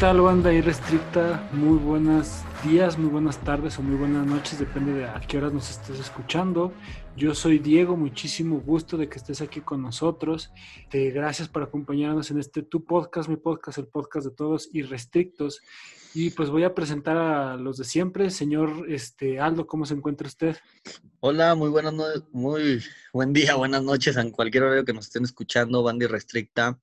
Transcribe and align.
Hola, 0.00 0.08
¿qué 0.08 0.14
tal, 0.14 0.22
banda 0.22 0.50
irrestricta? 0.50 1.50
Muy 1.52 1.76
buenos 1.76 2.40
días, 2.64 2.96
muy 2.96 3.10
buenas 3.10 3.36
tardes 3.44 3.78
o 3.78 3.82
muy 3.82 3.96
buenas 3.96 4.26
noches, 4.26 4.58
depende 4.58 4.94
de 4.94 5.04
a 5.04 5.20
qué 5.20 5.36
horas 5.36 5.52
nos 5.52 5.68
estés 5.68 6.00
escuchando. 6.00 6.72
Yo 7.18 7.34
soy 7.34 7.58
Diego, 7.58 7.98
muchísimo 7.98 8.60
gusto 8.60 8.96
de 8.96 9.10
que 9.10 9.18
estés 9.18 9.42
aquí 9.42 9.60
con 9.60 9.82
nosotros. 9.82 10.52
Gracias 10.90 11.48
por 11.48 11.64
acompañarnos 11.64 12.30
en 12.30 12.38
este 12.38 12.62
tu 12.62 12.82
podcast, 12.82 13.28
mi 13.28 13.36
podcast, 13.36 13.76
el 13.76 13.88
podcast 13.88 14.24
de 14.28 14.32
todos 14.32 14.70
irrestrictos. 14.72 15.60
Y 16.14 16.30
pues 16.30 16.48
voy 16.48 16.64
a 16.64 16.74
presentar 16.74 17.18
a 17.18 17.56
los 17.56 17.76
de 17.76 17.84
siempre. 17.84 18.30
Señor 18.30 18.86
este, 18.88 19.38
Aldo, 19.38 19.66
¿cómo 19.66 19.84
se 19.84 19.92
encuentra 19.92 20.28
usted? 20.28 20.56
Hola, 21.20 21.54
muy 21.54 21.68
buenas 21.68 21.92
muy 22.32 22.82
buen 23.12 23.34
día, 23.34 23.54
buenas 23.54 23.82
noches 23.82 24.16
en 24.16 24.30
cualquier 24.30 24.62
horario 24.62 24.86
que 24.86 24.94
nos 24.94 25.08
estén 25.08 25.24
escuchando, 25.24 25.82
banda 25.82 26.06
irrestricta. 26.06 26.78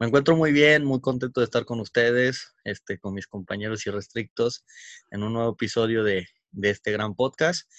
Me 0.00 0.08
encuentro 0.08 0.36
muy 0.36 0.52
bien, 0.52 0.84
muy 0.84 1.00
contento 1.00 1.40
de 1.40 1.44
estar 1.44 1.64
con 1.64 1.80
ustedes, 1.80 2.54
este, 2.64 2.98
con 2.98 3.14
mis 3.14 3.26
compañeros 3.28 3.86
irrestrictos, 3.86 4.64
en 5.10 5.22
un 5.22 5.32
nuevo 5.34 5.52
episodio 5.52 6.02
de, 6.02 6.26
de 6.50 6.70
este 6.70 6.90
gran 6.92 7.14
podcast. 7.14 7.70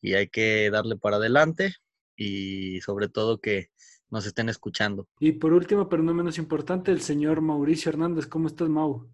Y 0.00 0.14
hay 0.14 0.28
que 0.28 0.70
darle 0.70 0.96
para 0.96 1.16
adelante 1.16 1.74
y 2.16 2.80
sobre 2.82 3.08
todo 3.08 3.40
que 3.40 3.70
nos 4.10 4.26
estén 4.26 4.48
escuchando. 4.48 5.08
Y 5.18 5.32
por 5.32 5.52
último, 5.52 5.88
pero 5.88 6.02
no 6.02 6.14
menos 6.14 6.38
importante, 6.38 6.92
el 6.92 7.00
señor 7.00 7.40
Mauricio 7.40 7.90
Hernández. 7.90 8.26
¿Cómo 8.26 8.46
estás, 8.46 8.68
Mau? 8.68 9.08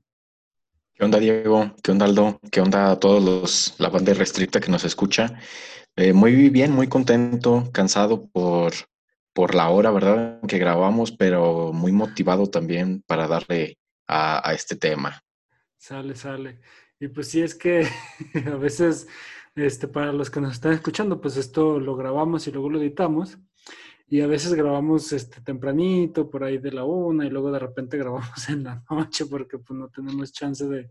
¿Qué 0.95 1.05
onda, 1.05 1.19
Diego? 1.19 1.75
¿Qué 1.83 1.93
onda, 1.93 2.05
Aldo? 2.05 2.39
¿Qué 2.51 2.61
onda 2.61 2.91
a 2.91 3.01
todos 3.01 3.25
los, 3.25 3.75
la 3.79 3.89
banda 3.89 4.13
restricta 4.13 4.61
que 4.61 4.71
nos 4.71 4.85
escucha? 4.85 5.41
Eh, 5.97 6.13
muy 6.13 6.51
bien, 6.51 6.73
muy 6.73 6.89
contento, 6.89 7.71
cansado 7.73 8.29
por 8.29 8.75
por 9.41 9.55
la 9.55 9.71
hora, 9.71 9.91
¿verdad? 9.91 10.39
Que 10.47 10.59
grabamos, 10.59 11.13
pero 11.13 11.73
muy 11.73 11.93
motivado 11.93 12.49
también 12.49 13.03
para 13.07 13.27
darle 13.27 13.79
a, 14.07 14.53
este 14.53 14.77
tema. 14.77 15.23
Sale, 15.79 16.15
sale. 16.15 16.61
Y 16.99 17.09
pues 17.09 17.29
sí, 17.29 17.41
es 17.41 17.55
que 17.55 17.89
a 18.47 18.57
veces, 18.57 19.09
este, 19.55 19.89
para 19.89 20.13
los 20.13 20.29
que 20.29 20.43
nos 20.43 20.53
están 20.53 20.75
escuchando, 20.75 21.23
pues 21.23 21.39
esto 21.39 21.81
lo 21.81 21.97
grabamos 21.97 22.47
y 22.47 22.53
luego 22.53 22.69
lo 22.69 22.83
editamos. 22.83 23.39
Y 24.09 24.21
a 24.21 24.27
veces 24.27 24.53
grabamos 24.53 25.11
este, 25.15 25.41
tempranito, 25.41 26.29
por 26.29 26.45
ahí 26.45 26.59
de 26.59 26.73
la 26.73 26.85
una, 26.85 27.25
y 27.25 27.31
luego 27.31 27.51
de 27.51 27.61
repente 27.61 27.97
grabamos 27.97 28.47
en 28.51 28.65
la 28.65 28.85
noche 28.91 29.25
porque 29.25 29.57
pues 29.57 29.81
no 29.81 29.89
tenemos 29.89 30.33
chance 30.33 30.67
de, 30.67 30.91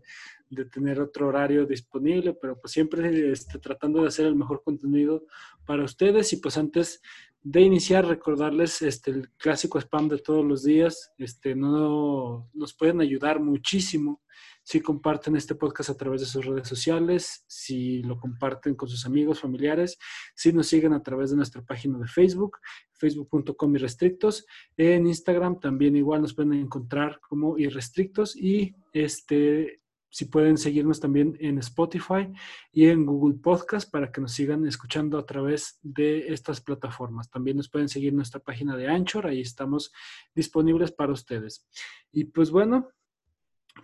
de 0.50 0.64
tener 0.64 1.00
otro 1.00 1.28
horario 1.28 1.64
disponible, 1.64 2.34
pero 2.34 2.60
pues 2.60 2.72
siempre 2.72 3.32
este, 3.32 3.58
tratando 3.58 4.02
de 4.02 4.08
hacer 4.08 4.26
el 4.26 4.34
mejor 4.34 4.62
contenido 4.62 5.24
para 5.64 5.84
ustedes. 5.84 6.32
Y 6.32 6.36
pues 6.36 6.58
antes 6.58 7.00
de 7.42 7.62
iniciar, 7.62 8.06
recordarles 8.06 8.82
este, 8.82 9.12
el 9.12 9.30
clásico 9.30 9.78
spam 9.78 10.08
de 10.08 10.18
todos 10.18 10.44
los 10.44 10.62
días. 10.62 11.12
Este, 11.16 11.54
no, 11.54 12.50
nos 12.52 12.74
pueden 12.74 13.00
ayudar 13.00 13.40
muchísimo 13.40 14.20
si 14.62 14.80
comparten 14.80 15.36
este 15.36 15.54
podcast 15.54 15.90
a 15.90 15.96
través 15.96 16.20
de 16.20 16.26
sus 16.26 16.44
redes 16.44 16.68
sociales, 16.68 17.44
si 17.46 18.02
lo 18.02 18.18
comparten 18.18 18.74
con 18.74 18.88
sus 18.88 19.06
amigos, 19.06 19.40
familiares, 19.40 19.98
si 20.34 20.52
nos 20.52 20.66
siguen 20.66 20.92
a 20.92 21.02
través 21.02 21.30
de 21.30 21.36
nuestra 21.36 21.62
página 21.62 21.98
de 21.98 22.06
Facebook, 22.06 22.58
facebook.com 22.92 23.74
irrestrictos. 23.74 24.46
En 24.76 25.06
Instagram 25.06 25.60
también 25.60 25.96
igual 25.96 26.20
nos 26.20 26.34
pueden 26.34 26.52
encontrar 26.52 27.20
como 27.20 27.58
irrestrictos 27.58 28.36
y 28.36 28.74
este 28.92 29.79
si 30.10 30.24
pueden 30.24 30.58
seguirnos 30.58 30.98
también 30.98 31.36
en 31.40 31.58
Spotify 31.58 32.30
y 32.72 32.86
en 32.86 33.06
Google 33.06 33.38
Podcast 33.38 33.90
para 33.90 34.10
que 34.10 34.20
nos 34.20 34.32
sigan 34.32 34.66
escuchando 34.66 35.16
a 35.18 35.24
través 35.24 35.78
de 35.82 36.32
estas 36.32 36.60
plataformas. 36.60 37.30
También 37.30 37.56
nos 37.56 37.70
pueden 37.70 37.88
seguir 37.88 38.08
en 38.08 38.16
nuestra 38.16 38.40
página 38.40 38.76
de 38.76 38.88
Anchor, 38.88 39.26
ahí 39.26 39.40
estamos 39.40 39.92
disponibles 40.34 40.90
para 40.90 41.12
ustedes. 41.12 41.66
Y 42.10 42.24
pues 42.24 42.50
bueno, 42.50 42.90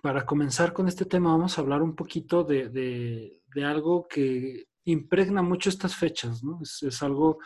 para 0.03 0.27
comenzar 0.27 0.73
con 0.73 0.89
este 0.89 1.05
tema 1.05 1.31
vamos 1.31 1.57
a 1.57 1.61
hablar 1.61 1.81
un 1.81 1.95
poquito 1.95 2.43
de, 2.43 3.41
algo 3.65 4.09
que 4.09 4.67
impregna 4.85 5.43
mucho 5.43 5.71
estas 5.71 5.95
fechas, 5.95 6.43
¿no? 6.43 6.61
Es, 6.61 7.03
algo 7.03 7.39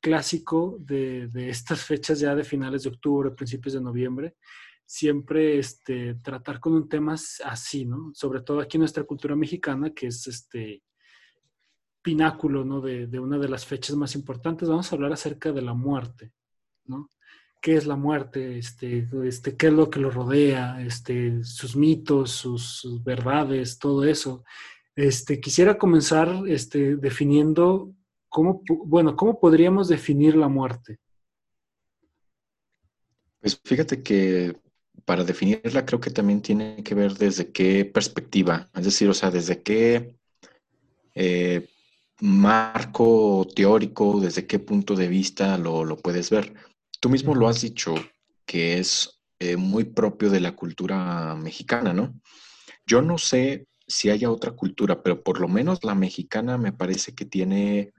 clásico 0.00 0.78
de, 0.80 1.28
de 1.28 1.50
estas 1.50 1.84
fechas 1.84 2.18
ya 2.18 2.34
de 2.34 2.44
finales 2.44 2.82
de 2.82 2.88
octubre, 2.88 3.30
principios 3.30 3.74
de 3.74 3.80
noviembre 3.80 4.36
siempre 4.92 5.58
este, 5.58 6.16
tratar 6.16 6.60
con 6.60 6.74
un 6.74 6.86
tema 6.86 7.14
así, 7.14 7.86
¿no? 7.86 8.12
Sobre 8.12 8.42
todo 8.42 8.60
aquí 8.60 8.76
en 8.76 8.80
nuestra 8.80 9.04
cultura 9.04 9.34
mexicana, 9.34 9.90
que 9.94 10.08
es 10.08 10.26
este 10.26 10.82
pináculo, 12.02 12.62
¿no? 12.62 12.82
De, 12.82 13.18
una 13.18 13.38
de 13.38 13.48
las 13.48 13.64
fechas 13.64 13.96
más 13.96 14.14
importantes. 14.14 14.68
Vamos 14.68 14.92
a 14.92 14.94
hablar 14.94 15.14
acerca 15.14 15.50
de 15.50 15.62
la 15.62 15.72
muerte, 15.72 16.34
¿no? 16.84 17.08
¿Qué 17.62 17.76
es 17.76 17.86
la 17.86 17.96
muerte? 17.96 18.58
Este, 18.58 19.08
este, 19.24 19.56
¿Qué 19.56 19.68
es 19.68 19.72
lo 19.72 19.88
que 19.88 19.98
lo 19.98 20.10
rodea? 20.10 20.82
Este, 20.82 21.42
sus 21.42 21.74
mitos, 21.74 22.32
sus, 22.32 23.02
verdades, 23.02 23.78
todo 23.78 24.04
eso. 24.04 24.44
Este, 24.94 25.40
quisiera 25.40 25.78
comenzar 25.78 26.42
este, 26.46 26.96
definiendo 26.96 27.94
cómo, 28.28 28.60
bueno, 28.84 29.16
cómo 29.16 29.40
podríamos 29.40 29.88
definir 29.88 30.36
la 30.36 30.48
muerte. 30.48 30.98
Pues 33.40 33.58
fíjate 33.64 34.02
que 34.02 34.54
para 35.04 35.24
definirla 35.24 35.84
creo 35.84 36.00
que 36.00 36.10
también 36.10 36.42
tiene 36.42 36.82
que 36.82 36.94
ver 36.94 37.14
desde 37.14 37.52
qué 37.52 37.84
perspectiva, 37.84 38.70
es 38.74 38.84
decir, 38.84 39.08
o 39.08 39.14
sea, 39.14 39.30
desde 39.30 39.62
qué 39.62 40.16
eh, 41.14 41.68
marco 42.20 43.46
teórico, 43.54 44.20
desde 44.20 44.46
qué 44.46 44.58
punto 44.58 44.94
de 44.94 45.08
vista 45.08 45.58
lo, 45.58 45.96
puedes 45.96 46.30
ver. 46.30 46.54
Tú 47.00 47.08
mismo 47.08 47.34
lo 47.34 47.48
has 47.48 47.60
dicho, 47.60 47.94
que 48.46 48.78
es 48.78 49.20
eh, 49.40 49.56
muy 49.56 49.84
propio 49.84 50.30
de 50.30 50.40
la 50.40 50.54
cultura 50.54 51.34
mexicana, 51.34 51.92
¿no? 51.92 52.14
Yo 52.86 53.02
no 53.02 53.18
sé 53.18 53.66
si 53.86 54.10
haya 54.10 54.30
otra 54.30 54.52
cultura, 54.52 55.02
pero 55.02 55.22
por 55.22 55.40
lo 55.40 55.48
menos 55.48 55.84
la 55.84 55.94
mexicana 55.94 56.58
me 56.58 56.72
parece 56.72 57.14
que 57.14 57.24
tiene 57.24 57.92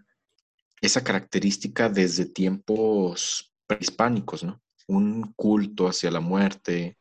esa 0.81 1.03
característica 1.03 1.90
desde 1.90 2.25
tiempos 2.25 3.53
prehispánicos, 3.68 4.44
¿no? 4.44 4.62
Un 4.88 5.34
culto 5.34 5.88
hacia 5.88 6.12
la 6.12 6.20
muerte. 6.20 6.98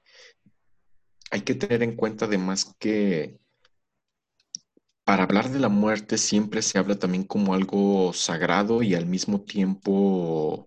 Hay 1.31 1.43
que 1.43 1.55
tener 1.55 1.83
en 1.83 1.97
cuenta 1.97 2.27
además 2.27 2.75
que 2.79 3.39
para 5.05 5.25
hablar 5.25 5.51
de 5.51 5.59
la 5.59 5.69
muerte 5.69 6.17
siempre 6.19 6.63
se 6.63 6.79
habla 6.79 6.99
también 6.99 7.25
como 7.25 7.55
algo 7.55 8.13
sagrado 8.13 8.83
y 8.83 8.95
al 8.95 9.07
mismo 9.07 9.43
tiempo 9.43 10.65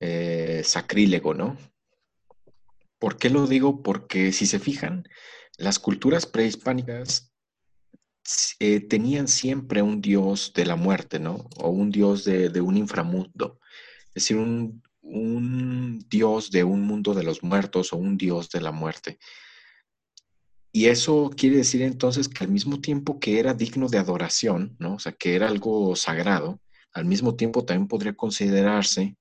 eh, 0.00 0.62
sacrílego, 0.64 1.34
¿no? 1.34 1.56
¿Por 2.98 3.16
qué 3.16 3.30
lo 3.30 3.46
digo? 3.46 3.82
Porque 3.82 4.32
si 4.32 4.46
se 4.46 4.58
fijan, 4.58 5.04
las 5.56 5.78
culturas 5.78 6.26
prehispánicas 6.26 7.32
eh, 8.58 8.80
tenían 8.80 9.28
siempre 9.28 9.82
un 9.82 10.00
dios 10.00 10.52
de 10.54 10.66
la 10.66 10.76
muerte, 10.76 11.18
¿no? 11.18 11.48
O 11.58 11.70
un 11.70 11.90
dios 11.90 12.24
de, 12.24 12.48
de 12.48 12.60
un 12.60 12.76
inframundo. 12.76 13.60
Es 14.08 14.24
decir, 14.24 14.36
un, 14.36 14.82
un 15.10 16.04
dios 16.08 16.50
de 16.50 16.64
un 16.64 16.82
mundo 16.82 17.14
de 17.14 17.24
los 17.24 17.42
muertos 17.42 17.92
o 17.92 17.96
un 17.96 18.16
dios 18.16 18.48
de 18.50 18.60
la 18.60 18.72
muerte. 18.72 19.18
Y 20.72 20.86
eso 20.86 21.30
quiere 21.36 21.56
decir 21.56 21.82
entonces 21.82 22.28
que 22.28 22.44
al 22.44 22.50
mismo 22.50 22.80
tiempo 22.80 23.18
que 23.18 23.40
era 23.40 23.54
digno 23.54 23.88
de 23.88 23.98
adoración, 23.98 24.76
¿no? 24.78 24.94
O 24.94 24.98
sea, 24.98 25.12
que 25.12 25.34
era 25.34 25.48
algo 25.48 25.96
sagrado, 25.96 26.60
al 26.92 27.04
mismo 27.04 27.34
tiempo 27.34 27.64
también 27.64 27.88
podría 27.88 28.14
considerarse 28.14 29.16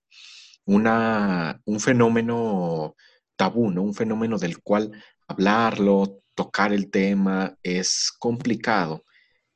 una, 0.66 1.60
un 1.66 1.80
fenómeno 1.80 2.96
tabú, 3.36 3.72
¿no? 3.72 3.82
Un 3.82 3.96
fenómeno 3.96 4.38
del 4.38 4.62
cual 4.62 4.92
hablarlo, 5.28 6.22
tocar 6.36 6.72
el 6.72 6.92
tema 6.92 7.58
es 7.64 8.12
complicado. 8.20 9.04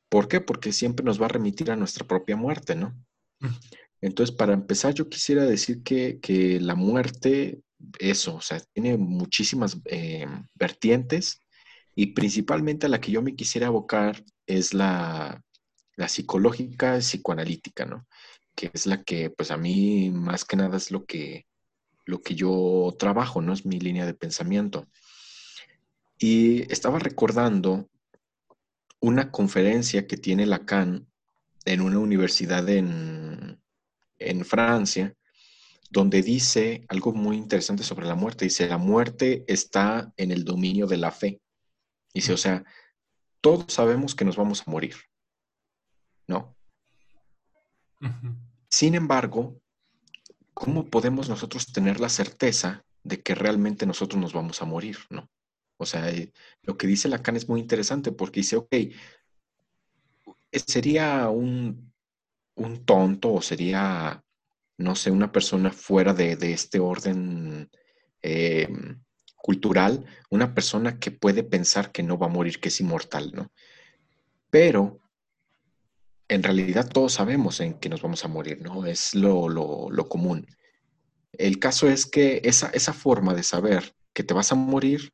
¿Por 0.09 0.27
qué? 0.27 0.41
Porque 0.41 0.71
siempre 0.71 1.05
nos 1.05 1.21
va 1.21 1.27
a 1.27 1.29
remitir 1.29 1.71
a 1.71 1.75
nuestra 1.75 2.07
propia 2.07 2.35
muerte, 2.35 2.75
¿no? 2.75 2.95
Entonces, 4.03 4.35
para 4.35 4.51
empezar, 4.53 4.93
yo 4.93 5.07
quisiera 5.07 5.45
decir 5.45 5.81
que, 5.81 6.59
la 6.61 6.75
muerte, 6.75 7.61
eso, 7.99 8.35
o 8.35 8.41
sea, 8.41 8.59
tiene 8.73 8.97
muchísimas 8.97 9.77
eh, 9.85 10.27
vertientes 10.55 11.39
y 11.95 12.07
principalmente 12.07 12.85
a 12.85 12.89
la 12.89 12.99
que 12.99 13.13
yo 13.13 13.21
me 13.21 13.33
quisiera 13.33 13.67
abocar 13.67 14.21
es 14.45 14.73
la, 14.73 15.41
psicológica 16.07 16.97
psicoanalítica, 16.99 17.85
¿no? 17.85 18.05
Que 18.55 18.71
es 18.73 18.87
la 18.87 19.03
que, 19.05 19.29
pues 19.29 19.51
a 19.51 19.57
mí 19.57 20.09
más 20.09 20.43
que 20.43 20.57
nada 20.57 20.75
es 20.75 20.91
lo 20.91 21.05
que, 21.05 21.45
lo 22.05 22.21
que 22.21 22.35
yo 22.35 22.93
trabajo, 22.99 23.41
¿no? 23.41 23.53
Es 23.53 23.65
mi 23.65 23.79
línea 23.79 24.05
de 24.05 24.15
pensamiento. 24.15 24.85
Y 26.19 26.69
estaba 26.73 26.99
recordando 26.99 27.87
una 28.99 29.31
conferencia 29.31 30.07
que 30.07 30.17
tiene 30.17 30.45
Lacan 30.45 31.07
en 31.63 31.79
una 31.79 31.99
universidad 31.99 32.67
en, 32.67 33.62
en 34.19 34.45
Francia, 34.45 35.13
donde 35.89 36.21
dice 36.21 36.85
algo 36.87 37.13
muy 37.13 37.37
interesante 37.37 37.83
sobre 37.83 38.07
la 38.07 38.15
muerte. 38.15 38.45
Dice, 38.45 38.67
la 38.67 38.77
muerte 38.77 39.43
está 39.47 40.11
en 40.17 40.31
el 40.31 40.43
dominio 40.43 40.87
de 40.87 40.97
la 40.97 41.11
fe. 41.11 41.39
Dice, 42.13 42.33
o 42.33 42.37
sea, 42.37 42.63
todos 43.41 43.71
sabemos 43.71 44.15
que 44.15 44.25
nos 44.25 44.35
vamos 44.35 44.61
a 44.65 44.71
morir, 44.71 44.95
¿no? 46.27 46.55
Sin 48.69 48.95
embargo, 48.95 49.61
¿cómo 50.53 50.89
podemos 50.89 51.29
nosotros 51.29 51.71
tener 51.71 51.99
la 51.99 52.09
certeza 52.09 52.83
de 53.03 53.21
que 53.21 53.35
realmente 53.35 53.85
nosotros 53.85 54.21
nos 54.21 54.33
vamos 54.33 54.61
a 54.61 54.65
morir, 54.65 54.97
¿no? 55.09 55.29
O 55.77 55.85
sea, 55.85 56.09
eh, 56.09 56.31
lo 56.61 56.77
que 56.77 56.87
dice 56.87 57.07
Lacan 57.07 57.35
es 57.35 57.47
muy 57.47 57.59
interesante 57.59 58.11
porque 58.11 58.39
dice, 58.39 58.55
ok, 58.55 58.73
sería 60.65 61.29
un, 61.29 61.92
un 62.55 62.85
tonto 62.85 63.33
o 63.33 63.41
sería, 63.41 64.23
no 64.77 64.95
sé, 64.95 65.11
una 65.11 65.31
persona 65.31 65.71
fuera 65.71 66.13
de, 66.13 66.37
este 66.53 66.79
orden 66.79 67.69
eh, 68.21 68.67
cultural, 69.35 70.05
una 70.29 70.53
persona 70.53 70.99
que 70.99 71.11
puede 71.11 71.43
pensar 71.43 71.91
que 71.91 72.03
no 72.03 72.17
va 72.17 72.27
a 72.27 72.29
morir, 72.29 72.59
que 72.59 72.69
es 72.69 72.79
inmortal, 72.79 73.31
¿no? 73.33 73.51
Pero 74.49 75.01
en 76.27 76.43
realidad 76.43 76.89
todos 76.89 77.13
sabemos 77.13 77.59
en 77.59 77.75
que 77.75 77.89
nos 77.89 78.01
vamos 78.01 78.23
a 78.23 78.27
morir, 78.27 78.61
¿no? 78.61 78.85
Es 78.85 79.13
lo, 79.13 79.49
lo, 79.49 80.09
común. 80.09 80.47
El 81.33 81.59
caso 81.59 81.87
es 81.89 82.05
que 82.05 82.41
esa, 82.43 82.69
esa 82.69 82.93
forma 82.93 83.33
de 83.33 83.43
saber 83.43 83.95
que 84.13 84.23
te 84.23 84.33
vas 84.33 84.51
a 84.51 84.55
morir, 84.55 85.11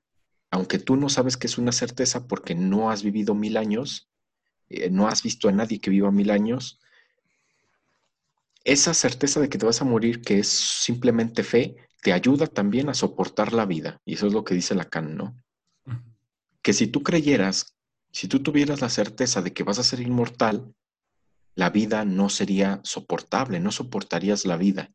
aunque 0.51 0.79
tú 0.79 0.95
no 0.95 1.09
sabes 1.09 1.37
que 1.37 1.47
es 1.47 1.57
una 1.57 1.71
certeza 1.71 2.27
porque 2.27 2.55
no 2.55 2.91
has 2.91 3.03
vivido 3.03 3.33
mil 3.33 3.57
años, 3.57 4.09
eh, 4.69 4.89
no 4.89 5.07
has 5.07 5.23
visto 5.23 5.49
a 5.49 5.51
nadie 5.51 5.79
que 5.79 5.89
viva 5.89 6.11
mil 6.11 6.31
años, 6.31 6.79
esa 8.63 8.93
certeza 8.93 9.39
de 9.39 9.49
que 9.49 9.57
te 9.57 9.65
vas 9.65 9.81
a 9.81 9.85
morir, 9.85 10.21
que 10.21 10.39
es 10.39 10.47
simplemente 10.47 11.43
fe, 11.43 11.75
te 12.01 12.13
ayuda 12.13 12.47
también 12.47 12.89
a 12.89 12.93
soportar 12.93 13.53
la 13.53 13.65
vida. 13.65 14.01
Y 14.05 14.13
eso 14.13 14.27
es 14.27 14.33
lo 14.33 14.43
que 14.43 14.55
dice 14.55 14.75
Lacan, 14.75 15.15
¿no? 15.15 15.35
Que 16.61 16.73
si 16.73 16.87
tú 16.87 17.03
creyeras, 17.03 17.75
si 18.11 18.27
tú 18.27 18.41
tuvieras 18.41 18.81
la 18.81 18.89
certeza 18.89 19.41
de 19.41 19.53
que 19.53 19.63
vas 19.63 19.79
a 19.79 19.83
ser 19.83 20.01
inmortal, 20.01 20.73
la 21.55 21.69
vida 21.69 22.05
no 22.05 22.29
sería 22.29 22.79
soportable, 22.83 23.59
no 23.59 23.71
soportarías 23.71 24.45
la 24.45 24.57
vida. 24.57 24.91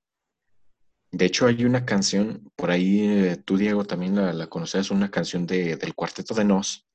De 1.11 1.27
hecho, 1.27 1.47
hay 1.47 1.65
una 1.65 1.85
canción, 1.85 2.51
por 2.57 2.71
ahí 2.71 3.07
eh, 3.07 3.37
tú, 3.37 3.57
Diego, 3.57 3.85
también 3.85 4.17
la, 4.17 4.47
conoces, 4.49 4.91
una 4.91 5.11
canción 5.11 5.47
de, 5.47 5.77
del 5.77 5.95
Cuarteto 5.95 6.35
de 6.35 6.45
Nos. 6.45 6.87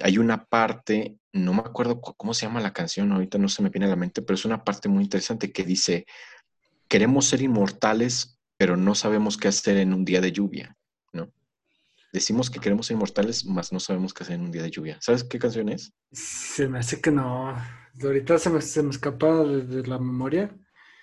Hay 0.00 0.18
una 0.18 0.44
parte, 0.44 1.18
no 1.32 1.52
me 1.52 1.60
acuerdo 1.60 2.00
cómo 2.00 2.34
se 2.34 2.46
llama 2.46 2.60
la 2.60 2.72
canción, 2.72 3.12
ahorita 3.12 3.38
no 3.38 3.48
se 3.48 3.62
me 3.62 3.70
viene 3.70 3.86
a 3.86 3.90
la 3.90 3.96
mente, 3.96 4.22
pero 4.22 4.34
es 4.34 4.44
una 4.44 4.64
parte 4.64 4.88
muy 4.88 5.04
interesante 5.04 5.52
que 5.52 5.64
dice, 5.64 6.06
queremos 6.88 7.26
ser 7.26 7.42
inmortales, 7.42 8.38
pero 8.56 8.76
no 8.76 8.94
sabemos 8.94 9.36
qué 9.36 9.48
hacer 9.48 9.76
en 9.76 9.92
un 9.92 10.04
día 10.04 10.20
de 10.20 10.32
lluvia, 10.32 10.76
¿no? 11.12 11.32
Decimos 12.12 12.50
que 12.50 12.60
queremos 12.60 12.86
ser 12.86 12.94
inmortales, 12.94 13.44
mas 13.44 13.72
no 13.72 13.80
sabemos 13.80 14.14
qué 14.14 14.24
hacer 14.24 14.36
en 14.36 14.42
un 14.42 14.50
día 14.50 14.62
de 14.62 14.70
lluvia. 14.70 14.98
¿Sabes 15.00 15.24
qué 15.24 15.38
canción 15.38 15.68
es? 15.68 15.92
Se 16.10 16.66
me 16.68 16.78
hace 16.78 17.00
que 17.00 17.10
no. 17.10 17.54
Ahorita 18.02 18.38
se 18.38 18.50
me, 18.50 18.60
se 18.62 18.82
me 18.82 18.90
escapa 18.90 19.44
de, 19.44 19.86
la 19.86 19.98
memoria. 19.98 20.56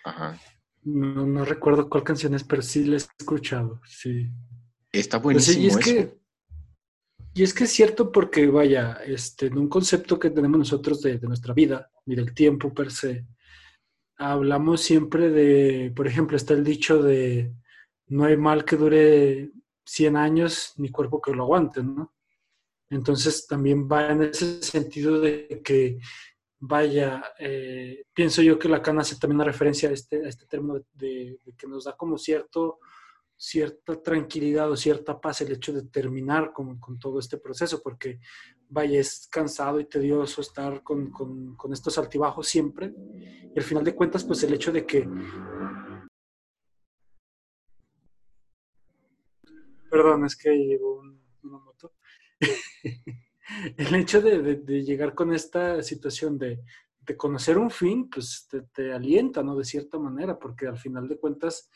Ajá. 0.04 0.40
No, 0.84 1.46
recuerdo 1.46 1.90
cuál 1.90 2.04
canción 2.04 2.34
es, 2.36 2.44
pero 2.44 2.62
sí 2.62 2.86
la 2.86 2.96
he 2.96 2.98
escuchado, 2.98 3.81
sí. 3.88 4.31
Está 4.92 5.18
buenísimo 5.18 5.63
y 5.63 5.68
es 5.68 5.78
Que, 5.78 6.18
y 7.36 7.44
es 7.44 7.54
que 7.54 7.66
es 7.66 7.72
cierto 7.72 8.14
porque, 8.14 8.48
vaya, 8.48 8.94
este, 9.06 9.48
en 9.48 9.58
un 9.58 9.68
concepto 9.68 10.18
que 10.18 10.30
tenemos 10.30 10.58
nosotros 10.58 11.02
de, 11.02 11.20
nuestra 11.20 11.54
vida 11.54 11.92
y 12.06 12.16
del 12.16 12.34
tiempo 12.34 12.74
per 12.74 12.92
se, 12.92 13.26
hablamos 14.18 14.80
siempre 14.80 15.30
de, 15.30 15.92
por 15.94 16.08
ejemplo, 16.08 16.38
está 16.38 16.54
el 16.54 16.64
dicho 16.64 17.04
de 17.04 17.54
no 18.08 18.24
hay 18.24 18.38
mal 18.38 18.64
que 18.64 18.78
dure 18.78 19.52
100 19.84 20.16
años 20.16 20.74
ni 20.78 20.90
cuerpo 20.90 21.22
que 21.22 21.34
lo 21.34 21.44
aguante, 21.44 21.84
¿no? 21.84 22.14
Entonces 22.90 23.46
también 23.48 23.86
va 23.86 24.12
en 24.12 24.24
ese 24.24 24.62
sentido 24.64 25.20
de 25.20 25.62
que 25.62 26.00
vaya, 26.58 27.22
eh, 27.38 28.06
pienso 28.14 28.42
yo 28.44 28.58
que 28.58 28.70
Lacan 28.70 29.00
hace 29.00 29.18
también 29.18 29.42
una 29.42 29.52
referencia 29.52 29.90
a 29.90 29.92
este, 29.92 30.26
a 30.26 30.30
este 30.30 30.46
término 30.46 30.82
de, 30.94 31.38
que 31.58 31.68
nos 31.68 31.84
da 31.84 31.98
como 31.98 32.18
cierto, 32.18 32.80
cierta 33.38 34.02
tranquilidad 34.02 34.72
o 34.72 34.76
cierta 34.76 35.20
paz 35.20 35.42
el 35.42 35.52
hecho 35.52 35.74
de 35.74 35.84
terminar 35.84 36.54
con, 36.54 36.80
con 36.80 36.98
todo 37.00 37.20
este 37.20 37.38
proceso, 37.38 37.82
porque 37.84 38.20
vaya, 38.70 39.00
es 39.00 39.28
cansado 39.32 39.80
y 39.80 39.86
tedioso 39.86 40.42
estar 40.42 40.84
con, 40.84 41.12
con, 41.12 41.74
estos 41.74 41.98
altibajos 41.98 42.48
siempre. 42.48 42.94
Y 43.54 43.58
al 43.58 43.64
final 43.64 43.84
de 43.84 43.96
cuentas, 43.96 44.24
pues 44.24 44.44
el 44.44 44.54
hecho 44.54 44.72
de 44.72 44.86
que... 44.86 45.08
Perdón, 49.90 50.26
es 50.26 50.36
que 50.36 50.50
llegó 50.50 51.00
una 51.44 51.58
moto. 51.60 51.94
el 53.78 53.96
hecho 53.96 54.22
de, 54.22 54.84
llegar 54.84 55.14
con 55.14 55.34
esta 55.34 55.82
situación 55.84 56.38
de, 56.38 56.62
conocer 57.18 57.58
un 57.58 57.70
fin, 57.70 58.10
pues 58.10 58.48
te, 58.74 58.92
alienta, 58.92 59.44
¿no? 59.44 59.56
De 59.56 59.64
cierta 59.64 60.00
manera, 60.00 60.38
porque 60.40 60.68
al 60.68 60.78
final 60.78 61.08
de 61.08 61.18
cuentas, 61.18 61.70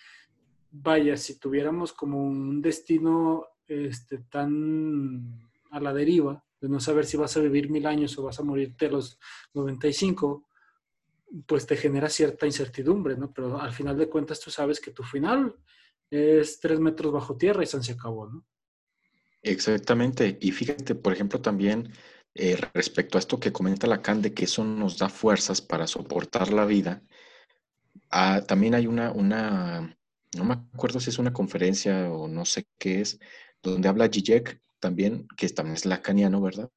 vaya, 0.71 1.17
si 1.17 1.39
tuviéramos 1.39 1.93
como 1.93 2.23
un 2.23 2.61
destino 2.61 3.47
este, 3.67 4.19
tan 4.29 5.49
a 5.71 5.79
la 5.79 5.93
deriva, 5.93 6.43
de 6.59 6.67
no 6.69 6.79
saber 6.79 7.05
si 7.05 7.17
vas 7.17 7.35
a 7.37 7.41
vivir 7.41 7.69
mil 7.69 7.85
años 7.85 8.17
o 8.17 8.23
vas 8.23 8.39
a 8.39 8.43
morirte 8.43 8.87
a 8.87 8.91
los 8.91 9.19
95, 9.53 10.47
pues 11.45 11.65
te 11.65 11.77
genera 11.77 12.09
cierta 12.09 12.45
incertidumbre, 12.45 13.15
¿no? 13.15 13.31
Pero 13.31 13.59
al 13.61 13.71
final 13.71 13.97
de 13.97 14.09
cuentas 14.09 14.39
tú 14.39 14.49
sabes 14.51 14.79
que 14.79 14.91
tu 14.91 15.03
final 15.03 15.55
es 16.09 16.59
tres 16.59 16.79
metros 16.79 17.13
bajo 17.13 17.37
tierra 17.37 17.63
y 17.63 17.67
se 17.67 17.91
acabó, 17.91 18.27
¿no? 18.27 18.45
Exactamente. 19.41 20.37
Y 20.41 20.51
fíjate, 20.51 20.95
por 20.95 21.13
ejemplo, 21.13 21.39
también 21.39 21.93
eh, 22.33 22.57
respecto 22.73 23.17
a 23.17 23.19
esto 23.19 23.39
que 23.39 23.53
comenta 23.53 23.87
Lacan 23.87 24.21
de 24.21 24.33
que 24.33 24.45
eso 24.45 24.63
nos 24.63 24.97
da 24.97 25.07
fuerzas 25.07 25.61
para 25.61 25.87
soportar 25.87 26.51
la 26.51 26.65
vida, 26.65 27.03
ah, 28.09 28.41
también 28.45 28.75
hay 28.75 28.87
una, 28.87 29.11
una, 29.11 29.97
no 30.35 30.43
me 30.43 30.53
acuerdo 30.53 30.99
si 30.99 31.09
es 31.09 31.19
una 31.19 31.33
conferencia 31.33 32.11
o 32.11 32.27
no 32.27 32.45
sé 32.45 32.67
qué 32.77 33.01
es, 33.01 33.19
donde 33.61 33.89
habla 33.89 34.09
Zizek 34.11 34.61
también, 34.79 35.27
que 35.37 35.49
también 35.49 35.75
es 35.75 35.85
lacaniano, 35.85 36.41
¿verdad? 36.41 36.69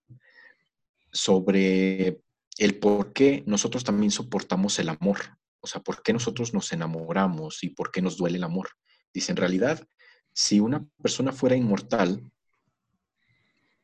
Sobre 1.13 2.21
el 2.59 2.79
por 2.79 3.13
qué 3.13 3.43
nosotros 3.47 3.85
también 3.85 4.11
soportamos 4.11 4.79
el 4.79 4.89
amor, 4.89 5.19
o 5.61 5.67
sea, 5.67 5.81
por 5.81 6.03
qué 6.03 6.13
nosotros 6.13 6.55
nos 6.55 6.73
enamoramos 6.73 7.63
y 7.63 7.71
por 7.71 7.91
qué 7.91 8.03
nos 8.03 8.17
duele 8.17 8.39
el 8.39 8.45
amor. 8.45 8.71
Dice, 9.13 9.33
en 9.33 9.37
realidad, 9.37 9.87
si 10.33 10.61
una 10.61 10.85
persona 11.03 11.33
fuera 11.33 11.57
inmortal, 11.57 12.33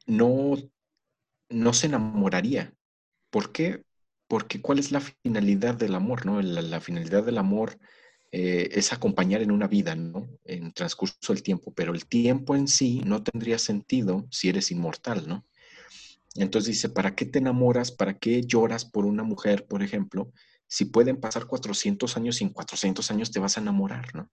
no, 0.06 0.56
no 1.50 1.72
se 1.72 1.86
enamoraría. 1.86 2.74
¿Por 3.30 3.52
qué? 3.52 3.84
Porque 4.26 4.60
¿cuál 4.60 4.78
es 4.78 4.90
la 4.90 5.00
finalidad 5.00 5.74
del 5.74 5.94
amor? 5.94 6.26
¿no? 6.26 6.40
La, 6.42 6.80
finalidad 6.80 7.24
del 7.24 7.38
amor 7.38 7.78
eh, 8.30 8.68
es 8.72 8.92
acompañar 8.92 9.40
en 9.40 9.50
una 9.50 9.68
vida, 9.68 9.94
¿no? 9.94 10.28
En 10.44 10.72
transcurso 10.72 11.32
del 11.32 11.42
tiempo, 11.42 11.72
pero 11.74 11.94
el 11.94 12.06
tiempo 12.06 12.54
en 12.54 12.68
sí 12.68 13.00
no 13.04 13.22
tendría 13.22 13.58
sentido 13.58 14.26
si 14.30 14.50
eres 14.50 14.70
inmortal, 14.70 15.26
¿no? 15.26 15.46
Entonces 16.34 16.74
dice, 16.74 16.88
¿para 16.90 17.14
qué 17.14 17.24
te 17.24 17.38
enamoras? 17.38 17.90
¿Para 17.90 18.18
qué 18.18 18.42
lloras 18.42 18.84
por 18.84 19.06
una 19.06 19.22
mujer, 19.22 19.66
por 19.66 19.82
ejemplo? 19.82 20.30
Si 20.66 20.84
pueden 20.84 21.16
pasar 21.18 21.46
400 21.46 22.16
años 22.18 22.40
y 22.40 22.44
en 22.44 22.50
400 22.50 23.10
años 23.10 23.30
te 23.30 23.40
vas 23.40 23.56
a 23.56 23.60
enamorar, 23.60 24.14
¿no? 24.14 24.30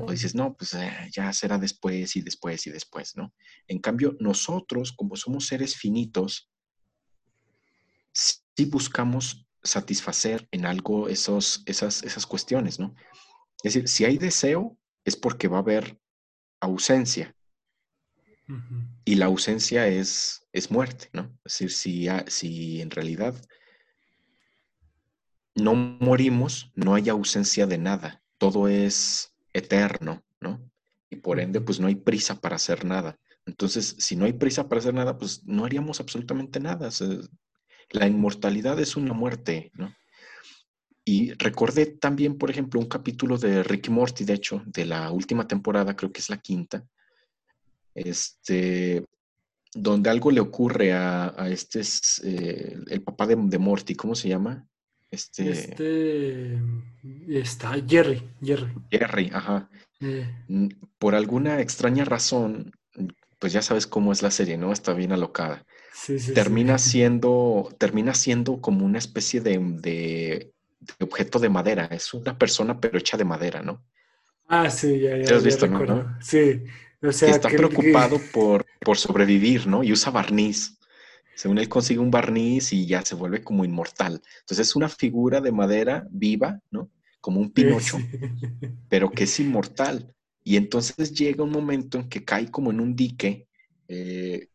O 0.00 0.10
dices, 0.10 0.34
no, 0.34 0.56
pues 0.56 0.72
eh, 0.72 1.10
ya 1.12 1.30
será 1.34 1.58
después 1.58 2.16
y 2.16 2.22
después 2.22 2.66
y 2.66 2.70
después, 2.70 3.16
¿no? 3.16 3.34
En 3.68 3.80
cambio, 3.80 4.16
nosotros, 4.18 4.92
como 4.92 5.14
somos 5.14 5.46
seres 5.46 5.76
finitos, 5.76 6.50
sí 8.14 8.64
buscamos 8.64 9.43
satisfacer 9.64 10.46
en 10.52 10.66
algo 10.66 11.08
esos, 11.08 11.62
esas, 11.66 12.02
esas 12.02 12.26
cuestiones, 12.26 12.78
¿no? 12.78 12.94
Es 13.62 13.74
decir, 13.74 13.88
si 13.88 14.04
hay 14.04 14.18
deseo, 14.18 14.76
es 15.04 15.16
porque 15.16 15.48
va 15.48 15.56
a 15.56 15.60
haber 15.60 15.98
ausencia. 16.60 17.34
Y 19.06 19.14
la 19.14 19.26
ausencia 19.26 19.88
es, 19.88 20.46
es 20.52 20.70
muerte, 20.70 21.08
¿no? 21.14 21.34
Es 21.44 21.58
decir, 21.58 21.70
si, 21.70 22.08
si 22.26 22.82
en 22.82 22.90
realidad 22.90 23.34
no 25.54 25.74
morimos, 25.74 26.70
no 26.74 26.94
hay 26.94 27.08
ausencia 27.08 27.66
de 27.66 27.78
nada. 27.78 28.22
Todo 28.36 28.68
es 28.68 29.34
eterno, 29.54 30.22
¿no? 30.40 30.70
Y 31.08 31.16
por 31.16 31.40
ende, 31.40 31.60
pues 31.60 31.80
no 31.80 31.86
hay 31.86 31.94
prisa 31.94 32.40
para 32.40 32.56
hacer 32.56 32.84
nada. 32.84 33.18
Entonces, 33.46 33.96
si 33.98 34.16
no 34.16 34.24
hay 34.24 34.32
prisa 34.34 34.68
para 34.68 34.80
hacer 34.80 34.94
nada, 34.94 35.16
pues 35.16 35.44
no 35.44 35.64
haríamos 35.64 36.00
absolutamente 36.00 36.60
nada. 36.60 36.90
La 37.90 38.06
inmortalidad 38.06 38.78
es 38.80 38.96
una 38.96 39.12
muerte, 39.12 39.70
¿no? 39.74 39.94
Y 41.04 41.32
recordé 41.34 41.86
también, 41.86 42.38
por 42.38 42.50
ejemplo, 42.50 42.80
un 42.80 42.86
capítulo 42.86 43.36
de 43.36 43.62
Ricky 43.62 43.90
Morty, 43.90 44.24
de 44.24 44.34
hecho, 44.34 44.62
de 44.64 44.86
la 44.86 45.10
última 45.10 45.46
temporada, 45.46 45.94
creo 45.94 46.10
que 46.10 46.20
es 46.20 46.30
la 46.30 46.38
quinta, 46.38 46.82
este, 47.94 49.04
donde 49.74 50.08
algo 50.08 50.30
le 50.30 50.40
ocurre 50.40 50.94
a, 50.94 51.34
este, 51.50 51.82
eh, 52.22 52.78
el 52.88 53.02
papá 53.02 53.26
de, 53.26 53.36
de, 53.36 53.58
Morty, 53.58 53.94
¿cómo 53.94 54.14
se 54.14 54.28
llama? 54.28 54.66
Este, 55.10 55.50
este 55.50 56.58
está 57.28 57.74
Jerry, 57.86 58.22
Jerry. 58.42 58.72
Jerry, 58.90 59.30
ajá. 59.32 59.68
Eh. 60.00 60.26
Por 60.98 61.14
alguna 61.14 61.60
extraña 61.60 62.04
razón, 62.04 62.72
pues 63.38 63.52
ya 63.52 63.62
sabes 63.62 63.86
cómo 63.86 64.10
es 64.12 64.22
la 64.22 64.30
serie, 64.30 64.56
¿no? 64.56 64.72
Está 64.72 64.94
bien 64.94 65.12
alocada. 65.12 65.64
Sí, 65.94 66.18
sí, 66.18 66.34
termina 66.34 66.76
siendo, 66.76 67.72
termina 67.78 68.14
siendo 68.14 68.60
como 68.60 68.84
una 68.84 68.98
especie 68.98 69.40
de, 69.40 70.52
objeto 70.98 71.38
de 71.38 71.48
madera. 71.48 71.86
Es 71.86 72.12
una 72.12 72.36
persona 72.36 72.80
pero 72.80 72.98
hecha 72.98 73.16
de 73.16 73.24
madera, 73.24 73.62
¿no? 73.62 73.84
Ah, 74.48 74.68
sí, 74.70 74.98
ya, 74.98 75.16
ya. 75.16 75.36
has 75.36 75.44
visto, 75.44 75.68
¿no? 75.68 76.16
Sí, 76.20 76.64
O 77.00 77.12
sea, 77.12 77.30
está 77.30 77.48
preocupado 77.48 78.20
por, 78.32 78.66
por 78.80 78.98
sobrevivir, 78.98 79.68
¿no? 79.68 79.84
Y 79.84 79.92
usa 79.92 80.10
barniz. 80.10 80.76
Según 81.36 81.58
él 81.58 81.68
consigue 81.68 82.00
un 82.00 82.10
barniz 82.10 82.72
y 82.72 82.86
ya 82.86 83.02
se 83.02 83.14
vuelve 83.14 83.42
como 83.42 83.64
inmortal. 83.64 84.20
Entonces 84.40 84.68
es 84.68 84.76
una 84.76 84.88
figura 84.88 85.40
de 85.40 85.52
madera 85.52 86.06
viva, 86.10 86.60
¿no? 86.72 86.90
Como 87.20 87.40
un 87.40 87.50
pinocho, 87.52 87.98
pero 88.88 89.10
que 89.10 89.24
es 89.24 89.40
inmortal. 89.40 90.12
Y 90.42 90.56
entonces 90.56 91.14
llega 91.14 91.44
un 91.44 91.52
momento 91.52 91.98
en 91.98 92.08
que 92.08 92.24
cae 92.24 92.50
como 92.50 92.72
en 92.72 92.80
un 92.80 92.96
dique 92.96 93.46
eh, 93.88 94.48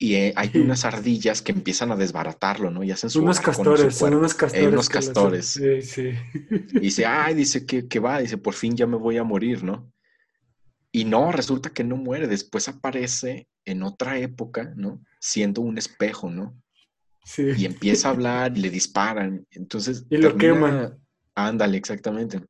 y 0.00 0.14
eh, 0.14 0.32
hay 0.36 0.52
unas 0.54 0.84
ardillas 0.84 1.42
que 1.42 1.50
empiezan 1.50 1.90
a 1.90 1.96
desbaratarlo, 1.96 2.70
¿no? 2.70 2.84
Y 2.84 2.92
hacen 2.92 3.10
su 3.10 3.20
unos 3.20 3.40
castores, 3.40 3.96
son 3.96 4.14
unos 4.14 4.32
castores. 4.32 4.64
Eh, 4.64 4.68
unos 4.68 4.88
castores. 4.88 5.46
Sí, 5.46 5.82
sí. 5.82 6.12
Y 6.72 6.80
dice, 6.80 7.04
ay, 7.04 7.34
dice 7.34 7.66
que, 7.66 7.88
que 7.88 7.98
va, 7.98 8.20
dice, 8.20 8.38
por 8.38 8.54
fin 8.54 8.76
ya 8.76 8.86
me 8.86 8.96
voy 8.96 9.16
a 9.16 9.24
morir, 9.24 9.64
¿no? 9.64 9.92
Y 10.92 11.04
no, 11.04 11.32
resulta 11.32 11.70
que 11.70 11.82
no 11.82 11.96
muere, 11.96 12.28
después 12.28 12.68
aparece 12.68 13.48
en 13.64 13.82
otra 13.82 14.18
época, 14.18 14.72
¿no? 14.76 15.02
Siendo 15.20 15.62
un 15.62 15.78
espejo, 15.78 16.30
¿no? 16.30 16.56
Sí. 17.24 17.48
Y 17.56 17.66
empieza 17.66 18.08
a 18.08 18.12
hablar 18.12 18.56
y 18.56 18.60
le 18.60 18.70
disparan. 18.70 19.46
Entonces. 19.50 20.06
Y 20.10 20.16
lo 20.18 20.36
queman. 20.36 20.96
Ándale, 21.34 21.76
exactamente. 21.76 22.40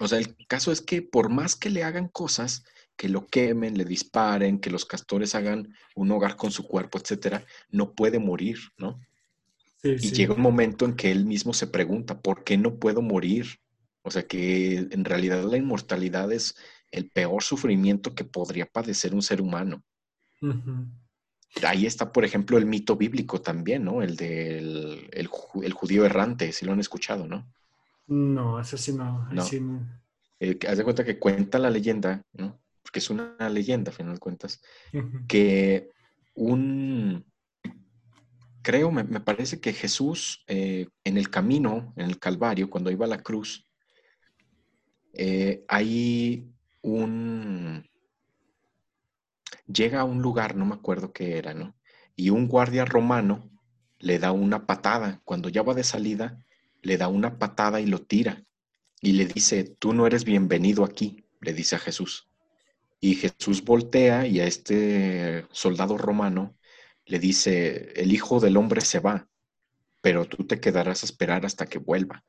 O 0.00 0.06
sea, 0.06 0.18
el 0.18 0.36
caso 0.46 0.70
es 0.70 0.82
que 0.82 1.00
por 1.00 1.30
más 1.30 1.56
que 1.56 1.70
le 1.70 1.82
hagan 1.82 2.08
cosas, 2.08 2.64
que 2.96 3.08
lo 3.08 3.26
quemen, 3.26 3.76
le 3.76 3.84
disparen, 3.84 4.60
que 4.60 4.70
los 4.70 4.84
castores 4.84 5.34
hagan 5.34 5.74
un 5.94 6.10
hogar 6.10 6.36
con 6.36 6.50
su 6.50 6.66
cuerpo, 6.66 6.98
etcétera, 6.98 7.44
no 7.70 7.94
puede 7.94 8.18
morir, 8.18 8.58
¿no? 8.78 9.00
Sí, 9.82 9.96
y 10.00 10.10
llega 10.12 10.34
un 10.34 10.40
momento 10.40 10.84
en 10.84 10.94
que 10.94 11.10
él 11.10 11.26
mismo 11.26 11.52
se 11.52 11.66
pregunta, 11.66 12.20
¿por 12.20 12.44
qué 12.44 12.56
no 12.56 12.76
puedo 12.76 13.02
morir? 13.02 13.46
O 14.02 14.10
sea 14.10 14.26
que 14.26 14.76
en 14.76 15.04
realidad 15.04 15.44
la 15.44 15.56
inmortalidad 15.56 16.32
es 16.32 16.56
el 16.90 17.10
peor 17.10 17.42
sufrimiento 17.42 18.14
que 18.14 18.24
podría 18.24 18.66
padecer 18.66 19.14
un 19.14 19.22
ser 19.22 19.40
humano. 19.40 19.82
Ahí 21.62 21.86
está, 21.86 22.12
por 22.12 22.24
ejemplo, 22.24 22.58
el 22.58 22.66
mito 22.66 22.96
bíblico 22.96 23.40
también, 23.40 23.84
¿no? 23.84 24.02
El 24.02 24.16
del 24.16 25.08
el, 25.12 25.26
judío 25.26 26.04
errante, 26.04 26.52
si 26.52 26.64
lo 26.64 26.72
han 26.72 26.80
escuchado, 26.80 27.26
¿no? 27.26 27.46
No, 28.06 28.60
ese 28.60 28.76
sí 28.76 28.92
no. 28.92 29.26
no. 29.30 29.44
Eh, 30.40 30.58
haz 30.68 30.78
de 30.78 30.84
cuenta 30.84 31.04
que 31.04 31.18
cuenta 31.18 31.58
la 31.58 31.70
leyenda, 31.70 32.22
¿no? 32.32 32.60
Porque 32.84 33.00
es 33.00 33.10
una 33.10 33.36
leyenda, 33.48 33.90
a 33.90 33.94
final 33.94 34.14
de 34.14 34.20
cuentas, 34.20 34.60
que 35.26 35.90
un, 36.34 37.24
creo, 38.62 38.92
me, 38.92 39.04
parece 39.20 39.60
que 39.60 39.72
Jesús 39.72 40.44
eh, 40.46 40.86
en 41.02 41.16
el 41.16 41.30
camino, 41.30 41.92
en 41.96 42.06
el 42.06 42.20
Calvario, 42.20 42.70
cuando 42.70 42.92
iba 42.92 43.06
a 43.06 43.08
la 43.08 43.22
cruz, 43.22 43.66
eh, 45.12 45.64
ahí 45.66 46.48
un... 46.82 47.88
Llega 49.66 50.00
a 50.00 50.04
un 50.04 50.20
lugar, 50.20 50.54
no 50.56 50.66
me 50.66 50.74
acuerdo 50.74 51.12
qué 51.12 51.38
era, 51.38 51.54
¿no? 51.54 51.74
Y 52.16 52.30
un 52.30 52.46
guardia 52.46 52.84
romano 52.84 53.50
le 53.98 54.18
da 54.18 54.30
una 54.30 54.66
patada. 54.66 55.22
Cuando 55.24 55.48
ya 55.48 55.62
va 55.62 55.74
de 55.74 55.84
salida, 55.84 56.44
le 56.82 56.98
da 56.98 57.08
una 57.08 57.38
patada 57.38 57.80
y 57.80 57.86
lo 57.86 58.02
tira. 58.02 58.44
Y 59.00 59.12
le 59.12 59.26
dice, 59.26 59.64
tú 59.64 59.94
no 59.94 60.06
eres 60.06 60.24
bienvenido 60.24 60.84
aquí, 60.84 61.24
le 61.40 61.54
dice 61.54 61.76
a 61.76 61.78
Jesús. 61.78 62.28
Y 63.04 63.16
Jesús 63.16 63.62
voltea 63.62 64.26
y 64.26 64.40
a 64.40 64.46
este 64.46 65.46
soldado 65.52 65.98
romano 65.98 66.56
le 67.04 67.18
dice, 67.18 67.92
el 67.96 68.14
Hijo 68.14 68.40
del 68.40 68.56
Hombre 68.56 68.80
se 68.80 68.98
va, 68.98 69.28
pero 70.00 70.24
tú 70.24 70.46
te 70.46 70.58
quedarás 70.58 71.02
a 71.02 71.06
esperar 71.06 71.44
hasta 71.44 71.66
que 71.66 71.76
vuelva. 71.76 72.24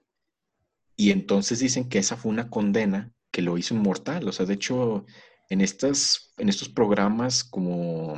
Y 0.97 1.11
entonces 1.11 1.59
dicen 1.59 1.87
que 1.87 1.99
esa 1.99 2.17
fue 2.17 2.29
una 2.29 2.49
condena 2.49 3.13
que 3.31 3.41
lo 3.41 3.57
hizo 3.57 3.73
inmortal. 3.73 4.27
O 4.27 4.33
sea, 4.33 4.45
de 4.45 4.55
hecho, 4.55 5.05
en, 5.49 5.61
estas, 5.61 6.33
en 6.35 6.49
estos 6.49 6.67
programas 6.67 7.45
como 7.45 8.15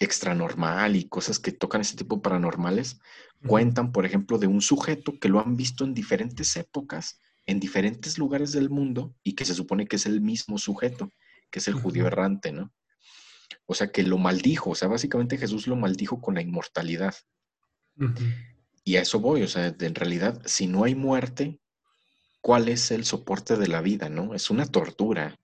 extra 0.00 0.34
normal 0.34 0.96
y 0.96 1.10
cosas 1.10 1.38
que 1.38 1.52
tocan 1.52 1.82
ese 1.82 1.98
tipo 1.98 2.22
paranormales, 2.22 3.00
cuentan, 3.46 3.92
por 3.92 4.06
ejemplo, 4.06 4.38
de 4.38 4.46
un 4.46 4.62
sujeto 4.62 5.18
que 5.20 5.28
lo 5.28 5.40
han 5.40 5.58
visto 5.58 5.84
en 5.84 5.92
diferentes 5.92 6.56
épocas, 6.56 7.20
en 7.44 7.60
diferentes 7.60 8.16
lugares 8.16 8.52
del 8.52 8.70
mundo, 8.70 9.14
y 9.22 9.34
que 9.34 9.44
se 9.44 9.52
supone 9.52 9.86
que 9.86 9.96
es 9.96 10.06
el 10.06 10.22
mismo 10.22 10.56
sujeto, 10.56 11.12
que 11.50 11.58
es 11.58 11.68
el 11.68 11.74
judío 11.74 12.06
errante, 12.06 12.52
¿no? 12.52 12.72
O 13.66 13.74
sea, 13.74 13.90
que 13.92 14.02
lo 14.02 14.18
maldijo, 14.18 14.70
o 14.70 14.74
sea, 14.74 14.88
básicamente 14.88 15.38
Jesús 15.38 15.66
lo 15.66 15.76
maldijo 15.76 16.20
con 16.20 16.34
la 16.34 16.42
inmortalidad. 16.42 17.14
Y 18.84 18.96
a 18.96 19.02
eso 19.02 19.20
voy, 19.20 19.42
o 19.42 19.48
sea, 19.48 19.74
en 19.78 19.94
realidad, 19.94 20.40
si 20.46 20.66
no 20.66 20.84
hay 20.84 20.94
muerte, 20.94 21.60
cuál 22.40 22.68
es 22.68 22.90
el 22.90 23.04
soporte 23.04 23.56
de 23.56 23.68
la 23.68 23.82
vida, 23.82 24.08
¿no? 24.08 24.34
Es 24.34 24.50
una 24.50 24.66
tortura. 24.66 25.38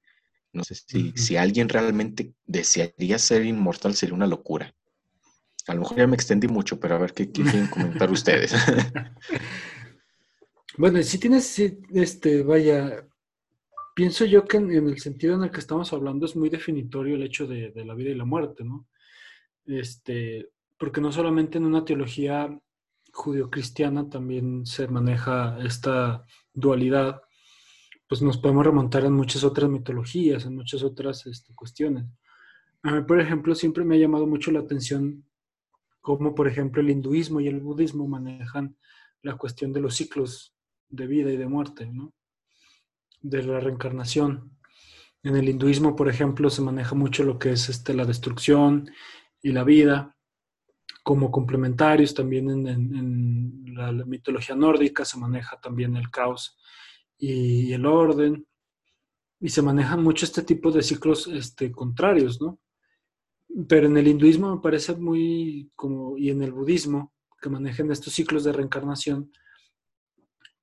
No 0.53 0.63
sé 0.65 0.75
si, 0.75 1.13
si 1.17 1.37
alguien 1.37 1.69
realmente 1.69 2.33
desearía 2.47 3.19
ser 3.19 3.45
inmortal 3.45 3.95
sería 3.95 4.15
una 4.15 4.27
locura. 4.27 4.75
A 5.67 5.75
lo 5.75 5.81
mejor 5.81 5.99
ya 5.99 6.07
me 6.07 6.15
extendí 6.15 6.47
mucho, 6.47 6.79
pero 6.79 6.95
a 6.95 6.99
ver 6.99 7.13
qué, 7.13 7.31
quieren 7.31 7.67
comentar 7.67 8.11
ustedes. 8.11 8.55
bueno, 10.77 11.03
si 11.03 11.19
tienes, 11.19 11.59
este, 11.93 12.43
vaya, 12.43 13.07
pienso 13.95 14.25
yo 14.25 14.45
que 14.45 14.59
en, 14.59 14.71
el 14.71 14.99
sentido 14.99 15.35
en 15.37 15.45
el 15.45 15.51
que 15.51 15.61
estamos 15.61 15.93
hablando 15.93 16.27
es 16.27 16.37
muy 16.37 16.51
definitorio 16.51 17.15
el 17.15 17.23
hecho 17.23 17.47
de, 17.47 17.71
de, 17.71 17.85
la 17.85 17.95
vida 17.95 18.11
y 18.11 18.15
la 18.15 18.25
muerte, 18.25 18.65
¿no? 18.65 18.89
Este, 19.67 20.51
porque 20.77 21.01
no 21.01 21.13
solamente 21.13 21.59
en 21.59 21.65
una 21.65 21.85
teología 21.85 22.61
judio-cristiana 23.13 24.09
también 24.11 24.67
se 24.67 24.89
maneja 24.89 25.57
esta 25.65 26.27
dualidad, 26.53 27.23
pues 28.09 28.21
nos 28.21 28.39
podemos 28.39 28.67
remontar 28.67 29.05
en 29.05 29.13
muchas 29.13 29.45
otras 29.45 29.71
mitologías, 29.71 30.45
en 30.45 30.57
muchas 30.57 30.83
otras 30.83 31.27
este, 31.27 31.55
cuestiones. 31.55 32.05
A 32.83 32.93
mí, 32.93 33.03
por 33.05 33.21
ejemplo, 33.21 33.55
siempre 33.55 33.85
me 33.85 33.95
ha 33.95 33.99
llamado 33.99 34.27
mucho 34.27 34.51
la 34.51 34.61
atención 34.61 35.25
cómo, 36.01 36.35
por 36.35 36.49
ejemplo, 36.49 36.83
el 36.83 36.91
hinduismo 36.91 37.41
y 37.41 37.49
el 37.49 37.61
budismo 37.61 38.07
manejan 38.07 38.77
la 39.23 39.37
cuestión 39.37 39.73
de 39.73 39.81
los 39.81 39.95
ciclos 39.95 40.55
de 40.89 41.07
vida 41.07 41.33
y 41.33 41.39
de 41.39 41.47
muerte, 41.47 41.87
¿no? 41.87 42.13
De 43.25 43.43
la 43.43 43.59
reencarnación. 43.59 44.53
En 45.23 45.37
el 45.37 45.49
hinduismo, 45.49 45.97
por 45.97 46.09
ejemplo, 46.09 46.51
se 46.51 46.61
maneja 46.61 46.95
mucho 46.95 47.25
lo 47.25 47.39
que 47.39 47.53
es 47.53 47.69
este, 47.71 47.95
la 47.95 48.05
destrucción 48.05 48.91
y 49.43 49.53
la 49.53 49.65
vida 49.65 50.15
como 51.03 51.31
complementarios. 51.31 52.15
También 52.15 52.51
en 52.51 53.75
la 53.75 53.93
mitología 53.93 54.55
nórdica 54.55 55.05
se 55.05 55.19
maneja 55.19 55.59
también 55.61 55.97
el 55.97 56.11
caos 56.11 56.59
y 57.19 57.73
el 57.73 57.87
orden, 57.87 58.47
y 59.41 59.49
se 59.49 59.63
manejan 59.63 60.03
mucho 60.03 60.27
este 60.27 60.43
tipo 60.43 60.71
de 60.71 60.83
ciclos 60.83 61.27
este, 61.27 61.73
contrarios, 61.73 62.41
¿no? 62.41 62.61
Pero 63.69 63.87
en 63.87 63.97
el 63.97 64.09
hinduismo 64.09 64.55
me 64.55 64.61
parece 64.61 64.95
muy 64.95 65.71
como, 65.75 66.19
y 66.19 66.31
en 66.31 66.43
el 66.43 66.53
budismo, 66.53 67.15
que 67.41 67.51
manejen 67.51 67.91
estos 67.91 68.13
ciclos 68.13 68.45
de 68.45 68.53
reencarnación, 68.53 69.31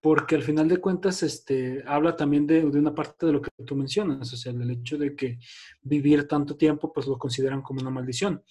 porque 0.01 0.35
al 0.35 0.43
final 0.43 0.67
de 0.67 0.77
cuentas 0.77 1.21
este, 1.23 1.83
habla 1.85 2.15
también 2.15 2.47
de, 2.47 2.61
de, 2.61 2.79
una 2.79 2.93
parte 2.93 3.27
de 3.27 3.33
lo 3.33 3.41
que 3.41 3.51
tú 3.65 3.75
mencionas, 3.75 4.33
o 4.33 4.35
sea, 4.35 4.51
del 4.51 4.71
hecho 4.71 4.97
de 4.97 5.15
que 5.15 5.37
vivir 5.83 6.27
tanto 6.27 6.57
tiempo, 6.57 6.91
pues 6.91 7.05
lo 7.07 7.17
consideran 7.17 7.61
como 7.61 7.81
una 7.81 7.91
maldición. 7.91 8.43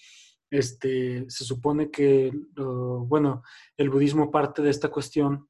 Este, 0.50 1.30
se 1.30 1.44
supone 1.44 1.90
que, 1.90 2.32
bueno, 2.56 3.42
el 3.76 3.88
budismo 3.88 4.30
parte 4.30 4.62
de 4.62 4.70
esta 4.70 4.88
cuestión 4.88 5.48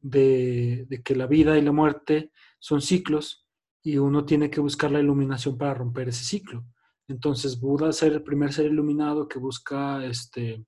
de, 0.00 0.88
que 1.04 1.14
la 1.14 1.26
vida 1.26 1.56
y 1.56 1.62
la 1.62 1.70
muerte 1.70 2.32
son 2.58 2.80
ciclos 2.80 3.46
y 3.82 3.98
uno 3.98 4.24
tiene 4.24 4.50
que 4.50 4.60
buscar 4.60 4.90
la 4.90 5.00
iluminación 5.00 5.56
para 5.56 5.74
romper 5.74 6.08
ese 6.08 6.24
ciclo. 6.24 6.64
Entonces, 7.06 7.60
Buda 7.60 7.90
es 7.90 8.02
el 8.02 8.22
primer 8.22 8.52
ser 8.52 8.66
iluminado 8.66 9.28
que 9.28 9.38
busca 9.38 10.04
este, 10.04 10.64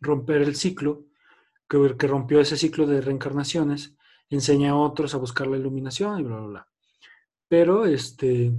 romper 0.00 0.42
el 0.42 0.56
ciclo, 0.56 1.06
que, 1.70 2.06
rompió 2.06 2.40
ese 2.40 2.58
ciclo 2.58 2.86
de 2.86 3.00
reencarnaciones, 3.00 3.94
enseña 4.28 4.72
a 4.72 4.76
otros 4.76 5.14
a 5.14 5.18
buscar 5.18 5.46
la 5.46 5.56
iluminación 5.56 6.20
y 6.20 6.24
bla, 6.24 6.36
bla, 6.36 6.46
bla. 6.46 6.68
Pero 7.48 7.86
este, 7.86 8.52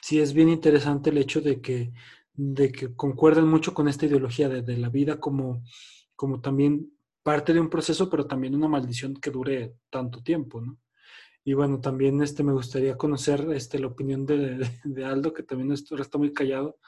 sí 0.00 0.20
es 0.20 0.32
bien 0.32 0.48
interesante 0.48 1.10
el 1.10 1.18
hecho 1.18 1.40
de 1.42 1.60
que 1.60 1.92
de 2.34 2.72
que 2.72 2.94
concuerden 2.94 3.46
mucho 3.46 3.74
con 3.74 3.88
esta 3.88 4.06
ideología 4.06 4.48
de, 4.48 4.76
la 4.76 4.88
vida 4.88 5.20
como, 5.20 5.62
como 6.16 6.40
también 6.40 6.92
parte 7.22 7.52
de 7.52 7.60
un 7.60 7.70
proceso, 7.70 8.10
pero 8.10 8.26
también 8.26 8.54
una 8.54 8.68
maldición 8.68 9.14
que 9.14 9.30
dure 9.30 9.76
tanto 9.90 10.22
tiempo, 10.22 10.60
¿no? 10.60 10.78
Y 11.44 11.52
bueno, 11.52 11.80
también 11.80 12.22
este, 12.22 12.42
me 12.42 12.52
gustaría 12.52 12.96
conocer 12.96 13.46
este, 13.52 13.78
la 13.78 13.88
opinión 13.88 14.24
de, 14.26 15.04
Aldo, 15.04 15.32
que 15.32 15.42
también 15.42 15.72
está 15.72 16.18
muy 16.18 16.32
callado. 16.32 16.78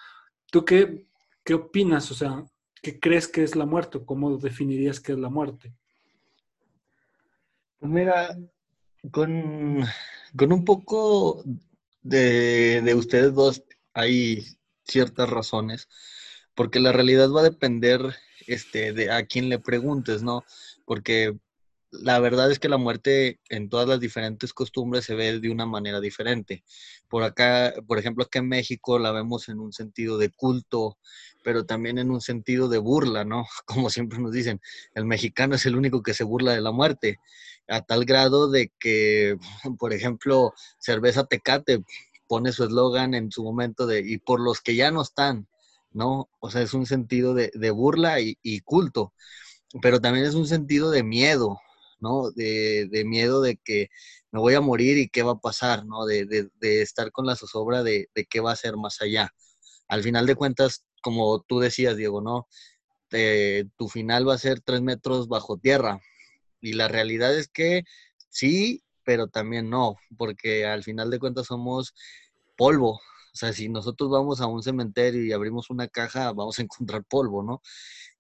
¿Tú 0.51 0.65
qué, 0.65 1.07
qué 1.45 1.55
opinas? 1.55 2.11
O 2.11 2.15
sea, 2.15 2.43
¿qué 2.87 3.01
crees 3.01 3.27
que 3.27 3.43
es 3.43 3.57
la 3.57 3.67
muerte? 3.67 3.99
¿Cómo 4.05 4.39
definirías 4.39 5.01
qué 5.01 5.11
es 5.11 5.19
la 5.19 5.29
muerte? 5.29 5.73
Pues 7.81 7.91
mira, 7.91 8.39
con, 9.11 9.85
con 10.37 10.53
un 10.53 10.65
poco 10.65 11.43
de, 12.03 12.83
de 12.83 12.95
ustedes 12.95 13.35
dos 13.35 13.65
hay 13.93 14.45
ciertas 14.85 15.29
razones, 15.29 15.89
porque 16.55 16.79
la 16.79 16.93
realidad 16.93 17.29
va 17.33 17.41
a 17.41 17.51
depender 17.51 18.15
este, 18.47 18.93
de 18.93 19.11
a 19.11 19.27
quién 19.27 19.49
le 19.49 19.59
preguntes, 19.59 20.23
¿no? 20.23 20.45
Porque 20.85 21.37
la 22.01 22.19
verdad 22.19 22.51
es 22.51 22.59
que 22.59 22.69
la 22.69 22.77
muerte 22.77 23.41
en 23.49 23.69
todas 23.69 23.89
las 23.89 24.01
diferentes 24.01 24.53
costumbres 24.53 25.05
se 25.05 25.15
ve 25.15 25.39
de 25.41 25.51
una 25.51 25.67
manera 25.67 26.01
diferente. 26.01 26.65
Por 27.09 27.23
acá, 27.23 27.75
por 27.87 27.99
ejemplo, 27.99 28.25
acá 28.25 28.39
en 28.41 28.49
México 28.49 28.99
la 28.99 29.13
vemos 29.13 29.49
en 29.49 29.61
un 29.61 29.73
sentido 29.73 30.19
de 30.19 30.31
culto, 30.31 30.99
pero 31.45 31.65
también 31.67 31.99
en 31.99 32.11
un 32.11 32.21
sentido 32.21 32.69
de 32.69 32.79
burla, 32.79 33.25
¿no? 33.25 33.47
Como 33.67 33.91
siempre 33.91 34.19
nos 34.19 34.33
dicen, 34.33 34.61
el 34.95 35.05
mexicano 35.07 35.55
es 35.55 35.67
el 35.67 35.77
único 35.77 36.03
que 36.03 36.15
se 36.15 36.25
burla 36.25 36.53
de 36.53 36.61
la 36.61 36.73
muerte, 36.73 37.19
a 37.69 37.83
tal 37.83 38.05
grado 38.05 38.51
de 38.51 38.73
que, 38.79 39.37
por 39.79 39.93
ejemplo, 39.93 40.53
Cerveza 40.79 41.25
Tecate 41.27 41.83
pone 42.29 42.53
su 42.53 42.65
eslogan 42.65 43.15
en 43.15 43.31
su 43.31 43.45
momento 43.45 43.87
de, 43.87 44.01
y 44.01 44.19
por 44.19 44.41
los 44.41 44.61
que 44.61 44.75
ya 44.75 44.91
no 44.91 45.03
están, 45.03 45.47
¿no? 45.93 46.29
O 46.41 46.51
sea, 46.51 46.63
es 46.63 46.75
un 46.75 46.87
sentido 46.87 47.35
de, 47.35 47.71
burla 47.71 48.21
y, 48.21 48.39
y 48.43 48.61
culto 48.61 49.13
pero 49.83 50.01
también 50.01 50.27
es 50.27 50.35
un 50.35 50.47
sentido 50.47 50.91
de 50.91 51.03
miedo, 51.03 51.59
¿no? 51.99 52.31
De, 52.31 53.03
miedo 53.07 53.41
de 53.43 53.57
que 53.57 53.89
me 54.31 54.41
voy 54.41 54.55
a 54.55 54.61
morir 54.61 54.99
y 54.99 55.09
qué 55.09 55.23
va 55.23 55.33
a 55.33 55.41
pasar, 55.41 55.87
¿no? 55.87 56.07
De, 56.07 56.51
estar 56.61 57.13
con 57.13 57.27
la 57.27 57.37
zozobra 57.37 57.83
de, 57.83 58.09
qué 58.29 58.41
va 58.41 58.53
a 58.53 58.57
ser 58.57 58.77
más 58.77 59.01
allá. 59.01 59.33
Al 59.89 60.03
final 60.03 60.27
de 60.27 60.35
cuentas, 60.35 60.85
como 61.03 61.43
tú 61.43 61.61
decías, 61.61 61.97
Diego, 61.97 62.21
¿no? 62.21 62.47
tu 63.77 63.89
final 63.89 64.29
va 64.29 64.35
a 64.35 64.39
ser 64.39 64.61
tres 64.61 64.83
metros 64.83 65.29
bajo 65.29 65.57
tierra. 65.57 66.01
Y 66.61 66.75
la 66.75 66.89
realidad 66.89 67.37
es 67.37 67.49
que 67.49 67.85
sí, 68.29 68.83
pero 69.05 69.29
también 69.29 69.71
no, 69.71 69.97
porque 70.19 70.67
al 70.67 70.83
final 70.83 71.11
de 71.11 71.19
cuentas 71.19 71.47
somos 71.47 71.95
polvo. 72.57 73.01
O 73.37 73.39
sea, 73.39 73.53
si 73.53 73.69
nosotros 73.69 74.11
vamos 74.11 74.41
a 74.41 74.47
un 74.47 74.63
cementerio 74.63 75.23
y 75.25 75.33
abrimos 75.33 75.71
una 75.71 75.89
caja, 75.89 76.33
vamos 76.33 76.59
a 76.59 76.63
encontrar 76.63 77.05
polvo, 77.05 77.43
¿no? 77.43 77.63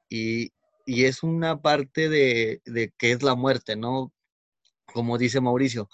Y, 0.08 0.52
y 0.86 1.04
es 1.04 1.22
una 1.22 1.60
parte 1.60 2.08
de, 2.08 2.62
de 2.64 2.92
qué 2.96 3.12
es 3.12 3.22
la 3.22 3.34
muerte, 3.34 3.76
¿no? 3.76 4.12
Como 4.86 5.18
dice 5.18 5.40
Mauricio, 5.40 5.90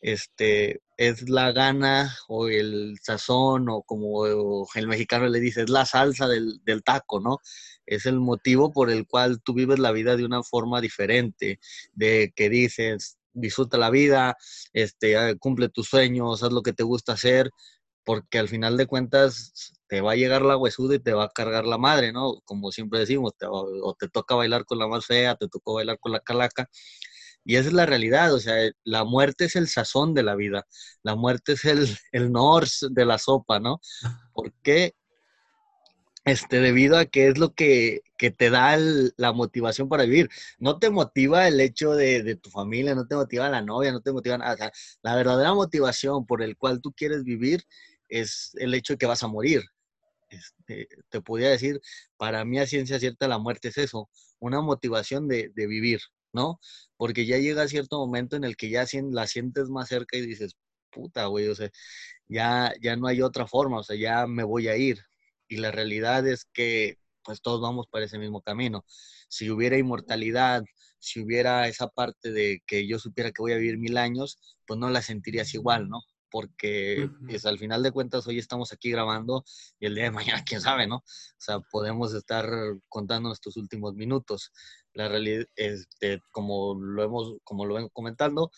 este, 0.00 0.82
es 0.96 1.28
la 1.30 1.52
gana 1.52 2.14
o 2.28 2.48
el 2.48 2.98
sazón 3.02 3.68
o 3.68 3.82
como 3.82 4.26
el 4.74 4.88
mexicano 4.88 5.28
le 5.28 5.40
dice, 5.40 5.62
es 5.62 5.70
la 5.70 5.86
salsa 5.86 6.28
del, 6.28 6.60
del, 6.64 6.82
taco, 6.82 7.20
¿no? 7.20 7.38
Es 7.86 8.04
el 8.06 8.20
motivo 8.20 8.72
por 8.72 8.90
el 8.90 9.06
cual 9.06 9.40
tú 9.42 9.54
vives 9.54 9.78
la 9.78 9.92
vida 9.92 10.16
de 10.16 10.24
una 10.24 10.42
forma 10.42 10.80
diferente, 10.80 11.60
de 11.92 12.32
que 12.34 12.50
dices, 12.50 13.18
disfruta 13.32 13.78
la 13.78 13.90
vida, 13.90 14.36
este, 14.72 15.16
ah, 15.16 15.34
cumple 15.38 15.68
tus 15.68 15.88
sueños, 15.88 16.42
haz 16.42 16.52
lo 16.52 16.62
que 16.62 16.72
te 16.72 16.82
gusta 16.82 17.12
hacer, 17.12 17.50
porque 18.04 18.38
al 18.38 18.48
final 18.48 18.76
de 18.76 18.86
cuentas 18.86 19.72
te 19.92 20.00
va 20.00 20.12
a 20.12 20.16
llegar 20.16 20.40
la 20.40 20.56
huesuda 20.56 20.94
y 20.94 21.00
te 21.00 21.12
va 21.12 21.24
a 21.24 21.28
cargar 21.28 21.66
la 21.66 21.76
madre, 21.76 22.14
¿no? 22.14 22.40
Como 22.46 22.72
siempre 22.72 23.00
decimos, 23.00 23.34
o 23.42 23.94
te 23.98 24.08
toca 24.08 24.34
bailar 24.34 24.64
con 24.64 24.78
la 24.78 24.88
más 24.88 25.04
fea, 25.04 25.34
te 25.34 25.48
tocó 25.48 25.74
bailar 25.74 25.98
con 26.00 26.12
la 26.12 26.20
calaca. 26.20 26.70
Y 27.44 27.56
esa 27.56 27.68
es 27.68 27.74
la 27.74 27.84
realidad, 27.84 28.32
o 28.32 28.40
sea, 28.40 28.54
la 28.84 29.04
muerte 29.04 29.44
es 29.44 29.54
el 29.54 29.68
sazón 29.68 30.14
de 30.14 30.22
la 30.22 30.34
vida, 30.34 30.66
la 31.02 31.14
muerte 31.14 31.52
es 31.52 31.66
el, 31.66 31.86
el 32.12 32.32
norse 32.32 32.86
de 32.90 33.04
la 33.04 33.18
sopa, 33.18 33.60
¿no? 33.60 33.82
Porque 34.32 34.94
este, 36.24 36.60
debido 36.60 36.96
a 36.96 37.04
que 37.04 37.28
es 37.28 37.36
lo 37.36 37.52
que, 37.52 38.00
que 38.16 38.30
te 38.30 38.48
da 38.48 38.78
la 39.18 39.32
motivación 39.32 39.90
para 39.90 40.04
vivir. 40.04 40.30
No 40.58 40.78
te 40.78 40.88
motiva 40.88 41.46
el 41.48 41.60
hecho 41.60 41.92
de, 41.92 42.22
de, 42.22 42.36
tu 42.36 42.48
familia, 42.48 42.94
no 42.94 43.06
te 43.06 43.14
motiva 43.14 43.50
la 43.50 43.60
novia, 43.60 43.92
no 43.92 44.00
te 44.00 44.12
motiva 44.12 44.38
nada. 44.38 44.54
O 44.54 44.56
sea, 44.56 44.72
la 45.02 45.16
verdadera 45.16 45.52
motivación 45.52 46.24
por 46.24 46.42
el 46.42 46.56
cual 46.56 46.80
tú 46.80 46.92
quieres 46.92 47.24
vivir 47.24 47.64
es 48.08 48.52
el 48.54 48.72
hecho 48.72 48.94
de 48.94 48.98
que 48.98 49.06
vas 49.06 49.22
a 49.22 49.28
morir. 49.28 49.62
Este, 50.32 50.88
te 51.10 51.20
podría 51.20 51.50
decir, 51.50 51.80
para 52.16 52.44
mí 52.44 52.58
a 52.58 52.66
ciencia 52.66 52.98
cierta 52.98 53.28
la 53.28 53.38
muerte 53.38 53.68
es 53.68 53.78
eso, 53.78 54.08
una 54.38 54.60
motivación 54.62 55.28
de, 55.28 55.50
de 55.54 55.66
vivir, 55.66 56.00
¿no? 56.32 56.58
Porque 56.96 57.26
ya 57.26 57.38
llega 57.38 57.68
cierto 57.68 57.98
momento 57.98 58.36
en 58.36 58.44
el 58.44 58.56
que 58.56 58.70
ya 58.70 58.86
la 59.10 59.26
sientes 59.26 59.68
más 59.68 59.88
cerca 59.88 60.16
y 60.16 60.22
dices, 60.22 60.56
puta, 60.90 61.26
güey, 61.26 61.48
o 61.48 61.54
sea, 61.54 61.70
ya, 62.28 62.72
ya 62.82 62.96
no 62.96 63.08
hay 63.08 63.22
otra 63.22 63.46
forma, 63.46 63.78
o 63.80 63.82
sea, 63.84 63.96
ya 63.96 64.26
me 64.26 64.44
voy 64.44 64.68
a 64.68 64.76
ir. 64.76 64.98
Y 65.48 65.58
la 65.58 65.70
realidad 65.70 66.26
es 66.26 66.46
que 66.52 66.98
pues 67.24 67.40
todos 67.42 67.60
vamos 67.60 67.86
por 67.88 68.02
ese 68.02 68.18
mismo 68.18 68.42
camino. 68.42 68.84
Si 69.28 69.50
hubiera 69.50 69.78
inmortalidad, 69.78 70.64
si 70.98 71.20
hubiera 71.20 71.68
esa 71.68 71.88
parte 71.88 72.32
de 72.32 72.62
que 72.66 72.86
yo 72.86 72.98
supiera 72.98 73.32
que 73.32 73.42
voy 73.42 73.52
a 73.52 73.56
vivir 73.56 73.78
mil 73.78 73.96
años, 73.98 74.38
pues 74.66 74.78
no 74.80 74.90
la 74.90 75.02
sentirías 75.02 75.54
igual, 75.54 75.88
¿no? 75.88 76.00
Porque 76.32 77.10
es, 77.28 77.44
al 77.44 77.58
final 77.58 77.82
de 77.82 77.92
cuentas 77.92 78.26
hoy 78.26 78.38
estamos 78.38 78.72
aquí 78.72 78.90
grabando 78.90 79.44
y 79.78 79.84
el 79.84 79.94
día 79.94 80.04
de 80.04 80.10
mañana, 80.10 80.42
quién 80.44 80.62
sabe, 80.62 80.86
¿no? 80.86 80.96
O 80.96 81.04
sea, 81.36 81.60
podemos 81.60 82.14
estar 82.14 82.50
contando 82.88 83.28
nuestros 83.28 83.58
últimos 83.58 83.94
minutos. 83.94 84.50
La 84.94 85.08
realidad, 85.08 85.44
este, 85.54 86.22
como 86.30 86.74
lo 86.74 87.04
hemos, 87.04 87.34
como 87.44 87.66
lo 87.66 87.74
vengo 87.74 87.90
comentando, 87.90 88.50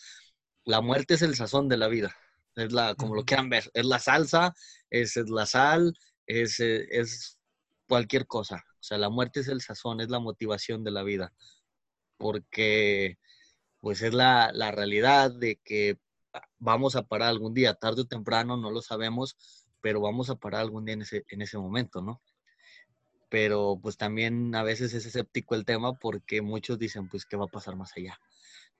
la 0.63 0.79
muerte 0.79 1.15
es 1.15 1.21
el 1.21 1.35
sazón 1.35 1.67
de 1.67 1.75
la 1.75 1.89
vida. 1.89 2.15
Es 2.55 2.71
la, 2.71 2.95
como 2.95 3.13
lo 3.13 3.25
quieran 3.25 3.49
ver, 3.49 3.69
es 3.73 3.85
la 3.85 3.99
salsa, 3.99 4.53
es, 4.89 5.17
la 5.27 5.45
sal, 5.45 5.93
es, 6.25 6.61
es 6.61 7.37
cualquier 7.89 8.25
cosa. 8.25 8.63
O 8.79 8.83
sea, 8.83 8.97
la 8.97 9.09
muerte 9.09 9.41
es 9.41 9.49
el 9.49 9.59
sazón, 9.59 9.99
es 9.99 10.09
la 10.09 10.19
motivación 10.19 10.85
de 10.85 10.91
la 10.91 11.03
vida. 11.03 11.33
Porque, 12.17 13.17
pues 13.81 14.01
es 14.01 14.13
la, 14.13 14.51
la 14.53 14.71
realidad 14.71 15.31
de 15.31 15.59
que 15.65 15.99
vamos 16.65 16.95
a 16.95 17.03
parar 17.03 17.29
algún 17.29 17.53
día, 17.53 17.75
tarde 17.75 18.01
o 18.01 18.05
temprano, 18.05 18.57
no 18.57 18.71
lo 18.71 18.81
sabemos, 18.81 19.37
pero 19.81 20.01
vamos 20.01 20.29
a 20.29 20.35
parar 20.35 20.61
algún 20.61 20.83
día 20.83 20.95
en 20.95 21.03
ese, 21.03 21.23
en 21.29 21.41
ese 21.41 21.57
momento, 21.57 22.01
¿no? 22.01 22.21
Pero 23.29 23.79
pues 23.81 23.97
también 23.97 24.53
a 24.55 24.63
veces 24.63 24.93
es 24.93 25.05
escéptico 25.05 25.55
el 25.55 25.63
tema 25.63 25.93
porque 25.93 26.41
muchos 26.41 26.79
dicen, 26.79 27.07
pues, 27.07 27.25
¿qué 27.25 27.37
va 27.37 27.45
a 27.45 27.49
pasar 27.49 27.75
más 27.75 27.91
allá? 27.95 28.19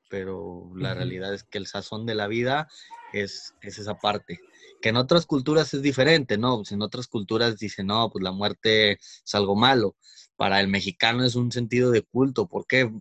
Pero 0.10 0.71
la 0.76 0.93
realidad 0.93 1.34
es 1.34 1.43
que 1.43 1.58
el 1.58 1.67
sazón 1.67 2.06
de 2.06 2.15
la 2.15 2.28
vida 2.28 2.67
es, 3.13 3.56
es 3.62 3.80
esa 3.80 3.95
parte. 3.95 4.39
Que 4.82 4.89
en 4.89 4.98
otras 4.98 5.26
culturas 5.26 5.74
es 5.74 5.82
diferente, 5.82 6.38
¿no? 6.38 6.58
Pues 6.58 6.71
en 6.71 6.82
otras 6.82 7.08
culturas 7.08 7.58
dicen, 7.58 7.88
no, 7.88 8.10
pues 8.12 8.24
la 8.24 8.32
muerte 8.32 8.93
es 8.93 9.36
algo 9.36 9.56
malo. 9.56 9.95
Para 10.36 10.60
el 10.60 10.67
mexicano 10.67 11.24
es 11.24 11.36
un 11.36 11.52
sentido 11.52 11.91
de 11.91 12.04
culto. 12.04 12.48
¿Por 12.48 12.67
qué? 12.67 12.91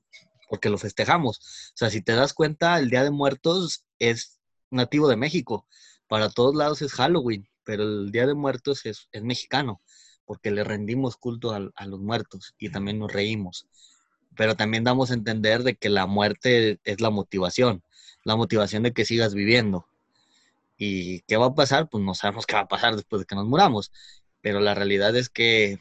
Porque 0.49 0.71
lo 0.71 0.79
festejamos. 0.79 1.39
O 1.39 1.77
sea, 1.77 1.91
si 1.91 2.01
te 2.01 2.13
das 2.13 2.33
cuenta, 2.33 2.79
el 2.79 2.89
Día 2.91 3.05
de 3.05 3.11
Muertos 3.11 3.85
es 3.99 4.41
nativo 4.71 5.09
de 5.09 5.17
México. 5.17 5.67
Para 6.09 6.31
todos 6.31 6.55
lados 6.55 6.83
es 6.83 6.93
Halloween, 6.93 7.49
pero 7.65 7.83
el 7.83 8.13
Día 8.13 8.27
de 8.27 8.35
Muertos 8.35 8.87
es, 8.87 9.09
mexicano, 9.23 9.81
porque 10.25 10.51
le 10.51 10.65
rendimos 10.65 11.17
culto 11.17 11.53
a, 11.53 11.87
los 11.87 12.01
muertos 12.01 12.55
y 12.59 12.71
también 12.71 12.99
nos 12.99 13.13
reímos. 13.13 13.67
Pero 14.37 14.57
también 14.57 14.85
damos 14.85 15.11
a 15.11 15.15
entender 15.15 15.63
de 15.63 15.77
que 15.77 15.89
la 15.89 16.07
muerte 16.07 16.81
es 16.85 17.01
la 17.01 17.11
motivación, 17.11 17.83
la 18.25 18.37
motivación 18.37 18.83
de 18.83 18.93
que 18.93 19.05
sigas 19.05 19.35
viviendo. 19.35 19.87
¿Y 20.77 21.21
qué 21.23 21.37
va 21.37 21.47
a 21.47 21.55
pasar? 21.55 21.89
Pues 21.89 22.03
no 22.03 22.15
sabemos 22.15 22.47
qué 22.47 22.55
va 22.55 22.63
a 22.63 22.69
pasar 22.69 22.97
después 22.97 23.21
de 23.21 23.27
que 23.27 23.37
nos 23.37 23.47
muramos. 23.47 23.93
Pero 24.41 24.61
la 24.61 24.75
realidad 24.75 25.15
es 25.17 25.29
que 25.29 25.79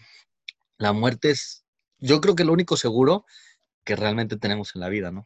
la 0.78 0.93
muerte 0.93 1.32
es, 1.32 1.65
yo 2.00 2.22
creo 2.22 2.36
que 2.36 2.46
lo 2.46 2.54
único 2.54 2.78
seguro 2.78 3.26
que 3.84 3.96
realmente 3.96 4.38
tenemos 4.38 4.76
en 4.76 4.82
la 4.82 4.89
vida, 4.89 5.12
¿no? 5.12 5.26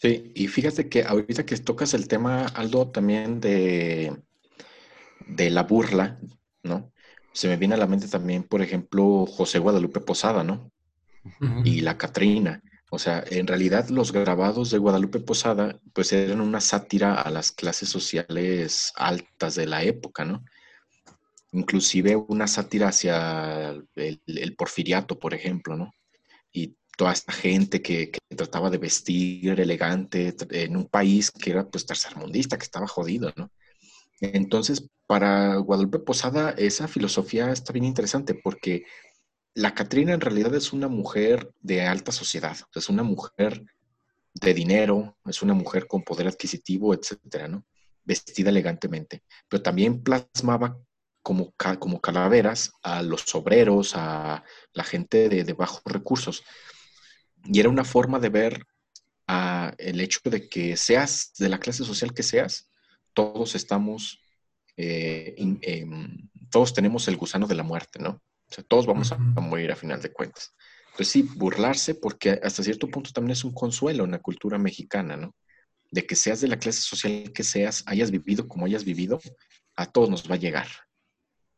Sí, 0.00 0.32
y 0.34 0.46
fíjate 0.48 0.88
que 0.88 1.02
ahorita 1.04 1.44
que 1.44 1.56
tocas 1.58 1.92
el 1.94 2.06
tema, 2.08 2.46
Aldo, 2.46 2.90
también 2.90 3.40
de, 3.40 4.16
de 5.26 5.50
la 5.50 5.64
burla, 5.64 6.18
¿no? 6.62 6.92
Se 7.32 7.48
me 7.48 7.56
viene 7.56 7.74
a 7.74 7.78
la 7.78 7.86
mente 7.86 8.08
también, 8.08 8.44
por 8.44 8.62
ejemplo, 8.62 9.26
José 9.26 9.58
Guadalupe 9.58 10.00
Posada, 10.00 10.44
¿no? 10.44 10.72
Y 11.62 11.82
la 11.82 11.98
Catrina. 11.98 12.62
O 12.90 12.98
sea, 12.98 13.24
en 13.30 13.46
realidad 13.46 13.88
los 13.90 14.12
grabados 14.12 14.70
de 14.70 14.78
Guadalupe 14.78 15.20
Posada, 15.20 15.80
pues 15.92 16.12
eran 16.12 16.40
una 16.40 16.60
sátira 16.60 17.14
a 17.20 17.30
las 17.30 17.52
clases 17.52 17.88
sociales 17.90 18.92
altas 18.96 19.54
de 19.56 19.66
la 19.66 19.82
época, 19.84 20.24
¿no? 20.24 20.44
Inclusive 21.52 22.16
una 22.16 22.46
sátira 22.46 22.88
hacia 22.88 23.70
el, 23.96 24.22
el 24.26 24.56
porfiriato, 24.56 25.18
por 25.18 25.34
ejemplo, 25.34 25.76
¿no? 25.76 25.92
Toda 26.98 27.12
esta 27.12 27.32
gente 27.32 27.80
que, 27.80 28.10
trataba 28.36 28.70
de 28.70 28.78
vestir 28.78 29.58
elegante 29.60 30.34
en 30.50 30.76
un 30.76 30.86
país 30.86 31.30
que 31.30 31.50
era 31.52 31.68
pues 31.68 31.86
tercermundista, 31.86 32.58
que 32.58 32.64
estaba 32.64 32.88
jodido, 32.88 33.32
¿no? 33.36 33.50
Entonces, 34.20 34.88
para 35.06 35.56
Guadalupe 35.56 36.00
Posada, 36.00 36.50
esa 36.50 36.88
filosofía 36.88 37.52
está 37.52 37.72
bien 37.72 37.84
interesante 37.84 38.34
porque 38.34 38.84
la 39.54 39.74
Catrina 39.74 40.12
en 40.12 40.20
realidad 40.20 40.54
es 40.54 40.72
una 40.72 40.88
mujer 40.88 41.52
de 41.60 41.82
alta 41.82 42.12
sociedad, 42.12 42.56
es 42.74 42.88
una 42.88 43.04
mujer 43.04 43.64
de 44.34 44.54
dinero, 44.54 45.16
es 45.24 45.42
una 45.42 45.54
mujer 45.54 45.86
con 45.86 46.02
poder 46.02 46.26
adquisitivo, 46.26 46.94
etcétera, 46.94 47.48
¿no? 47.48 47.64
Vestida 48.04 48.50
elegantemente, 48.50 49.22
pero 49.48 49.62
también 49.62 50.02
plasmaba 50.02 50.76
como, 51.22 51.54
como 51.78 52.00
calaveras 52.00 52.72
a 52.82 53.02
los 53.02 53.34
obreros, 53.34 53.92
a 53.94 54.42
la 54.72 54.84
gente 54.84 55.28
de 55.28 55.52
bajos 55.52 55.82
recursos. 55.84 56.42
Y 57.44 57.60
era 57.60 57.68
una 57.68 57.84
forma 57.84 58.18
de 58.18 58.28
ver 58.28 58.66
el 59.78 60.00
hecho 60.00 60.20
de 60.24 60.48
que 60.48 60.76
seas 60.76 61.32
de 61.38 61.48
la 61.48 61.58
clase 61.58 61.84
social 61.84 62.14
que 62.14 62.22
seas, 62.22 62.68
todos 63.12 63.54
estamos, 63.54 64.22
eh, 64.76 65.34
em, 65.36 66.28
todos 66.50 66.72
tenemos 66.72 67.08
el 67.08 67.16
gusano 67.16 67.46
de 67.46 67.54
la 67.54 67.62
muerte, 67.62 67.98
¿no? 67.98 68.10
O 68.10 68.54
sea, 68.54 68.64
todos 68.64 68.86
vamos 68.86 69.12
a, 69.12 69.18
morir 69.18 69.70
a 69.70 69.76
final 69.76 70.00
de 70.00 70.12
cuentas. 70.12 70.54
pues 70.96 71.08
sí, 71.08 71.22
burlarse, 71.22 71.94
porque 71.94 72.40
hasta 72.42 72.64
cierto 72.64 72.88
punto 72.88 73.12
también 73.12 73.32
es 73.32 73.44
un 73.44 73.54
consuelo 73.54 74.04
en 74.04 74.10
la 74.10 74.18
cultura 74.18 74.58
mexicana, 74.58 75.16
¿no? 75.16 75.36
De 75.92 76.04
que 76.04 76.16
seas 76.16 76.40
de 76.40 76.48
la 76.48 76.58
clase 76.58 76.80
social 76.80 77.32
que 77.32 77.44
seas, 77.44 77.84
hayas 77.86 78.10
vivido 78.10 78.48
como 78.48 78.66
hayas 78.66 78.84
vivido, 78.84 79.20
a 79.76 79.86
todos 79.86 80.10
nos 80.10 80.28
va 80.28 80.34
a 80.34 80.38
llegar. 80.38 80.66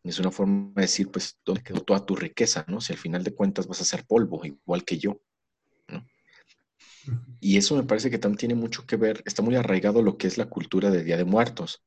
Es 0.02 0.18
una 0.18 0.30
forma 0.30 0.72
de 0.76 0.82
decir, 0.82 1.10
pues, 1.10 1.38
¿dónde 1.42 1.62
quedó 1.62 1.80
toda 1.80 2.04
tu 2.04 2.16
riqueza, 2.16 2.66
no? 2.68 2.82
Si 2.82 2.92
al 2.92 2.98
final 2.98 3.24
de 3.24 3.34
cuentas 3.34 3.66
vas 3.66 3.80
a 3.80 3.84
ser 3.84 4.04
polvo, 4.06 4.44
igual 4.44 4.84
que 4.84 4.98
yo. 4.98 5.22
Y 7.40 7.56
eso 7.56 7.76
me 7.76 7.84
parece 7.84 8.10
que 8.10 8.18
también 8.18 8.38
tiene 8.38 8.54
mucho 8.54 8.86
que 8.86 8.96
ver, 8.96 9.22
está 9.24 9.42
muy 9.42 9.56
arraigado 9.56 10.02
lo 10.02 10.16
que 10.16 10.26
es 10.26 10.38
la 10.38 10.46
cultura 10.46 10.90
de 10.90 11.04
Día 11.04 11.16
de 11.16 11.24
Muertos, 11.24 11.82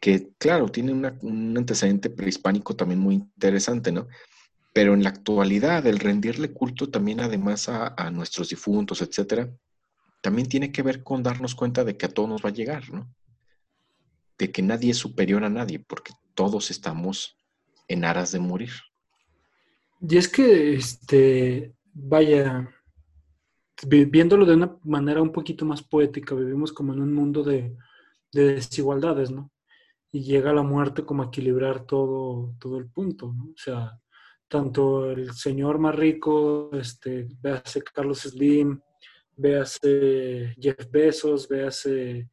que 0.00 0.30
claro, 0.38 0.68
tiene 0.68 0.92
un 0.92 1.56
antecedente 1.56 2.10
prehispánico 2.10 2.74
también 2.74 3.00
muy 3.00 3.14
interesante, 3.16 3.92
¿no? 3.92 4.08
Pero 4.72 4.94
en 4.94 5.02
la 5.02 5.10
actualidad, 5.10 5.86
el 5.86 5.98
rendirle 5.98 6.52
culto 6.52 6.90
también 6.90 7.20
además 7.20 7.68
a, 7.68 8.10
nuestros 8.10 8.48
difuntos, 8.50 9.02
etcétera, 9.02 9.50
también 10.22 10.48
tiene 10.48 10.70
que 10.70 10.82
ver 10.82 11.02
con 11.02 11.22
darnos 11.22 11.54
cuenta 11.54 11.84
de 11.84 11.96
que 11.96 12.06
a 12.06 12.10
todos 12.10 12.28
nos 12.28 12.44
va 12.44 12.50
a 12.50 12.54
llegar, 12.54 12.90
¿no? 12.90 13.12
De 14.38 14.50
que 14.52 14.62
nadie 14.62 14.92
es 14.92 14.96
superior 14.96 15.44
a 15.44 15.50
nadie, 15.50 15.80
porque 15.80 16.12
todos 16.34 16.70
estamos 16.70 17.36
en 17.88 18.04
aras 18.04 18.32
de 18.32 18.38
morir. 18.38 18.72
Y 20.00 20.16
es 20.16 20.28
que, 20.28 20.74
este, 20.74 21.74
vaya, 21.92 22.70
viéndolo 23.86 24.46
de 24.46 24.54
una 24.54 24.76
manera 24.84 25.22
un 25.22 25.32
poquito 25.32 25.64
más 25.64 25.82
poética, 25.82 26.34
vivimos 26.34 26.72
como 26.72 26.92
en 26.92 27.00
un 27.00 27.12
mundo 27.12 27.42
de, 27.42 27.76
desigualdades, 28.32 29.30
¿no? 29.30 29.50
Y 30.12 30.22
llega 30.22 30.52
la 30.52 30.62
muerte 30.62 31.04
como 31.04 31.22
a 31.22 31.26
equilibrar 31.26 31.84
todo, 31.84 32.54
todo 32.60 32.78
el 32.78 32.88
punto, 32.88 33.32
¿no? 33.32 33.44
O 33.44 33.56
sea, 33.56 33.98
tanto 34.48 35.10
el 35.10 35.32
señor 35.32 35.78
más 35.78 35.94
rico, 35.94 36.70
este, 36.72 37.28
véase 37.40 37.82
Carlos 37.82 38.20
Slim, 38.20 38.80
véase 39.36 40.54
Jeff 40.60 40.90
Bezos, 40.90 41.48
véase 41.48 42.28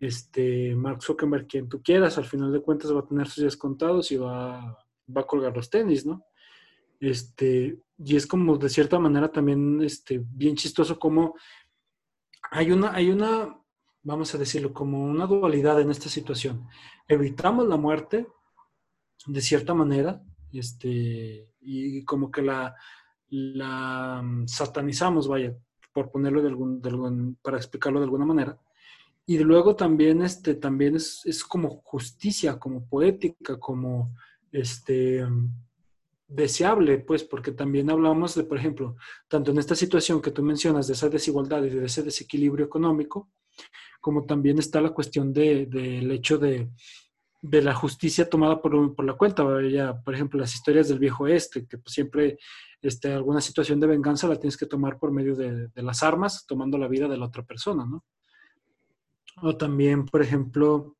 este, 0.00 0.74
Mark 0.74 1.02
Zuckerberg, 1.02 1.46
quien 1.46 1.68
tú 1.68 1.82
quieras, 1.82 2.18
al 2.18 2.24
final 2.24 2.52
de 2.52 2.60
cuentas 2.60 2.94
va 2.94 3.00
a 3.00 3.06
tener 3.06 3.26
sus 3.26 3.42
días 3.42 3.56
contados 3.56 4.10
y 4.12 4.16
va, 4.16 4.78
va 5.16 5.20
a 5.20 5.26
colgar 5.26 5.54
los 5.56 5.70
tenis, 5.70 6.06
¿no? 6.06 6.24
Este, 7.00 7.78
y 7.98 8.16
es 8.16 8.26
como 8.26 8.56
de 8.58 8.68
cierta 8.68 8.98
manera 8.98 9.30
también 9.30 9.80
este, 9.82 10.22
bien 10.24 10.56
chistoso 10.56 10.98
como 10.98 11.34
hay 12.50 12.70
una, 12.70 12.92
hay 12.92 13.10
una, 13.10 13.58
vamos 14.02 14.34
a 14.34 14.38
decirlo, 14.38 14.72
como 14.72 15.04
una 15.04 15.26
dualidad 15.26 15.80
en 15.80 15.90
esta 15.90 16.08
situación. 16.08 16.68
Evitamos 17.08 17.66
la 17.66 17.76
muerte 17.76 18.26
de 19.26 19.40
cierta 19.40 19.74
manera, 19.74 20.22
este, 20.52 21.48
y 21.60 22.04
como 22.04 22.30
que 22.30 22.42
la, 22.42 22.76
mm, 23.30 24.46
satanizamos, 24.46 25.26
vaya, 25.26 25.56
por 25.92 26.10
ponerlo 26.10 26.42
de 26.42 26.48
algún, 26.48 27.38
para 27.42 27.56
explicarlo 27.56 28.00
de 28.00 28.04
alguna 28.04 28.26
manera. 28.26 28.58
Y 29.26 29.38
luego 29.38 29.74
también, 29.74 30.22
este, 30.22 30.54
también 30.54 30.96
es, 30.96 31.22
es 31.24 31.42
como 31.42 31.80
justicia, 31.82 32.58
como 32.58 32.86
poética, 32.86 33.58
como 33.58 34.14
este, 34.52 35.26
deseable, 36.26 36.98
pues, 36.98 37.24
porque 37.24 37.52
también 37.52 37.90
hablamos 37.90 38.34
de, 38.34 38.44
por 38.44 38.58
ejemplo, 38.58 38.96
tanto 39.28 39.50
en 39.50 39.58
esta 39.58 39.74
situación 39.74 40.22
que 40.22 40.30
tú 40.30 40.42
mencionas, 40.42 40.86
de 40.86 40.94
esa 40.94 41.08
desigualdad 41.08 41.62
y 41.64 41.70
de 41.70 41.86
ese 41.86 42.02
desequilibrio 42.02 42.66
económico, 42.66 43.30
como 44.00 44.24
también 44.24 44.58
está 44.58 44.80
la 44.80 44.90
cuestión 44.90 45.32
del 45.32 45.68
de, 45.70 46.14
hecho 46.14 46.38
de, 46.38 46.70
de 47.40 47.62
la 47.62 47.74
justicia 47.74 48.28
tomada 48.28 48.60
por, 48.60 48.94
por 48.94 49.04
la 49.04 49.14
cuenta. 49.14 49.44
Ya, 49.70 50.00
por 50.00 50.14
ejemplo, 50.14 50.40
las 50.40 50.54
historias 50.54 50.88
del 50.88 50.98
viejo 50.98 51.26
este, 51.26 51.66
que 51.66 51.78
pues, 51.78 51.94
siempre 51.94 52.38
este, 52.82 53.12
alguna 53.12 53.40
situación 53.40 53.80
de 53.80 53.86
venganza 53.86 54.28
la 54.28 54.36
tienes 54.36 54.56
que 54.56 54.66
tomar 54.66 54.98
por 54.98 55.10
medio 55.10 55.34
de, 55.34 55.68
de, 55.68 55.82
las 55.82 56.02
armas, 56.02 56.44
tomando 56.46 56.76
la 56.76 56.88
vida 56.88 57.08
de 57.08 57.16
la 57.16 57.26
otra 57.26 57.42
persona, 57.42 57.86
¿no? 57.86 58.04
O 59.42 59.56
también, 59.56 60.04
por 60.04 60.22
ejemplo, 60.22 60.96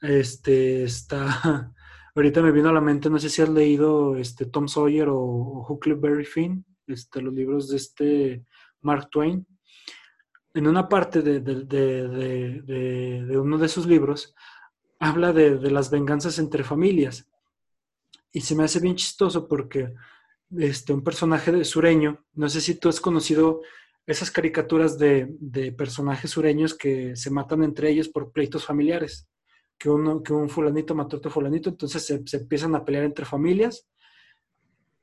este, 0.00 0.84
está, 0.84 1.72
ahorita 2.16 2.42
me 2.42 2.50
vino 2.50 2.70
a 2.70 2.72
la 2.72 2.80
mente, 2.80 3.10
no 3.10 3.18
sé 3.18 3.28
si 3.28 3.42
has 3.42 3.48
leído 3.50 4.16
este, 4.16 4.46
Tom 4.46 4.66
Sawyer 4.66 5.08
o, 5.10 5.66
Huckleberry 5.68 6.24
Finn, 6.24 6.64
este, 6.86 7.20
los 7.20 7.34
libros 7.34 7.68
de 7.68 7.76
este 7.76 8.44
Mark 8.80 9.10
Twain. 9.10 9.46
En 10.54 10.66
una 10.66 10.88
parte 10.88 11.20
de, 11.20 11.38
uno 13.38 13.58
de 13.58 13.68
sus 13.68 13.86
libros, 13.86 14.34
habla 14.98 15.34
de, 15.34 15.70
las 15.70 15.90
venganzas 15.90 16.38
entre 16.38 16.64
familias. 16.64 17.30
Y 18.32 18.40
se 18.40 18.54
me 18.54 18.64
hace 18.64 18.80
bien 18.80 18.96
chistoso 18.96 19.46
porque 19.46 19.92
este, 20.56 20.94
un 20.94 21.04
personaje 21.04 21.62
sureño, 21.64 22.24
no 22.32 22.48
sé 22.48 22.62
si 22.62 22.76
tú 22.76 22.88
has 22.88 23.00
conocido 23.00 23.60
esas 24.06 24.30
caricaturas 24.30 24.98
de, 24.98 25.74
personajes 25.76 26.30
sureños 26.30 26.74
que 26.74 27.14
se 27.14 27.30
matan 27.30 27.62
entre 27.62 27.90
ellos 27.90 28.08
por 28.08 28.32
pleitos 28.32 28.64
familiares, 28.64 29.28
que, 29.78 29.90
uno, 29.90 30.22
que 30.22 30.32
un 30.32 30.48
fulanito 30.48 30.94
mató 30.94 31.16
a 31.16 31.18
otro 31.18 31.30
fulanito, 31.30 31.70
entonces 31.70 32.04
se, 32.04 32.36
empiezan 32.36 32.74
a 32.74 32.84
pelear 32.84 33.04
entre 33.04 33.24
familias. 33.24 33.88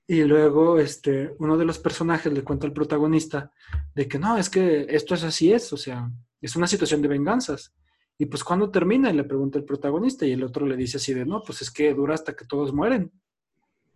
Y 0.06 0.24
luego 0.24 0.80
este, 0.80 1.34
uno 1.40 1.58
de 1.58 1.66
los 1.66 1.80
personajes 1.80 2.34
le 2.34 2.44
cuenta 2.44 2.68
al 2.68 2.74
protagonista 2.74 3.52
de 3.96 4.08
que 4.08 4.20
no, 4.20 4.38
es 4.38 4.50
que 4.50 4.86
esto 4.90 5.16
es 5.16 5.24
así 5.24 5.54
es, 5.54 5.72
o 5.72 5.78
sea, 5.78 6.12
es 6.42 6.56
una 6.56 6.68
situación 6.68 7.02
de 7.02 7.08
venganzas. 7.08 7.74
Y 8.18 8.26
pues 8.26 8.44
cuando 8.44 8.70
termina, 8.70 9.12
le 9.12 9.24
pregunta 9.24 9.58
el 9.58 9.66
protagonista, 9.66 10.26
y 10.26 10.34
el 10.34 10.44
otro 10.44 10.66
le 10.66 10.76
dice 10.76 10.98
así 10.98 11.14
de, 11.14 11.26
no, 11.26 11.42
pues 11.42 11.62
es 11.62 11.72
que 11.72 11.94
dura 11.94 12.14
hasta 12.14 12.36
que 12.36 12.46
todos 12.46 12.74
mueren. 12.74 13.12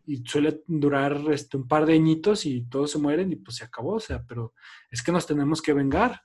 Y 0.05 0.23
suele 0.25 0.63
durar 0.65 1.21
este, 1.31 1.57
un 1.57 1.67
par 1.67 1.85
de 1.85 1.93
añitos 1.93 2.45
y 2.45 2.61
todos 2.61 2.91
se 2.91 2.97
mueren 2.97 3.31
y 3.31 3.35
pues 3.35 3.57
se 3.57 3.65
acabó, 3.65 3.95
o 3.95 3.99
sea, 3.99 4.23
pero 4.25 4.53
es 4.89 5.03
que 5.03 5.11
nos 5.11 5.27
tenemos 5.27 5.61
que 5.61 5.73
vengar. 5.73 6.21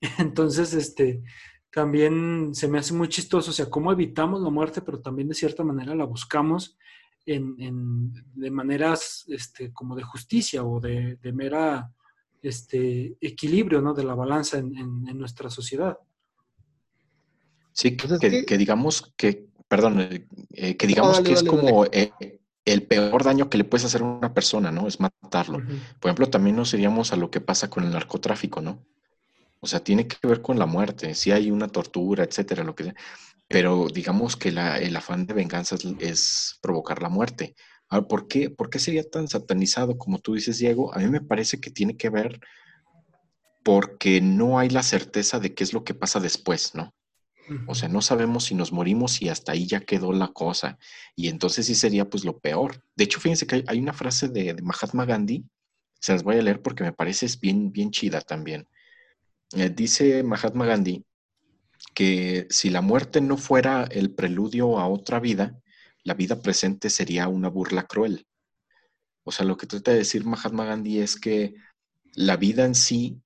Entonces, 0.18 0.72
este, 0.72 1.22
también 1.74 2.54
se 2.54 2.68
me 2.68 2.78
hace 2.78 2.94
muy 2.94 3.08
chistoso, 3.08 3.50
o 3.50 3.54
sea, 3.54 3.68
cómo 3.68 3.90
evitamos 3.92 4.40
la 4.40 4.50
muerte, 4.50 4.80
pero 4.80 5.00
también 5.00 5.28
de 5.28 5.34
cierta 5.34 5.64
manera 5.64 5.94
la 5.94 6.04
buscamos 6.04 6.76
en, 7.26 8.12
de 8.34 8.50
maneras 8.50 9.24
este, 9.28 9.72
como 9.72 9.96
de 9.96 10.02
justicia 10.02 10.62
o 10.62 10.78
de, 10.78 11.18
mera 11.32 11.90
este, 12.42 13.16
equilibrio, 13.20 13.80
¿no? 13.80 13.92
De 13.92 14.04
la 14.04 14.14
balanza 14.14 14.58
en, 14.58 14.76
en 14.76 15.18
nuestra 15.18 15.50
sociedad. 15.50 15.98
Sí, 17.74 17.90
pues 17.90 18.20
que, 18.20 18.56
digamos 18.56 19.12
que, 19.16 19.48
perdón, 19.66 20.00
eh, 20.00 20.28
eh, 20.52 20.76
que 20.76 20.86
digamos 20.86 21.20
que 21.20 21.32
es 21.32 21.42
como 21.42 21.84
eh, 21.86 22.12
el 22.64 22.84
peor 22.84 23.24
daño 23.24 23.50
que 23.50 23.58
le 23.58 23.64
puedes 23.64 23.84
hacer 23.84 24.00
a 24.00 24.04
una 24.04 24.32
persona, 24.32 24.70
¿no? 24.70 24.86
Es 24.86 25.00
matarlo. 25.00 25.58
Por 25.98 26.08
ejemplo, 26.08 26.30
también 26.30 26.54
nos 26.54 26.72
iríamos 26.72 27.12
a 27.12 27.16
lo 27.16 27.32
que 27.32 27.40
pasa 27.40 27.68
con 27.68 27.82
el 27.82 27.90
narcotráfico, 27.90 28.60
¿no? 28.60 28.86
O 29.64 29.66
sea, 29.66 29.80
tiene 29.80 30.06
que 30.06 30.26
ver 30.26 30.42
con 30.42 30.58
la 30.58 30.66
muerte, 30.66 31.14
si 31.14 31.32
hay 31.32 31.50
una 31.50 31.68
tortura, 31.68 32.22
etcétera, 32.22 32.64
lo 32.64 32.74
que 32.74 32.84
sea. 32.84 32.94
Pero 33.48 33.88
digamos 33.88 34.36
que 34.36 34.50
el 34.50 34.96
afán 34.96 35.26
de 35.26 35.32
venganza 35.32 35.76
es, 36.00 36.58
provocar 36.60 37.00
la 37.00 37.08
muerte. 37.08 37.54
Ahora, 37.88 38.06
¿por 38.06 38.28
qué, 38.28 38.50
¿por 38.50 38.68
qué 38.68 38.78
sería 38.78 39.08
tan 39.08 39.26
satanizado 39.26 39.96
como 39.96 40.18
tú 40.18 40.34
dices, 40.34 40.58
Diego? 40.58 40.94
A 40.94 40.98
mí 40.98 41.08
me 41.08 41.22
parece 41.22 41.60
que 41.60 41.70
tiene 41.70 41.96
que 41.96 42.10
ver 42.10 42.40
porque 43.64 44.20
no 44.20 44.58
hay 44.58 44.68
la 44.68 44.82
certeza 44.82 45.40
de 45.40 45.54
qué 45.54 45.64
es 45.64 45.72
lo 45.72 45.82
que 45.82 45.94
pasa 45.94 46.20
después, 46.20 46.74
¿no? 46.74 46.94
O 47.66 47.74
sea, 47.74 47.88
no 47.88 48.02
sabemos 48.02 48.44
si 48.44 48.54
nos 48.54 48.70
morimos 48.70 49.22
y 49.22 49.30
hasta 49.30 49.52
ahí 49.52 49.66
ya 49.66 49.80
quedó 49.80 50.12
la 50.12 50.28
cosa. 50.28 50.78
Y 51.16 51.28
entonces 51.28 51.64
sí 51.64 51.74
sería 51.74 52.10
pues 52.10 52.26
lo 52.26 52.38
peor. 52.38 52.84
De 52.96 53.04
hecho, 53.04 53.18
fíjense 53.18 53.46
que 53.46 53.64
hay, 53.66 53.78
una 53.78 53.94
frase 53.94 54.28
de, 54.28 54.54
Mahatma 54.62 55.06
Gandhi, 55.06 55.42
se 56.00 56.12
las 56.12 56.22
voy 56.22 56.36
a 56.36 56.42
leer 56.42 56.60
porque 56.60 56.84
me 56.84 56.92
parece 56.92 57.26
bien, 57.40 57.72
bien 57.72 57.90
chida 57.90 58.20
también. 58.20 58.68
Eh, 59.52 59.70
dice 59.70 60.22
Mahatma 60.22 60.66
Gandhi 60.66 61.04
que 61.94 62.46
si 62.50 62.70
la 62.70 62.80
muerte 62.80 63.20
no 63.20 63.36
fuera 63.36 63.84
el 63.84 64.12
preludio 64.12 64.78
a 64.78 64.88
otra 64.88 65.20
vida, 65.20 65.60
la 66.02 66.14
vida 66.14 66.40
presente 66.40 66.90
sería 66.90 67.28
una 67.28 67.48
burla 67.48 67.84
cruel. 67.84 68.26
O 69.22 69.32
sea, 69.32 69.46
lo 69.46 69.56
que 69.56 69.66
trata 69.66 69.92
de 69.92 69.98
decir 69.98 70.24
Mahatma 70.24 70.64
Gandhi 70.64 70.98
es 70.98 71.18
que 71.18 71.54
la 72.14 72.36
vida 72.36 72.64
en 72.64 72.74
sí 72.74 73.20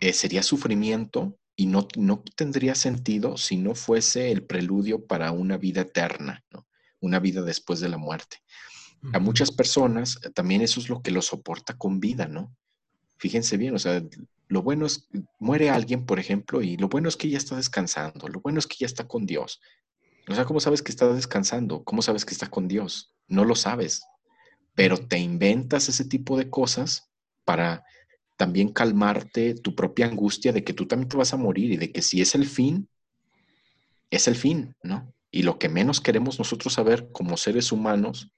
eh, 0.00 0.12
sería 0.12 0.42
sufrimiento 0.42 1.38
y 1.54 1.66
no, 1.66 1.86
no 1.96 2.24
tendría 2.34 2.74
sentido 2.74 3.36
si 3.36 3.56
no 3.56 3.74
fuese 3.74 4.32
el 4.32 4.44
preludio 4.44 5.04
para 5.04 5.32
una 5.32 5.58
vida 5.58 5.82
eterna, 5.82 6.42
¿no? 6.50 6.66
una 7.00 7.18
vida 7.18 7.42
después 7.42 7.80
de 7.80 7.88
la 7.88 7.98
muerte. 7.98 8.38
A 9.12 9.18
muchas 9.18 9.50
personas 9.50 10.18
eh, 10.22 10.30
también 10.30 10.62
eso 10.62 10.80
es 10.80 10.88
lo 10.88 11.02
que 11.02 11.10
lo 11.10 11.22
soporta 11.22 11.76
con 11.76 11.98
vida, 11.98 12.28
¿no? 12.28 12.54
Fíjense 13.18 13.56
bien, 13.56 13.74
o 13.74 13.78
sea, 13.78 14.00
lo 14.52 14.60
bueno 14.60 14.84
es, 14.84 15.08
muere 15.38 15.70
alguien, 15.70 16.04
por 16.04 16.18
ejemplo, 16.18 16.60
y 16.60 16.76
lo 16.76 16.88
bueno 16.88 17.08
es 17.08 17.16
que 17.16 17.30
ya 17.30 17.38
está 17.38 17.56
descansando, 17.56 18.28
lo 18.28 18.40
bueno 18.40 18.58
es 18.58 18.66
que 18.66 18.76
ya 18.80 18.86
está 18.86 19.08
con 19.08 19.24
Dios. 19.24 19.62
O 20.28 20.34
sea, 20.34 20.44
¿cómo 20.44 20.60
sabes 20.60 20.82
que 20.82 20.92
está 20.92 21.10
descansando? 21.10 21.82
¿Cómo 21.84 22.02
sabes 22.02 22.26
que 22.26 22.34
está 22.34 22.48
con 22.48 22.68
Dios? 22.68 23.14
No 23.28 23.46
lo 23.46 23.54
sabes, 23.54 24.02
pero 24.74 24.98
te 24.98 25.18
inventas 25.18 25.88
ese 25.88 26.04
tipo 26.04 26.36
de 26.36 26.50
cosas 26.50 27.10
para 27.46 27.82
también 28.36 28.68
calmarte 28.68 29.54
tu 29.54 29.74
propia 29.74 30.06
angustia 30.06 30.52
de 30.52 30.62
que 30.62 30.74
tú 30.74 30.86
también 30.86 31.08
te 31.08 31.16
vas 31.16 31.32
a 31.32 31.38
morir 31.38 31.72
y 31.72 31.76
de 31.78 31.90
que 31.90 32.02
si 32.02 32.20
es 32.20 32.34
el 32.34 32.46
fin, 32.46 32.90
es 34.10 34.28
el 34.28 34.36
fin, 34.36 34.76
¿no? 34.82 35.14
Y 35.30 35.44
lo 35.44 35.58
que 35.58 35.70
menos 35.70 36.02
queremos 36.02 36.38
nosotros 36.38 36.74
saber 36.74 37.10
como 37.10 37.38
seres 37.38 37.72
humanos 37.72 38.30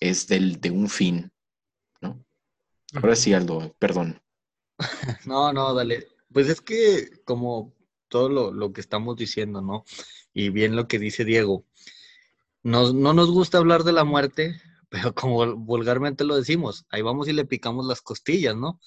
es 0.00 0.26
del, 0.26 0.58
de 0.58 0.70
un 0.70 0.88
fin, 0.88 1.30
¿no? 2.00 2.24
Ahora 2.94 3.14
sí, 3.14 3.34
Aldo, 3.34 3.76
perdón. 3.78 4.22
No, 5.26 5.52
no, 5.52 5.74
dale. 5.74 6.08
Pues 6.32 6.48
es 6.48 6.60
que 6.60 7.22
como 7.24 7.74
todo 8.08 8.28
lo, 8.52 8.72
que 8.72 8.80
estamos 8.80 9.16
diciendo, 9.16 9.60
¿no? 9.60 9.84
Y 10.32 10.50
bien 10.50 10.76
lo 10.76 10.88
que 10.88 10.98
dice 10.98 11.24
Diego, 11.24 11.64
no 12.62 12.92
nos 12.92 13.30
gusta 13.30 13.58
hablar 13.58 13.84
de 13.84 13.92
la 13.92 14.04
muerte, 14.04 14.60
pero 14.88 15.14
como 15.14 15.56
vulgarmente 15.56 16.24
lo 16.24 16.36
decimos, 16.36 16.86
ahí 16.90 17.02
vamos 17.02 17.28
y 17.28 17.32
le 17.32 17.44
picamos 17.44 17.86
las 17.86 18.02
costillas, 18.02 18.56
¿no? 18.56 18.80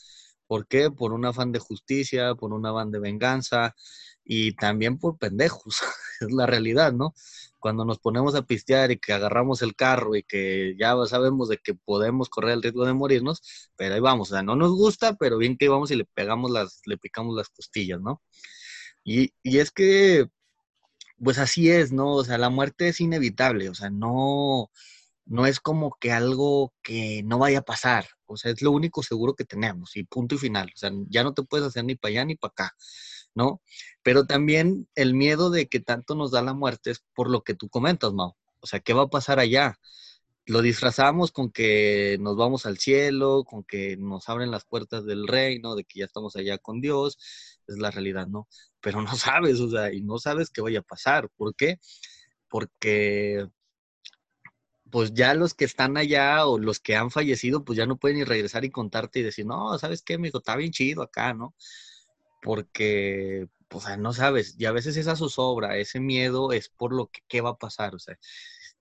¿Por 0.47 0.67
qué? 0.67 0.89
Por 0.91 1.13
un 1.13 1.25
afán 1.25 1.51
de 1.51 1.59
justicia, 1.59 2.35
por 2.35 2.53
un 2.53 2.65
afán 2.65 2.91
de 2.91 2.99
venganza 2.99 3.75
y 4.23 4.53
también 4.53 4.97
por 4.97 5.17
pendejos, 5.17 5.81
es 6.21 6.31
la 6.31 6.45
realidad, 6.45 6.93
¿no? 6.93 7.13
Cuando 7.59 7.85
nos 7.85 7.99
ponemos 7.99 8.35
a 8.35 8.43
pistear 8.43 8.91
y 8.91 8.97
que 8.99 9.13
agarramos 9.13 9.61
el 9.61 9.75
carro 9.75 10.15
y 10.15 10.23
que 10.23 10.75
ya 10.79 10.95
sabemos 11.07 11.49
de 11.49 11.57
que 11.57 11.73
podemos 11.73 12.29
correr 12.29 12.53
el 12.53 12.61
riesgo 12.63 12.85
de 12.85 12.93
morirnos, 12.93 13.41
pero 13.75 13.95
ahí 13.95 13.99
vamos, 14.01 14.31
o 14.31 14.35
sea, 14.35 14.43
no 14.43 14.55
nos 14.55 14.71
gusta, 14.71 15.15
pero 15.15 15.37
bien 15.37 15.57
que 15.57 15.69
vamos 15.69 15.91
y 15.91 15.95
le 15.95 16.05
pegamos 16.05 16.51
las, 16.51 16.81
le 16.85 16.97
picamos 16.97 17.35
las 17.35 17.49
costillas, 17.49 17.99
¿no? 18.01 18.21
Y, 19.03 19.33
y 19.43 19.59
es 19.59 19.71
que, 19.71 20.27
pues 21.23 21.37
así 21.39 21.69
es, 21.71 21.91
¿no? 21.91 22.13
O 22.13 22.23
sea, 22.23 22.37
la 22.37 22.49
muerte 22.49 22.87
es 22.89 23.01
inevitable, 23.01 23.69
o 23.69 23.75
sea, 23.75 23.89
no, 23.89 24.69
no 25.25 25.45
es 25.47 25.59
como 25.59 25.97
que 25.99 26.11
algo 26.11 26.73
que 26.83 27.23
no 27.25 27.39
vaya 27.39 27.59
a 27.59 27.61
pasar, 27.63 28.07
o 28.25 28.37
sea, 28.37 28.51
es 28.51 28.61
lo 28.61 28.71
único 28.71 29.03
seguro 29.03 29.35
que 29.35 29.45
tenemos 29.45 29.95
y 29.97 30.03
punto 30.03 30.35
y 30.35 30.37
final, 30.39 30.71
o 30.75 30.77
sea, 30.77 30.91
ya 31.09 31.23
no 31.23 31.33
te 31.33 31.43
puedes 31.43 31.67
hacer 31.67 31.85
ni 31.85 31.95
para 31.95 32.11
allá 32.11 32.25
ni 32.25 32.35
para 32.35 32.51
acá, 32.51 32.75
¿no? 33.37 33.61
Pero 34.03 34.25
también 34.25 34.89
el 34.95 35.13
miedo 35.13 35.49
de 35.51 35.67
que 35.69 35.79
tanto 35.79 36.15
nos 36.15 36.31
da 36.31 36.41
la 36.41 36.53
muerte 36.53 36.91
es 36.91 37.03
por 37.13 37.29
lo 37.29 37.43
que 37.43 37.53
tú 37.53 37.69
comentas, 37.69 38.11
Mau, 38.13 38.35
o 38.59 38.67
sea, 38.67 38.79
¿qué 38.79 38.93
va 38.93 39.03
a 39.03 39.09
pasar 39.09 39.39
allá? 39.39 39.79
Lo 40.47 40.61
disfrazamos 40.61 41.31
con 41.31 41.51
que 41.51 42.17
nos 42.19 42.35
vamos 42.35 42.65
al 42.65 42.79
cielo, 42.79 43.43
con 43.45 43.63
que 43.63 43.95
nos 43.97 44.27
abren 44.29 44.51
las 44.51 44.65
puertas 44.65 45.05
del 45.05 45.27
reino, 45.27 45.75
de 45.75 45.83
que 45.83 45.99
ya 45.99 46.05
estamos 46.05 46.35
allá 46.35 46.57
con 46.57 46.81
Dios, 46.81 47.17
es 47.67 47.77
la 47.77 47.91
realidad, 47.91 48.27
¿no? 48.27 48.47
Pero 48.81 49.01
no 49.01 49.15
sabes, 49.15 49.59
o 49.59 49.69
sea, 49.69 49.93
y 49.93 50.01
no 50.01 50.17
sabes 50.19 50.49
qué 50.49 50.61
vaya 50.61 50.79
a 50.79 50.81
pasar, 50.83 51.29
¿por 51.37 51.55
qué? 51.55 51.79
Porque 52.49 53.47
pues 54.89 55.13
ya 55.13 55.33
los 55.33 55.53
que 55.53 55.65
están 55.65 55.97
allá 55.97 56.45
o 56.47 56.57
los 56.57 56.79
que 56.79 56.95
han 56.95 57.11
fallecido, 57.11 57.63
pues 57.65 57.77
ya 57.77 57.85
no 57.85 57.97
pueden 57.97 58.17
ni 58.17 58.23
regresar 58.23 58.65
y 58.65 58.71
contarte 58.71 59.19
y 59.19 59.23
decir, 59.23 59.45
no, 59.45 59.77
¿sabes 59.77 60.01
qué, 60.01 60.17
hijo 60.23 60.37
Está 60.39 60.55
bien 60.55 60.71
chido 60.71 61.03
acá, 61.03 61.33
¿no? 61.33 61.53
Porque, 62.47 63.47
pues, 63.67 63.85
no 63.99 64.13
sabes, 64.13 64.55
y 64.57 64.65
a 64.65 64.71
veces 64.71 64.97
esa 64.97 65.15
zozobra, 65.17 65.77
ese 65.77 65.99
miedo 65.99 66.53
es 66.53 66.69
por 66.69 66.93
lo 66.93 67.07
que 67.07 67.21
qué 67.27 67.41
va 67.41 67.51
a 67.51 67.57
pasar, 67.57 67.95
o 67.95 67.99
sea, 67.99 68.17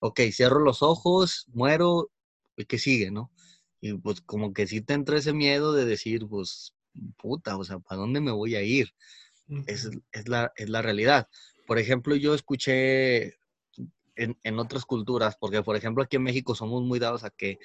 ok, 0.01 0.21
cierro 0.33 0.61
los 0.61 0.83
ojos, 0.83 1.47
muero, 1.53 2.11
¿y 2.57 2.67
qué 2.67 2.79
sigue, 2.79 3.11
no? 3.11 3.33
Y 3.81 3.95
pues 3.95 4.21
como 4.23 4.53
que 4.53 4.67
sí 4.67 4.81
te 4.83 4.95
entra 4.95 5.19
ese 5.19 5.33
miedo 5.33 5.73
de 5.73 5.85
decir, 5.87 6.27
pues, 6.29 6.75
puta, 7.19 7.57
o 7.57 7.65
sea, 7.65 7.81
¿para 7.81 8.01
dónde 8.01 8.21
me 8.21 8.33
voy 8.33 8.57
a 8.57 8.63
ir? 8.63 8.95
es, 9.67 9.91
es, 10.13 10.29
la, 10.29 10.53
es 10.57 10.69
la 10.69 10.83
realidad. 10.83 11.29
Por 11.67 11.79
ejemplo, 11.79 12.15
yo 12.17 12.35
escuché 12.35 13.39
en, 14.17 14.59
otras 14.59 14.85
culturas, 14.85 15.37
porque 15.39 15.63
por 15.63 15.77
ejemplo 15.77 16.03
aquí 16.03 16.17
en 16.17 16.23
México 16.23 16.55
somos 16.55 16.83
muy 16.83 16.99
dados 16.99 17.25
a 17.25 17.31
que 17.31 17.59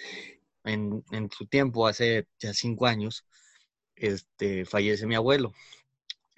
en, 0.63 1.03
su 1.35 1.47
tiempo, 1.47 1.87
hace 1.87 2.27
ya 2.39 2.53
cinco 2.53 2.85
años, 2.87 3.25
este, 3.95 4.65
fallece 4.65 5.07
mi 5.07 5.15
abuelo. 5.15 5.53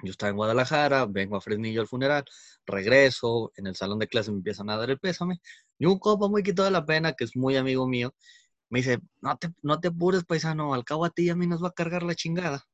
Yo 0.04 0.12
estaba 0.12 0.30
en 0.30 0.36
Guadalajara, 0.36 1.06
vengo 1.06 1.38
a 1.38 1.42
Fresnillo 1.42 1.82
al 1.82 1.88
funeral, 1.88 2.26
regreso, 2.66 3.52
en 3.56 3.68
el 3.68 3.76
salón 3.76 4.00
de 4.00 4.08
clase 4.08 4.32
me 4.32 4.38
empiezan 4.38 4.70
a 4.70 4.78
dar 4.78 4.92
el 4.92 5.00
pésame, 5.00 5.42
y 5.80 5.86
un 5.86 5.98
copo 5.98 6.30
muy 6.30 6.44
quitado 6.44 6.66
de 6.66 6.72
la 6.72 6.86
pena, 6.86 7.14
que 7.14 7.24
es 7.24 7.36
muy 7.36 7.56
amigo 7.56 7.88
mío, 7.88 8.14
me 8.70 8.80
dice, 8.80 9.00
no 9.22 9.38
te, 9.38 9.50
no 9.62 9.80
te 9.80 9.88
apures, 9.88 10.26
paisano, 10.26 10.74
al 10.74 10.84
cabo 10.84 11.06
a 11.06 11.10
ti 11.10 11.24
y 11.24 11.30
a 11.30 11.36
mí 11.36 11.48
nos 11.48 11.64
va 11.64 11.70
a 11.70 11.74
cargar 11.74 12.04
la 12.04 12.16
chingada. 12.16 12.66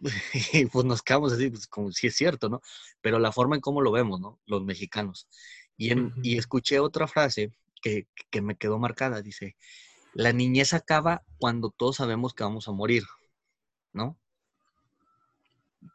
y 0.52 0.66
pues 0.66 0.84
nos 0.84 1.02
quedamos 1.02 1.32
así, 1.32 1.50
pues 1.50 1.66
como 1.66 1.90
si 1.92 2.06
es 2.06 2.16
cierto, 2.16 2.48
¿no? 2.48 2.60
Pero 3.00 3.18
la 3.18 3.32
forma 3.32 3.56
en 3.56 3.60
cómo 3.60 3.80
lo 3.80 3.90
vemos, 3.90 4.20
¿no? 4.20 4.40
Los 4.46 4.62
mexicanos. 4.62 5.28
Y, 5.76 6.36
escuché 6.36 6.78
otra 6.78 7.08
frase 7.08 7.52
que, 7.82 8.06
me 8.40 8.56
quedó 8.56 8.78
marcada. 8.78 9.22
Dice, 9.22 9.56
la 10.12 10.32
niñez 10.32 10.72
acaba 10.72 11.22
cuando 11.38 11.70
todos 11.70 11.96
sabemos 11.96 12.34
que 12.34 12.44
vamos 12.44 12.68
a 12.68 12.72
morir, 12.72 13.04
¿no? 13.92 14.18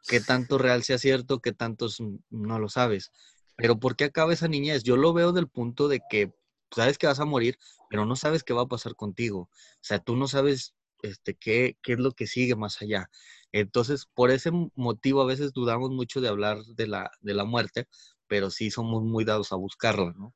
¿Qué 0.06 0.20
tanto 0.20 0.58
real 0.58 0.82
sea 0.82 0.98
cierto, 0.98 1.40
qué 1.40 1.52
tantos 1.52 2.02
no 2.30 2.58
lo 2.58 2.68
sabes? 2.68 3.10
Pero 3.56 3.78
¿por 3.78 3.96
qué 3.96 4.04
acaba 4.04 4.32
esa 4.32 4.48
niñez? 4.48 4.82
Yo 4.82 4.96
lo 4.96 5.12
veo 5.12 5.32
del 5.32 5.48
punto 5.48 5.88
de 5.88 6.00
que 6.08 6.32
sabes 6.74 6.98
que 6.98 7.06
vas 7.06 7.20
a 7.20 7.24
morir, 7.24 7.58
pero 7.88 8.06
no 8.06 8.16
sabes 8.16 8.42
qué 8.42 8.52
va 8.54 8.62
a 8.62 8.68
pasar 8.68 8.94
contigo. 8.94 9.40
O 9.40 9.50
sea, 9.82 9.98
tú 9.98 10.16
no 10.16 10.28
sabes 10.28 10.74
este, 11.02 11.34
qué, 11.34 11.76
qué 11.82 11.94
es 11.94 11.98
lo 11.98 12.12
que 12.12 12.26
sigue 12.26 12.56
más 12.56 12.80
allá. 12.80 13.10
Entonces, 13.52 14.06
por 14.14 14.30
ese 14.30 14.50
motivo 14.74 15.22
a 15.22 15.26
veces 15.26 15.52
dudamos 15.52 15.90
mucho 15.90 16.20
de 16.20 16.28
hablar 16.28 16.58
de 16.64 16.86
la, 16.86 17.10
de 17.20 17.34
la 17.34 17.44
muerte, 17.44 17.88
pero 18.26 18.50
sí 18.50 18.70
somos 18.70 19.02
muy 19.02 19.24
dados 19.24 19.52
a 19.52 19.56
buscarla, 19.56 20.12
¿no? 20.16 20.34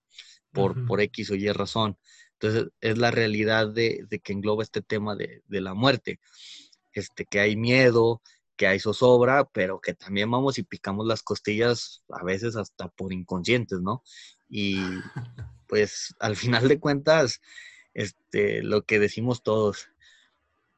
Por, 0.52 0.86
por 0.86 1.00
X 1.00 1.30
o 1.30 1.34
Y 1.34 1.50
razón. 1.50 1.98
Entonces, 2.34 2.72
es 2.80 2.98
la 2.98 3.10
realidad 3.10 3.68
de, 3.68 4.06
que 4.22 4.32
engloba 4.32 4.62
este 4.62 4.82
tema 4.82 5.16
de, 5.16 5.42
la 5.48 5.74
muerte. 5.74 6.20
Este, 6.92 7.24
que 7.24 7.40
hay 7.40 7.56
miedo, 7.56 8.20
que 8.56 8.66
hay 8.66 8.80
zozobra, 8.80 9.44
pero 9.44 9.80
que 9.80 9.94
también 9.94 10.30
vamos 10.30 10.58
y 10.58 10.62
picamos 10.62 11.06
las 11.06 11.22
costillas 11.22 12.04
a 12.08 12.24
veces 12.24 12.56
hasta 12.56 12.88
por 12.88 13.12
inconscientes, 13.12 13.80
¿no? 13.80 14.02
Y 14.48 14.76
pues 15.68 16.14
al 16.20 16.36
final 16.36 16.68
de 16.68 16.80
cuentas, 16.80 17.40
este, 17.94 18.62
lo 18.62 18.82
que 18.82 18.98
decimos 18.98 19.42
todos, 19.42 19.88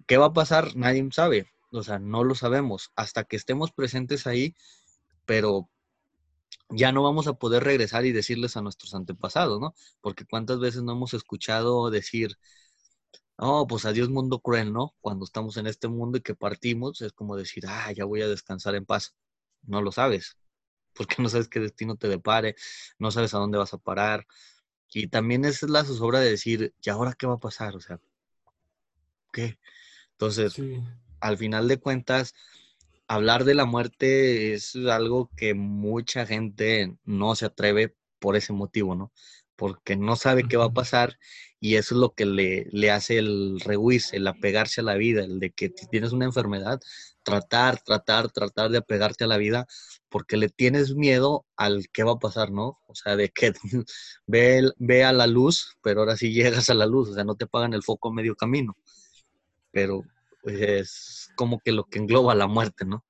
¿qué 0.07 0.17
va 0.17 0.27
a 0.27 0.33
pasar? 0.33 0.77
Nadie 0.77 1.07
sabe, 1.13 1.47
o 1.73 1.83
sea, 1.83 1.99
no 1.99 2.25
lo 2.25 2.35
sabemos 2.35 2.93
hasta 2.97 3.25
que 3.25 3.37
estemos 3.37 3.73
presentes 3.73 4.27
ahí, 4.27 4.55
pero 5.27 5.69
ya 6.71 6.93
no 6.93 7.03
vamos 7.03 7.27
a 7.27 7.35
poder 7.35 7.65
regresar 7.65 8.07
y 8.07 8.13
decirles 8.13 8.57
a 8.57 8.63
nuestros 8.63 8.95
antepasados, 8.95 9.61
¿no? 9.61 9.75
Porque 10.01 10.25
cuántas 10.25 10.59
veces 10.59 10.83
no 10.83 10.93
hemos 10.93 11.15
escuchado 11.15 11.91
decir, 11.91 12.39
oh, 13.37 13.67
pues 13.67 13.85
adiós 13.85 14.09
mundo 14.09 14.41
cruel, 14.41 14.73
¿no? 14.73 14.95
Cuando 15.01 15.25
estamos 15.25 15.57
en 15.57 15.67
este 15.67 15.89
mundo 15.89 16.19
y 16.19 16.23
que 16.23 16.35
partimos, 16.35 17.01
es 17.03 17.13
como 17.13 17.37
decir, 17.37 17.65
ah, 17.69 17.93
ya 17.93 18.05
voy 18.05 18.23
a 18.23 18.29
descansar 18.29 18.75
en 18.75 18.87
paz. 18.87 19.15
No 19.63 19.83
lo 19.83 19.93
sabes, 19.93 20.37
porque 20.95 21.17
no 21.23 21.29
sabes 21.29 21.49
qué 21.49 21.61
destino 21.61 21.97
te 21.97 22.09
depare, 22.09 22.57
no 22.99 23.11
sabes 23.11 23.35
a 23.35 23.39
dónde 23.39 23.59
vas 23.59 23.75
a 23.75 23.79
parar. 23.79 24.27
Y 24.91 25.09
también 25.09 25.45
es 25.45 25.63
la 25.63 25.85
zozobra 25.85 26.21
de 26.21 26.31
decir, 26.31 26.75
¿y 26.83 26.91
ahora 26.91 27.15
qué 27.15 27.27
va 27.27 27.35
a 27.35 27.39
pasar? 27.39 27.77
O 27.77 27.81
sea, 27.81 28.01
¿qué? 29.33 29.59
Entonces, 30.13 30.57
al 31.21 31.37
final 31.39 31.69
de 31.69 31.79
cuentas, 31.79 32.35
hablar 33.09 33.45
de 33.45 33.55
la 33.55 33.67
muerte 33.67 34.55
es 34.55 34.77
algo 34.77 35.31
que 35.37 35.55
mucha 35.55 36.27
gente 36.27 36.97
no 37.05 37.35
se 37.35 37.47
atreve 37.47 37.95
por 38.19 38.37
ese 38.37 38.53
motivo, 38.53 38.95
¿no? 38.95 39.13
Porque 39.57 39.97
no 39.97 40.17
sabe 40.17 40.45
qué 40.49 40.57
va 40.57 40.67
a 40.67 40.73
pasar 40.73 41.19
y 41.61 41.77
eso 41.77 41.95
es 41.95 42.01
lo 42.01 42.13
que 42.13 42.27
le, 42.27 42.67
le 42.71 42.91
hace 42.91 43.19
el 43.19 43.59
rehuirse, 43.61 44.17
el 44.17 44.27
apegarse 44.27 44.83
a 44.83 44.85
la 44.85 44.95
vida, 44.95 45.25
el 45.25 45.41
de 45.41 45.51
que 45.51 45.73
si 45.75 45.89
tienes 45.89 46.13
una 46.13 46.27
enfermedad, 46.27 46.81
tratar, 47.23 47.81
tratar, 47.81 48.31
tratar 48.31 48.71
de 48.71 48.79
apegarte 48.79 49.25
a 49.25 49.27
la 49.27 49.37
vida 49.37 49.67
porque 50.09 50.37
le 50.37 50.49
tienes 50.49 50.95
miedo 50.95 51.45
al 51.57 51.89
qué 51.93 52.05
va 52.05 52.13
a 52.13 52.19
pasar, 52.19 52.53
¿no? 52.53 52.79
O 52.87 52.95
sea, 52.95 53.17
de 53.17 53.31
que 53.31 53.53
ve, 54.27 54.71
ve 54.79 55.05
a 55.05 55.13
la 55.13 55.27
luz, 55.27 55.77
pero 55.83 56.01
ahora 56.01 56.17
sí 56.17 56.33
llegas 56.33 56.71
a 56.71 56.75
la 56.75 56.87
luz, 56.87 57.11
o 57.11 57.15
sea, 57.15 57.25
no 57.25 57.35
te 57.35 57.47
pagan 57.47 57.75
el 57.75 57.83
foco 57.83 58.09
a 58.09 58.15
medio 58.15 58.37
camino. 58.37 58.77
Pero 59.73 60.05
pues 60.43 60.61
es 60.61 61.29
como 61.35 61.59
que 61.59 61.73
lo 61.73 61.85
que 61.85 61.99
engloba 61.99 62.35
la 62.35 62.47
muerte, 62.47 62.85
¿no? 62.85 63.05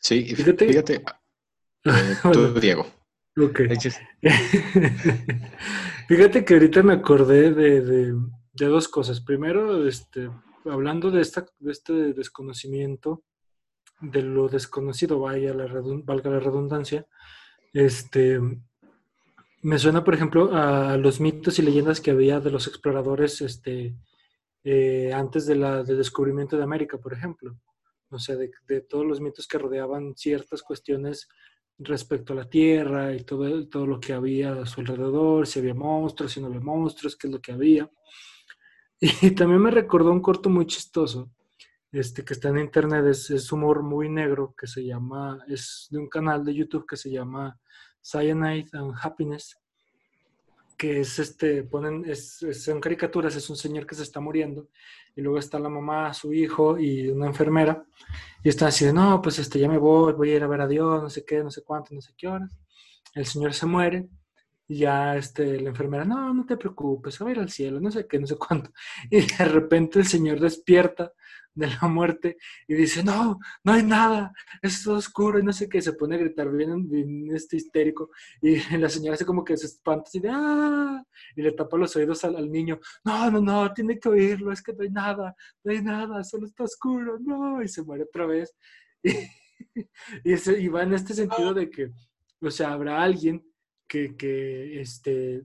Sí, 0.00 0.34
fíjate, 0.34 0.66
fíjate 0.68 1.04
eh, 1.84 2.16
tú, 2.32 2.54
Diego. 2.60 2.97
Ok. 3.40 3.60
fíjate 6.08 6.44
que 6.44 6.54
ahorita 6.54 6.82
me 6.82 6.94
acordé 6.94 7.52
de, 7.52 8.14
dos 8.52 8.88
cosas. 8.88 9.20
Primero, 9.20 9.86
este, 9.86 10.30
hablando 10.64 11.10
de, 11.10 11.20
esta, 11.20 11.46
de 11.58 11.72
este 11.72 11.92
desconocimiento, 12.14 13.22
de 14.00 14.22
lo 14.22 14.48
desconocido, 14.48 15.20
vaya 15.20 15.54
la 15.54 15.66
valga 16.04 16.30
la 16.30 16.40
redundancia, 16.40 17.06
este, 17.72 18.40
me 19.62 19.78
suena, 19.78 20.04
por 20.04 20.14
ejemplo, 20.14 20.50
a 20.54 20.96
los 20.96 21.20
mitos 21.20 21.58
y 21.58 21.62
leyendas 21.62 22.00
que 22.00 22.12
había 22.12 22.40
de 22.40 22.50
los 22.50 22.66
exploradores 22.66 23.40
este, 23.40 23.96
eh, 24.64 25.12
antes 25.12 25.46
de 25.46 25.56
la, 25.56 25.82
del 25.82 25.98
descubrimiento 25.98 26.56
de 26.56 26.62
América, 26.62 26.98
por 26.98 27.12
ejemplo. 27.12 27.58
O 28.10 28.18
sea, 28.18 28.36
de, 28.36 28.80
todos 28.82 29.04
los 29.04 29.20
mitos 29.20 29.46
que 29.46 29.58
rodeaban 29.58 30.14
ciertas 30.16 30.62
cuestiones 30.62 31.28
respecto 31.78 32.32
a 32.32 32.36
la 32.36 32.48
Tierra 32.48 33.14
y 33.14 33.22
todo, 33.24 33.68
todo 33.68 33.86
lo 33.86 34.00
que 34.00 34.12
había 34.12 34.52
a 34.62 34.66
su 34.66 34.80
alrededor, 34.80 35.46
si 35.46 35.60
había 35.60 35.74
monstruos, 35.74 36.32
si 36.32 36.40
no 36.40 36.48
había 36.48 36.60
monstruos, 36.60 37.16
qué 37.16 37.28
es 37.28 37.32
lo 37.32 37.40
que 37.40 37.52
había. 37.52 37.90
Y 39.22 39.30
también 39.30 39.60
me 39.62 39.70
recordó 39.70 40.10
un 40.10 40.20
corto 40.20 40.50
muy 40.50 40.66
chistoso, 40.66 41.30
este, 41.92 42.24
que 42.24 42.34
está 42.34 42.48
en 42.48 42.58
internet, 42.58 43.06
es, 43.06 43.30
es, 43.30 43.52
humor 43.52 43.82
muy 43.82 44.08
negro, 44.08 44.54
que 44.58 44.66
se 44.66 44.84
llama, 44.84 45.38
es 45.46 45.86
de 45.90 45.98
un 45.98 46.08
canal 46.08 46.44
de 46.44 46.54
YouTube 46.54 46.84
que 46.84 46.96
se 46.96 47.10
llama 47.10 47.58
Cyanide 48.02 48.70
and 48.72 48.94
Happiness. 49.00 49.56
Que 50.78 51.00
es 51.00 51.18
este, 51.18 51.64
ponen, 51.64 52.04
es, 52.06 52.38
son 52.52 52.80
caricaturas, 52.80 53.34
es 53.34 53.50
un 53.50 53.56
señor 53.56 53.84
que 53.84 53.96
se 53.96 54.04
está 54.04 54.20
muriendo, 54.20 54.68
y 55.16 55.20
luego 55.20 55.38
está 55.38 55.58
la 55.58 55.68
mamá, 55.68 56.14
su 56.14 56.32
hijo 56.32 56.78
y 56.78 57.08
una 57.08 57.26
enfermera, 57.26 57.84
y 58.44 58.48
están 58.48 58.68
así 58.68 58.84
de, 58.84 58.92
no, 58.92 59.20
pues 59.20 59.40
este, 59.40 59.58
ya 59.58 59.68
me 59.68 59.78
voy, 59.78 60.12
voy 60.12 60.30
a 60.30 60.36
ir 60.36 60.44
a 60.44 60.46
ver 60.46 60.60
a 60.60 60.68
Dios, 60.68 61.02
no 61.02 61.10
sé 61.10 61.24
qué, 61.24 61.42
no 61.42 61.50
sé 61.50 61.62
cuánto, 61.64 61.94
no 61.94 62.00
sé 62.00 62.12
qué 62.16 62.28
horas. 62.28 62.56
El 63.12 63.26
señor 63.26 63.52
se 63.54 63.66
muere, 63.66 64.08
y 64.68 64.78
ya 64.78 65.16
este, 65.16 65.60
la 65.60 65.70
enfermera, 65.70 66.04
no, 66.04 66.32
no 66.32 66.46
te 66.46 66.56
preocupes, 66.56 67.20
va 67.20 67.28
a 67.28 67.32
ir 67.32 67.38
al 67.40 67.50
cielo, 67.50 67.80
no 67.80 67.90
sé 67.90 68.06
qué, 68.06 68.20
no 68.20 68.26
sé 68.26 68.36
cuánto. 68.36 68.70
Y 69.10 69.22
de 69.22 69.44
repente 69.46 69.98
el 69.98 70.06
señor 70.06 70.38
despierta 70.38 71.12
de 71.58 71.66
la 71.66 71.88
muerte 71.88 72.36
y 72.68 72.74
dice, 72.74 73.02
no, 73.02 73.38
no 73.64 73.72
hay 73.72 73.82
nada, 73.82 74.32
es 74.62 74.84
todo 74.84 74.96
oscuro 74.96 75.38
y 75.38 75.42
no 75.42 75.52
sé 75.52 75.68
qué, 75.68 75.82
se 75.82 75.92
pone 75.92 76.14
a 76.14 76.18
gritar 76.18 76.50
bien, 76.50 76.88
bien 76.88 77.34
este 77.34 77.56
histérico 77.56 78.10
y 78.40 78.56
la 78.78 78.88
señora 78.88 79.14
hace 79.14 79.26
como 79.26 79.44
que 79.44 79.56
se 79.56 79.66
espanta 79.66 80.08
de, 80.14 80.28
ah, 80.30 81.02
y 81.34 81.42
le 81.42 81.52
tapa 81.52 81.76
los 81.76 81.94
oídos 81.96 82.24
al, 82.24 82.50
niño, 82.50 82.78
no, 83.04 83.30
no, 83.30 83.40
no, 83.40 83.72
tiene 83.72 83.98
que 83.98 84.08
oírlo, 84.08 84.52
es 84.52 84.62
que 84.62 84.72
no 84.72 84.82
hay 84.82 84.90
nada, 84.90 85.34
no 85.64 85.72
hay 85.72 85.82
nada, 85.82 86.22
solo 86.22 86.46
está 86.46 86.62
oscuro, 86.62 87.18
no, 87.20 87.60
y 87.62 87.68
se 87.68 87.82
muere 87.82 88.04
otra 88.04 88.26
vez. 88.26 88.54
Y, 90.22 90.34
y, 90.34 90.68
va 90.68 90.84
en 90.84 90.94
este 90.94 91.14
sentido 91.14 91.52
de 91.52 91.68
que, 91.68 91.90
o 92.40 92.50
sea, 92.50 92.72
habrá 92.72 93.02
alguien 93.02 93.44
que, 93.88 94.16
que 94.16 94.80
este, 94.80 95.44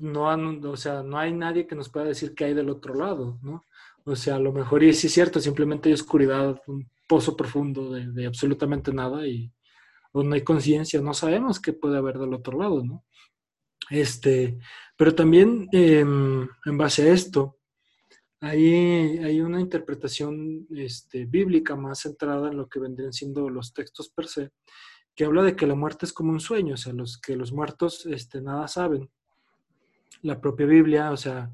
no, 0.00 0.26
o 0.70 0.76
sea, 0.76 1.02
no 1.02 1.18
hay 1.18 1.32
nadie 1.32 1.66
que 1.66 1.74
nos 1.74 1.88
pueda 1.88 2.04
decir 2.04 2.34
qué 2.34 2.44
hay 2.44 2.54
del 2.54 2.68
otro 2.68 2.94
lado, 2.94 3.38
¿no? 3.42 3.64
O 4.08 4.14
sea, 4.14 4.36
a 4.36 4.38
lo 4.38 4.52
mejor, 4.52 4.84
y 4.84 4.92
sí 4.92 5.08
es 5.08 5.14
cierto, 5.14 5.40
simplemente 5.40 5.88
hay 5.88 5.92
oscuridad, 5.94 6.62
un 6.68 6.88
pozo 7.08 7.36
profundo 7.36 7.90
de, 7.90 8.26
absolutamente 8.26 8.92
nada 8.92 9.26
y 9.26 9.52
o 10.12 10.22
no 10.22 10.36
hay 10.36 10.42
conciencia, 10.44 11.00
no 11.00 11.12
sabemos 11.12 11.58
qué 11.58 11.72
puede 11.72 11.98
haber 11.98 12.16
del 12.18 12.32
otro 12.32 12.56
lado, 12.56 12.84
¿no? 12.84 13.04
Este, 13.90 14.58
pero 14.96 15.12
también 15.12 15.68
em, 15.72 16.48
en 16.64 16.78
base 16.78 17.02
a 17.02 17.12
esto, 17.12 17.58
hay, 18.40 19.18
hay 19.18 19.40
una 19.40 19.60
interpretación 19.60 20.68
este, 20.70 21.26
bíblica 21.26 21.74
más 21.74 22.00
centrada 22.00 22.48
en 22.48 22.56
lo 22.56 22.68
que 22.68 22.78
vendrían 22.78 23.12
siendo 23.12 23.50
los 23.50 23.74
textos 23.74 24.08
per 24.08 24.28
se, 24.28 24.52
que 25.16 25.24
habla 25.24 25.42
de 25.42 25.56
que 25.56 25.66
la 25.66 25.74
muerte 25.74 26.06
es 26.06 26.12
como 26.12 26.30
un 26.30 26.40
sueño, 26.40 26.74
o 26.74 26.78
sea, 26.78 26.92
los, 26.92 27.18
que 27.18 27.34
los 27.34 27.52
muertos 27.52 28.06
este, 28.06 28.40
nada 28.40 28.68
saben. 28.68 29.10
La 30.22 30.40
propia 30.40 30.66
Biblia, 30.66 31.10
o 31.10 31.16
sea, 31.16 31.50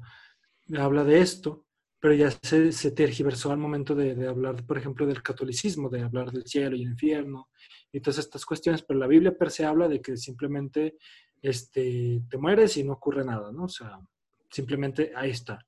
habla 0.77 1.03
de 1.03 1.19
esto 1.19 1.62
pero 2.03 2.15
ya 2.15 2.29
se, 2.31 2.73
se 2.73 2.91
tergiversó 2.91 3.53
al 3.53 3.57
momento 3.59 3.95
de, 3.95 4.27
hablar, 4.27 4.65
por 4.65 4.77
ejemplo, 4.77 5.05
del 5.05 5.23
catolicismo, 5.23 5.87
de 5.87 6.01
hablar 6.01 6.33
del 6.33 6.45
cielo 6.45 6.75
y 6.75 6.81
el 6.81 6.89
infierno 6.89 7.47
y 7.93 8.01
todas 8.01 8.17
estas 8.17 8.45
cuestiones, 8.45 8.81
pero 8.81 8.99
la 8.99 9.07
Biblia 9.07 9.37
per 9.37 9.49
se 9.49 9.63
habla 9.63 9.87
de 9.87 10.01
que 10.01 10.17
simplemente 10.17 10.97
este, 11.41 12.21
te 12.29 12.37
mueres 12.37 12.75
y 12.75 12.83
no 12.83 12.91
ocurre 12.91 13.23
nada, 13.23 13.53
¿no? 13.53 13.63
O 13.63 13.69
sea, 13.69 14.01
simplemente 14.49 15.13
ahí 15.15 15.29
está. 15.29 15.65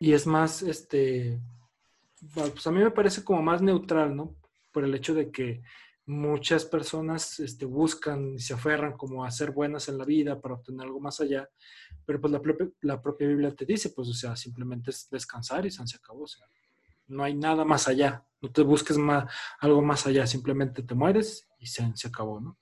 Y 0.00 0.14
es 0.14 0.26
más, 0.26 0.62
este, 0.62 1.38
pues 2.32 2.66
a 2.66 2.70
mí 2.70 2.82
me 2.82 2.90
parece 2.90 3.22
como 3.22 3.42
más 3.42 3.60
neutral, 3.60 4.16
¿no? 4.16 4.36
Por 4.72 4.84
el 4.84 4.94
hecho 4.94 5.12
de 5.12 5.30
que 5.30 5.60
muchas 6.06 6.64
personas 6.64 7.40
este, 7.40 7.66
buscan 7.66 8.34
y 8.36 8.38
se 8.38 8.54
aferran 8.54 8.96
como 8.96 9.24
a 9.24 9.30
ser 9.30 9.50
buenas 9.50 9.88
en 9.88 9.98
la 9.98 10.04
vida 10.04 10.40
para 10.40 10.54
obtener 10.54 10.82
algo 10.82 11.00
más 11.00 11.20
allá, 11.20 11.48
pero 12.04 12.20
pues 12.20 12.32
la 12.32 12.40
propia, 12.40 12.68
la 12.82 13.02
propia 13.02 13.26
Biblia 13.26 13.54
te 13.54 13.66
dice, 13.66 13.90
pues 13.90 14.08
o 14.08 14.14
sea, 14.14 14.36
simplemente 14.36 14.90
es 14.90 15.08
descansar 15.10 15.66
y 15.66 15.70
se 15.70 15.82
acabó, 15.96 16.24
no 17.08 17.24
hay 17.24 17.34
nada 17.34 17.64
más 17.64 17.88
allá, 17.88 18.24
no 18.40 18.50
te 18.50 18.62
busques 18.62 18.96
más, 18.96 19.32
algo 19.58 19.82
más 19.82 20.06
allá, 20.06 20.26
simplemente 20.26 20.82
te 20.82 20.94
mueres 20.94 21.48
y 21.58 21.66
se, 21.66 21.84
se 21.94 22.08
acabó, 22.08 22.40
¿no? 22.40 22.56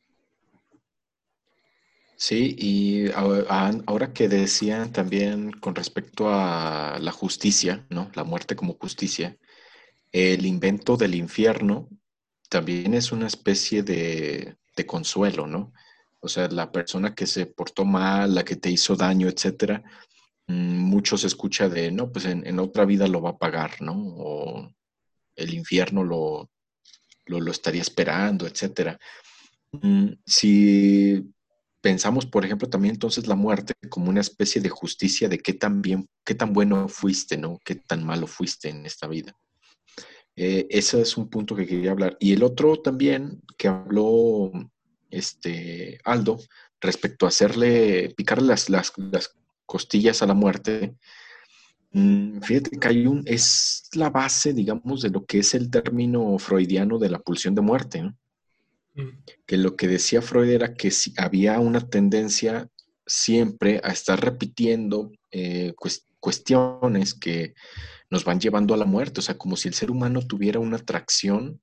Sí, 2.16 2.54
y 2.58 3.10
ahora 3.12 4.12
que 4.14 4.28
decían 4.28 4.92
también 4.92 5.50
con 5.52 5.74
respecto 5.74 6.28
a 6.30 6.96
la 7.00 7.12
justicia, 7.12 7.84
¿no? 7.90 8.10
La 8.14 8.24
muerte 8.24 8.56
como 8.56 8.74
justicia, 8.74 9.36
el 10.12 10.46
invento 10.46 10.96
del 10.96 11.16
infierno 11.16 11.88
también 12.54 12.94
es 12.94 13.10
una 13.10 13.26
especie 13.26 13.82
de, 13.82 14.56
consuelo, 14.86 15.48
¿no? 15.48 15.72
O 16.20 16.28
sea, 16.28 16.46
la 16.46 16.70
persona 16.70 17.12
que 17.12 17.26
se 17.26 17.46
portó 17.46 17.84
mal, 17.84 18.32
la 18.32 18.44
que 18.44 18.54
te 18.54 18.70
hizo 18.70 18.94
daño, 18.94 19.28
etcétera, 19.28 19.82
mm, 20.46 20.78
mucho 20.78 21.18
se 21.18 21.26
escucha 21.26 21.68
de, 21.68 21.90
no, 21.90 22.12
pues 22.12 22.26
en, 22.26 22.60
otra 22.60 22.84
vida 22.84 23.08
lo 23.08 23.20
va 23.20 23.30
a 23.30 23.38
pagar, 23.38 23.82
¿no? 23.82 23.94
O 23.96 24.70
el 25.34 25.52
infierno 25.52 26.04
lo, 26.04 26.48
lo, 27.26 27.50
estaría 27.50 27.82
esperando, 27.82 28.46
etcétera. 28.46 29.00
Mm, 29.72 30.10
si 30.24 31.24
pensamos, 31.80 32.24
por 32.24 32.44
ejemplo, 32.44 32.68
también 32.70 32.94
entonces 32.94 33.26
la 33.26 33.34
muerte 33.34 33.74
como 33.90 34.10
una 34.10 34.20
especie 34.20 34.62
de 34.62 34.68
justicia 34.68 35.28
de 35.28 35.38
qué 35.40 35.54
tan 35.54 35.82
bien, 35.82 36.08
qué 36.24 36.36
tan 36.36 36.52
bueno 36.52 36.88
fuiste, 36.88 37.36
¿no? 37.36 37.58
Qué 37.64 37.74
tan 37.74 38.04
malo 38.04 38.28
fuiste 38.28 38.68
en 38.68 38.86
esta 38.86 39.08
vida. 39.08 39.34
Eh, 40.36 40.66
ese 40.70 41.00
es 41.00 41.16
un 41.16 41.28
punto 41.28 41.54
que 41.54 41.66
quería 41.66 41.92
hablar. 41.92 42.16
Y 42.20 42.32
el 42.32 42.42
otro 42.42 42.76
también 42.76 43.42
que 43.56 43.68
habló 43.68 44.50
este 45.10 46.00
Aldo 46.04 46.38
respecto 46.80 47.24
a 47.24 47.28
hacerle, 47.28 48.12
picarle 48.16 48.48
las, 48.48 48.68
las, 48.68 48.92
costillas 49.66 50.22
a 50.22 50.26
la 50.26 50.34
muerte. 50.34 50.94
Mm, 51.92 52.40
fíjate 52.40 52.78
que 52.78 52.88
hay 52.88 53.06
un, 53.06 53.22
es 53.24 53.88
la 53.94 54.10
base, 54.10 54.52
digamos, 54.52 55.00
de 55.02 55.10
lo 55.10 55.24
que 55.24 55.38
es 55.38 55.54
el 55.54 55.70
término 55.70 56.38
freudiano 56.38 56.98
de 56.98 57.08
la 57.08 57.18
pulsión 57.20 57.54
de 57.54 57.62
muerte. 57.62 58.02
Mm. 58.94 59.08
Que 59.46 59.56
lo 59.56 59.76
que 59.76 59.88
decía 59.88 60.20
Freud 60.20 60.50
era 60.50 60.74
que 60.74 60.90
si 60.90 61.14
había 61.16 61.58
una 61.60 61.80
tendencia 61.88 62.68
siempre 63.06 63.80
a 63.84 63.92
estar 63.92 64.20
repitiendo 64.22 65.12
eh, 65.30 65.74
cuestiones 66.24 67.12
que 67.12 67.54
nos 68.08 68.24
van 68.24 68.40
llevando 68.40 68.72
a 68.72 68.78
la 68.78 68.86
muerte, 68.86 69.20
o 69.20 69.22
sea, 69.22 69.36
como 69.36 69.56
si 69.56 69.68
el 69.68 69.74
ser 69.74 69.90
humano 69.90 70.26
tuviera 70.26 70.58
una 70.58 70.78
atracción 70.78 71.60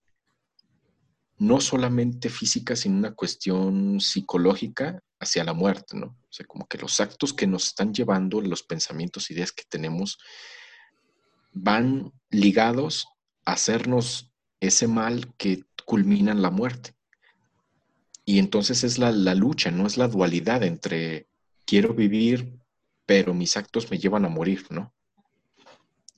no 1.40 1.60
solamente 1.60 2.30
física, 2.30 2.76
sino 2.76 3.00
una 3.00 3.16
cuestión 3.16 4.00
psicológica 4.00 5.02
hacia 5.20 5.44
la 5.44 5.54
muerte, 5.54 5.98
¿no? 5.98 6.06
O 6.06 6.32
sea, 6.32 6.46
como 6.46 6.68
que 6.68 6.78
los 6.78 7.00
actos 7.00 7.34
que 7.34 7.48
nos 7.48 7.66
están 7.66 7.92
llevando, 7.92 8.40
los 8.40 8.62
pensamientos, 8.62 9.32
ideas 9.32 9.52
que 9.52 9.64
tenemos, 9.68 10.20
van 11.54 12.14
ligados 12.30 13.08
a 13.46 13.54
hacernos 13.54 14.32
ese 14.60 14.88
mal 14.88 15.34
que 15.38 15.64
culmina 15.86 16.34
en 16.34 16.44
la 16.44 16.52
muerte. 16.52 16.94
Y 18.26 18.38
entonces 18.38 18.84
es 18.84 19.00
la, 19.00 19.12
la 19.12 19.34
lucha, 19.34 19.72
no 19.72 19.88
es 19.88 19.98
la 19.98 20.08
dualidad 20.08 20.62
entre 20.62 21.26
quiero 21.66 21.96
vivir, 21.96 22.61
pero 23.12 23.34
mis 23.34 23.58
actos 23.58 23.92
me 23.92 24.00
llevan 24.00 24.24
a 24.24 24.30
morir, 24.30 24.66
¿no? 24.70 24.94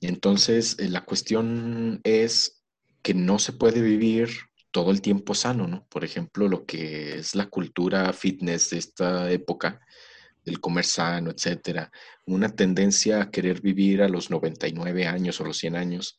entonces 0.00 0.76
eh, 0.78 0.88
la 0.88 1.04
cuestión 1.04 2.00
es 2.04 2.62
que 3.02 3.14
no 3.14 3.40
se 3.40 3.52
puede 3.52 3.82
vivir 3.82 4.28
todo 4.70 4.92
el 4.92 5.00
tiempo 5.00 5.34
sano, 5.34 5.66
¿no? 5.66 5.88
Por 5.88 6.04
ejemplo, 6.04 6.46
lo 6.46 6.64
que 6.64 7.16
es 7.16 7.34
la 7.34 7.46
cultura 7.46 8.12
fitness 8.12 8.70
de 8.70 8.78
esta 8.78 9.28
época, 9.32 9.80
del 10.44 10.60
comer 10.60 10.84
sano, 10.84 11.32
etcétera, 11.32 11.90
una 12.26 12.48
tendencia 12.50 13.22
a 13.22 13.30
querer 13.32 13.60
vivir 13.60 14.00
a 14.00 14.08
los 14.08 14.30
99 14.30 15.08
años 15.08 15.40
o 15.40 15.44
los 15.44 15.56
100 15.58 15.74
años. 15.74 16.16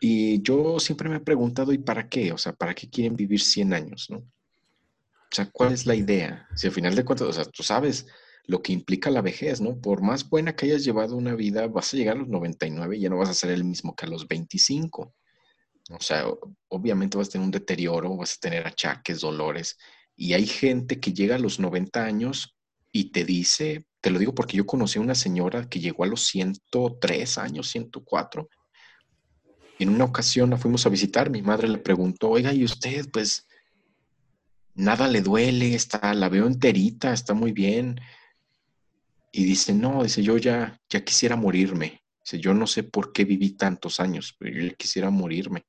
Y 0.00 0.42
yo 0.42 0.78
siempre 0.80 1.08
me 1.08 1.16
he 1.16 1.20
preguntado, 1.20 1.72
¿y 1.72 1.78
para 1.78 2.10
qué? 2.10 2.30
O 2.30 2.36
sea, 2.36 2.52
¿para 2.52 2.74
qué 2.74 2.90
quieren 2.90 3.16
vivir 3.16 3.40
100 3.40 3.72
años, 3.72 4.08
no? 4.10 4.18
O 4.18 5.34
sea, 5.34 5.48
¿cuál 5.50 5.72
es 5.72 5.86
la 5.86 5.94
idea? 5.94 6.46
Si 6.54 6.66
al 6.66 6.74
final 6.74 6.94
de 6.94 7.06
cuentas, 7.06 7.28
o 7.28 7.32
sea, 7.32 7.46
tú 7.46 7.62
sabes, 7.62 8.06
lo 8.46 8.62
que 8.62 8.72
implica 8.72 9.10
la 9.10 9.22
vejez, 9.22 9.60
¿no? 9.60 9.80
Por 9.80 10.02
más 10.02 10.28
buena 10.28 10.54
que 10.54 10.66
hayas 10.66 10.84
llevado 10.84 11.16
una 11.16 11.34
vida, 11.34 11.66
vas 11.66 11.92
a 11.92 11.96
llegar 11.96 12.16
a 12.16 12.20
los 12.20 12.28
99 12.28 12.96
y 12.96 13.00
ya 13.00 13.10
no 13.10 13.18
vas 13.18 13.28
a 13.28 13.34
ser 13.34 13.50
el 13.50 13.64
mismo 13.64 13.94
que 13.96 14.06
a 14.06 14.08
los 14.08 14.28
25. 14.28 15.14
O 15.90 16.00
sea, 16.00 16.26
obviamente 16.68 17.18
vas 17.18 17.28
a 17.28 17.32
tener 17.32 17.44
un 17.44 17.50
deterioro, 17.50 18.16
vas 18.16 18.34
a 18.34 18.40
tener 18.40 18.66
achaques, 18.66 19.20
dolores. 19.20 19.76
Y 20.16 20.32
hay 20.32 20.46
gente 20.46 21.00
que 21.00 21.12
llega 21.12 21.34
a 21.34 21.40
los 21.40 21.58
90 21.58 22.04
años 22.04 22.56
y 22.92 23.10
te 23.10 23.24
dice, 23.24 23.86
te 24.00 24.10
lo 24.10 24.18
digo 24.18 24.34
porque 24.34 24.56
yo 24.56 24.64
conocí 24.64 24.98
a 24.98 25.02
una 25.02 25.14
señora 25.14 25.68
que 25.68 25.80
llegó 25.80 26.04
a 26.04 26.08
los 26.08 26.22
103 26.26 27.38
años, 27.38 27.68
104. 27.68 28.48
En 29.78 29.88
una 29.88 30.04
ocasión 30.04 30.50
la 30.50 30.56
fuimos 30.56 30.86
a 30.86 30.88
visitar, 30.90 31.30
mi 31.30 31.42
madre 31.42 31.68
le 31.68 31.78
preguntó, 31.78 32.30
oiga, 32.30 32.52
¿y 32.52 32.64
usted? 32.64 33.06
Pues 33.12 33.46
nada 34.74 35.08
le 35.08 35.20
duele, 35.20 35.74
está, 35.74 36.14
la 36.14 36.28
veo 36.28 36.46
enterita, 36.46 37.12
está 37.12 37.34
muy 37.34 37.52
bien 37.52 38.00
y 39.36 39.44
dice, 39.44 39.74
no, 39.74 40.02
dice, 40.02 40.22
yo 40.22 40.38
ya, 40.38 40.80
ya 40.88 41.04
quisiera 41.04 41.36
morirme. 41.36 42.02
Dice, 42.24 42.40
yo 42.40 42.54
no 42.54 42.66
sé 42.66 42.84
por 42.84 43.12
qué 43.12 43.26
viví 43.26 43.50
tantos 43.50 44.00
años, 44.00 44.34
pero 44.38 44.58
yo 44.58 44.74
quisiera 44.76 45.10
morirme. 45.10 45.66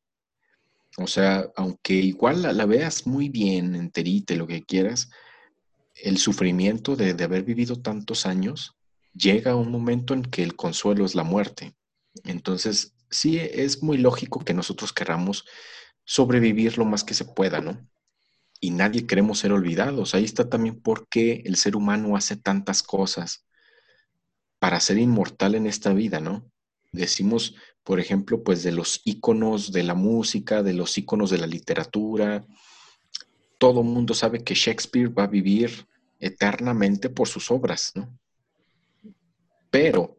O 0.98 1.06
sea, 1.06 1.50
aunque 1.58 1.96
igual 1.96 2.44
la, 2.44 2.66
veas 2.66 3.06
muy 3.06 3.28
bien, 3.28 3.76
enterita, 3.76 4.34
lo 4.36 4.48
que 4.48 4.64
quieras, 4.64 5.10
el 5.96 6.18
sufrimiento 6.18 6.96
de, 6.96 7.14
de 7.14 7.26
haber 7.26 7.44
vivido 7.44 7.76
tantos 7.82 8.26
años 8.26 8.74
llega 9.14 9.52
a 9.52 9.58
un 9.58 9.70
momento 9.70 10.14
en 10.14 10.22
que 10.22 10.44
el 10.44 10.56
consuelo 10.56 11.04
es 11.04 11.14
la 11.14 11.24
muerte. 11.26 11.76
Entonces, 12.24 12.96
sí, 13.10 13.38
es 13.38 13.84
muy 13.84 13.98
lógico 13.98 14.46
que 14.46 14.54
nosotros 14.54 14.94
queramos 14.94 15.44
sobrevivir 16.06 16.78
lo 16.78 16.86
más 16.86 17.04
que 17.04 17.14
se 17.14 17.26
pueda, 17.26 17.60
¿no? 17.60 17.86
y 18.60 18.72
nadie 18.72 19.06
queremos 19.06 19.40
ser 19.40 19.52
olvidados. 19.52 20.16
Ahí 20.16 20.24
está 20.24 20.50
también 20.50 20.82
por 20.82 21.08
qué 21.10 21.44
el 21.46 21.58
ser 21.58 21.76
humano 21.76 22.16
hace 22.16 22.38
tantas 22.38 22.82
cosas 22.82 23.47
para 24.60 24.80
ser 24.80 24.98
inmortal 24.98 25.56
en 25.56 25.68
esta 25.68 25.94
vida, 25.94 26.20
¿no? 26.20 26.50
Decimos, 26.92 27.56
por 27.84 28.00
ejemplo, 28.00 28.44
pues 28.44 28.64
de 28.64 28.72
los 28.72 29.02
íconos 29.06 29.72
de 29.72 29.84
la 29.84 29.94
música, 29.94 30.64
de 30.64 30.74
los 30.74 30.98
íconos 30.98 31.30
de 31.30 31.38
la 31.38 31.48
literatura. 31.48 32.46
Todo 33.58 33.84
mundo 33.84 34.14
sabe 34.14 34.44
que 34.44 34.56
Shakespeare 34.56 35.10
va 35.10 35.24
a 35.24 35.28
vivir 35.28 35.88
eternamente 36.20 37.10
por 37.10 37.28
sus 37.28 37.52
obras, 37.52 37.92
¿no? 37.96 38.18
Pero 39.70 40.18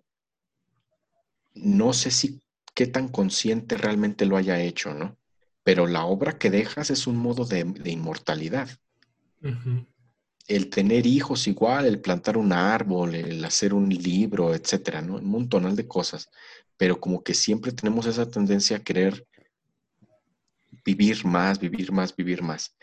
no 1.54 1.92
sé 1.92 2.10
si 2.10 2.40
qué 2.74 2.86
tan 2.86 3.08
consciente 3.08 3.76
realmente 3.76 4.26
lo 4.26 4.36
haya 4.36 4.60
hecho, 4.60 4.94
¿no? 4.94 5.16
Pero 5.64 5.86
la 5.86 6.04
obra 6.04 6.38
que 6.38 6.50
dejas 6.50 6.90
es 6.90 7.06
un 7.06 7.16
modo 7.16 7.44
de, 7.44 7.60
inmortalidad. 7.84 8.68
El 10.48 10.70
tener 10.70 11.06
hijos 11.06 11.46
igual, 11.46 11.86
el 11.86 12.00
plantar 12.00 12.36
un 12.36 12.52
árbol, 12.52 13.14
el 13.14 13.44
hacer 13.44 13.72
un 13.72 13.88
libro, 13.88 14.54
etcétera, 14.54 15.02
¿no? 15.02 15.16
Un 15.16 15.26
montonal 15.26 15.76
de 15.76 15.86
cosas. 15.86 16.28
Pero 16.76 16.98
como 16.98 17.22
que 17.22 17.34
siempre 17.34 17.70
tenemos 17.70 18.06
esa 18.06 18.28
tendencia 18.28 18.78
a 18.78 18.82
querer 18.82 19.26
vivir 20.84 21.24
más, 21.24 21.58
vivir 21.60 21.92
más, 21.92 22.16
vivir 22.16 22.42
más. 22.42 22.74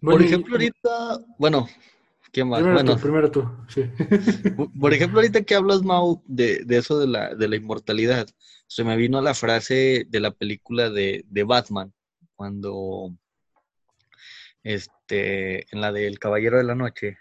Por 0.00 0.20
ejemplo, 0.20 0.54
ahorita, 0.54 1.24
bueno, 1.38 1.68
¿quién 2.32 2.48
más? 2.48 2.60
Primero 2.60 2.76
bueno, 2.76 2.96
tú, 2.96 3.00
primero 3.00 3.30
tú, 3.30 3.48
sí. 3.68 3.82
Por 4.80 4.92
ejemplo, 4.92 5.20
ahorita 5.20 5.42
que 5.42 5.54
hablas, 5.54 5.82
Mau, 5.82 6.22
de, 6.26 6.64
eso 6.68 6.98
de 6.98 7.06
la, 7.06 7.34
de 7.36 7.46
la, 7.46 7.56
inmortalidad, 7.56 8.26
se 8.66 8.82
me 8.82 8.96
vino 8.96 9.22
la 9.22 9.34
frase 9.34 10.06
de 10.08 10.20
la 10.20 10.32
película 10.32 10.90
de, 10.90 11.24
de 11.28 11.44
Batman, 11.44 11.92
cuando, 12.34 13.14
este, 14.62 15.66
en 15.74 15.80
la 15.80 15.92
del 15.92 16.18
Caballero 16.18 16.58
de 16.58 16.64
la 16.64 16.74
Noche, 16.74 17.18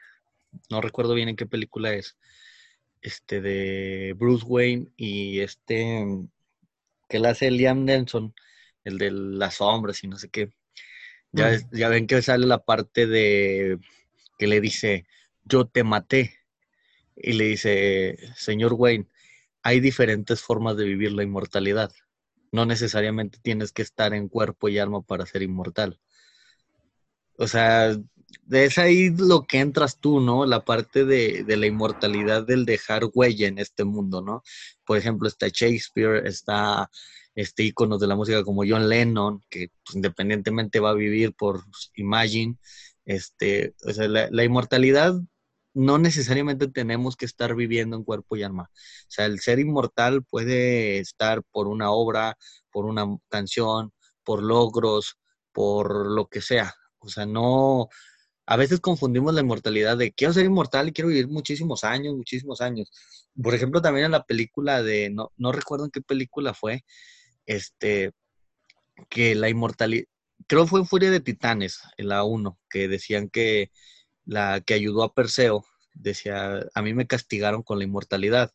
no 0.70 0.82
recuerdo 0.82 1.14
bien 1.14 1.30
en 1.30 1.36
qué 1.36 1.46
película 1.46 1.94
es, 1.94 2.18
este, 3.02 3.42
de 3.42 4.14
Bruce 4.18 4.46
Wayne 4.46 4.92
y 4.96 5.40
este, 5.40 6.06
que 7.10 7.20
la 7.20 7.30
hace 7.30 7.52
Liam 7.52 7.86
Nelson, 7.86 8.34
el 8.84 8.98
de 8.98 9.12
las 9.12 9.56
sombras 9.56 10.04
y 10.04 10.08
no 10.08 10.18
sé 10.18 10.30
qué 10.30 10.52
ya, 11.32 11.90
ven 11.90 12.08
que 12.08 12.22
sale 12.22 12.46
la 12.46 12.64
parte 12.64 13.08
de 13.08 13.80
que 14.38 14.48
le 14.48 14.62
dice, 14.62 15.06
yo 15.44 15.66
te 15.66 15.84
maté. 15.84 16.38
Y 17.16 17.34
le 17.34 17.46
dice, 17.46 18.18
señor 18.36 18.74
Wayne, 18.74 19.08
hay 19.62 19.80
diferentes 19.80 20.42
formas 20.42 20.76
de 20.78 20.86
vivir 20.86 21.12
la 21.12 21.24
inmortalidad. 21.24 21.92
No 22.52 22.66
necesariamente 22.66 23.40
tienes 23.42 23.72
que 23.72 23.82
estar 23.82 24.14
en 24.14 24.28
cuerpo 24.28 24.70
y 24.70 24.80
alma 24.80 25.02
para 25.02 25.26
ser 25.26 25.44
inmortal. 25.44 26.00
O 27.42 27.48
sea, 27.48 27.98
es 28.52 28.78
ahí 28.78 29.10
lo 29.10 29.44
que 29.44 29.60
entras 29.60 30.00
tú, 30.00 30.20
¿no? 30.20 30.46
La 30.46 30.64
parte 30.64 31.06
de, 31.06 31.44
la 31.48 31.66
inmortalidad 31.66 32.46
del 32.46 32.66
dejar 32.66 33.04
huella 33.14 33.48
en 33.48 33.58
este 33.58 33.84
mundo, 33.84 34.22
¿no? 34.22 34.44
Por 34.86 34.98
ejemplo, 34.98 35.28
está 35.28 35.48
Shakespeare, 35.48 36.28
está 36.28 36.90
este, 37.34 37.64
íconos 37.64 38.00
de 38.00 38.08
la 38.08 38.16
música 38.16 38.44
como 38.44 38.64
John 38.68 38.88
Lennon, 38.90 39.42
que 39.50 39.70
pues, 39.84 39.96
independientemente 39.96 40.80
va 40.80 40.92
a 40.92 40.94
vivir 40.94 41.34
por 41.34 41.64
Imagine. 41.96 42.58
Este, 43.06 43.74
o 43.88 43.92
sea, 43.94 44.08
la, 44.08 44.44
inmortalidad 44.44 45.16
no 45.74 45.98
necesariamente 45.98 46.68
tenemos 46.68 47.16
que 47.16 47.26
estar 47.26 47.56
viviendo 47.56 47.98
en 47.98 48.04
cuerpo 48.04 48.36
y 48.38 48.44
alma. 48.44 48.70
O 48.74 49.12
sea, 49.12 49.26
el 49.26 49.40
ser 49.40 49.60
inmortal 49.60 50.24
puede 50.24 51.00
estar 51.00 51.42
por 51.52 51.68
una 51.68 51.92
obra, 51.92 52.38
por 52.72 52.86
una 52.86 53.06
canción, 53.30 53.94
por 54.24 54.44
logros, 54.44 55.18
por 55.54 56.06
lo 56.12 56.28
que 56.28 56.42
sea. 56.42 56.76
O 57.02 57.10
sea, 57.10 57.26
no, 57.26 57.90
a 58.46 58.58
veces 58.58 58.80
confundimos 58.80 59.34
la 59.34 59.42
inmortalidad 59.42 59.98
de 59.98 60.14
quiero 60.14 60.34
ser 60.34 60.46
inmortal 60.46 60.90
y 60.90 60.94
quiero 60.94 61.10
vivir 61.10 61.28
muchísimos 61.28 61.84
años, 61.84 62.16
muchísimos 62.16 62.62
años. 62.62 62.92
Por 63.42 63.56
ejemplo, 63.56 63.82
también 63.82 64.06
en 64.08 64.12
la 64.12 64.24
película 64.24 64.84
de, 64.84 65.10
no, 65.10 65.32
no 65.38 65.52
recuerdo 65.52 65.86
en 65.86 65.92
qué 65.92 66.02
película 66.02 66.54
fue, 66.54 66.86
este, 67.46 68.12
que 69.10 69.36
la 69.36 69.50
inmortalidad, 69.50 70.06
creo 70.48 70.68
fue 70.68 70.80
en 70.82 70.88
Furia 70.88 71.12
de 71.12 71.20
Titanes, 71.22 71.82
en 71.98 72.10
la 72.10 72.24
1, 72.24 72.60
que 72.70 72.88
decían 72.88 73.30
que 73.30 73.72
la 74.26 74.62
que 74.62 74.74
ayudó 74.74 75.04
a 75.04 75.14
Perseo, 75.14 75.66
decía, 75.94 76.66
a 76.74 76.82
mí 76.82 76.94
me 76.94 77.08
castigaron 77.08 77.64
con 77.64 77.80
la 77.80 77.86
inmortalidad. 77.86 78.52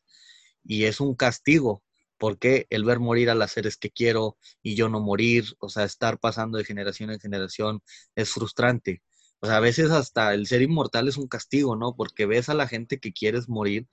Y 0.65 0.85
es 0.85 1.01
un 1.01 1.15
castigo, 1.15 1.83
porque 2.19 2.67
el 2.71 2.85
ver 2.85 3.01
morir 3.01 3.31
a 3.31 3.35
las 3.35 3.53
seres 3.53 3.77
que 3.77 3.91
quiero 3.91 4.37
y 4.63 4.75
yo 4.77 4.89
no 4.89 5.01
morir, 5.01 5.45
o 5.59 5.69
sea, 5.69 5.85
estar 5.85 6.19
pasando 6.19 6.59
de 6.59 6.65
generación 6.65 7.11
en 7.11 7.21
generación 7.21 7.83
es 8.15 8.31
frustrante. 8.31 9.03
O 9.41 9.47
sea, 9.47 9.59
a 9.59 9.61
veces 9.61 9.91
hasta 9.91 10.35
el 10.35 10.47
ser 10.47 10.63
inmortal 10.63 11.09
es 11.09 11.17
un 11.17 11.29
castigo, 11.29 11.77
¿no? 11.77 11.95
Porque 11.95 12.27
ves 12.27 12.49
a 12.49 12.55
la 12.55 12.69
gente 12.69 12.99
que 12.99 13.13
quieres 13.13 13.49
morir 13.49 13.87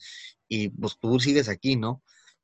y 0.48 0.70
pues 0.70 0.98
tú 1.00 1.20
sigues 1.20 1.50
aquí, 1.50 1.76
¿no? 1.76 2.04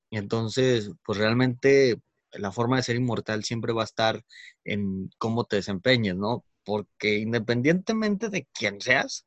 Y 0.10 0.18
entonces, 0.18 0.92
pues 1.04 1.18
realmente 1.18 2.02
la 2.34 2.52
forma 2.52 2.78
de 2.78 2.84
ser 2.84 2.96
inmortal 2.96 3.44
siempre 3.44 3.74
va 3.74 3.84
a 3.84 3.86
estar 3.86 4.24
en 4.64 5.10
cómo 5.18 5.46
te 5.46 5.58
desempeñes, 5.58 6.16
¿no? 6.16 6.46
Porque 6.64 7.20
independientemente 7.20 8.30
de 8.30 8.48
quién 8.54 8.82
seas, 8.82 9.26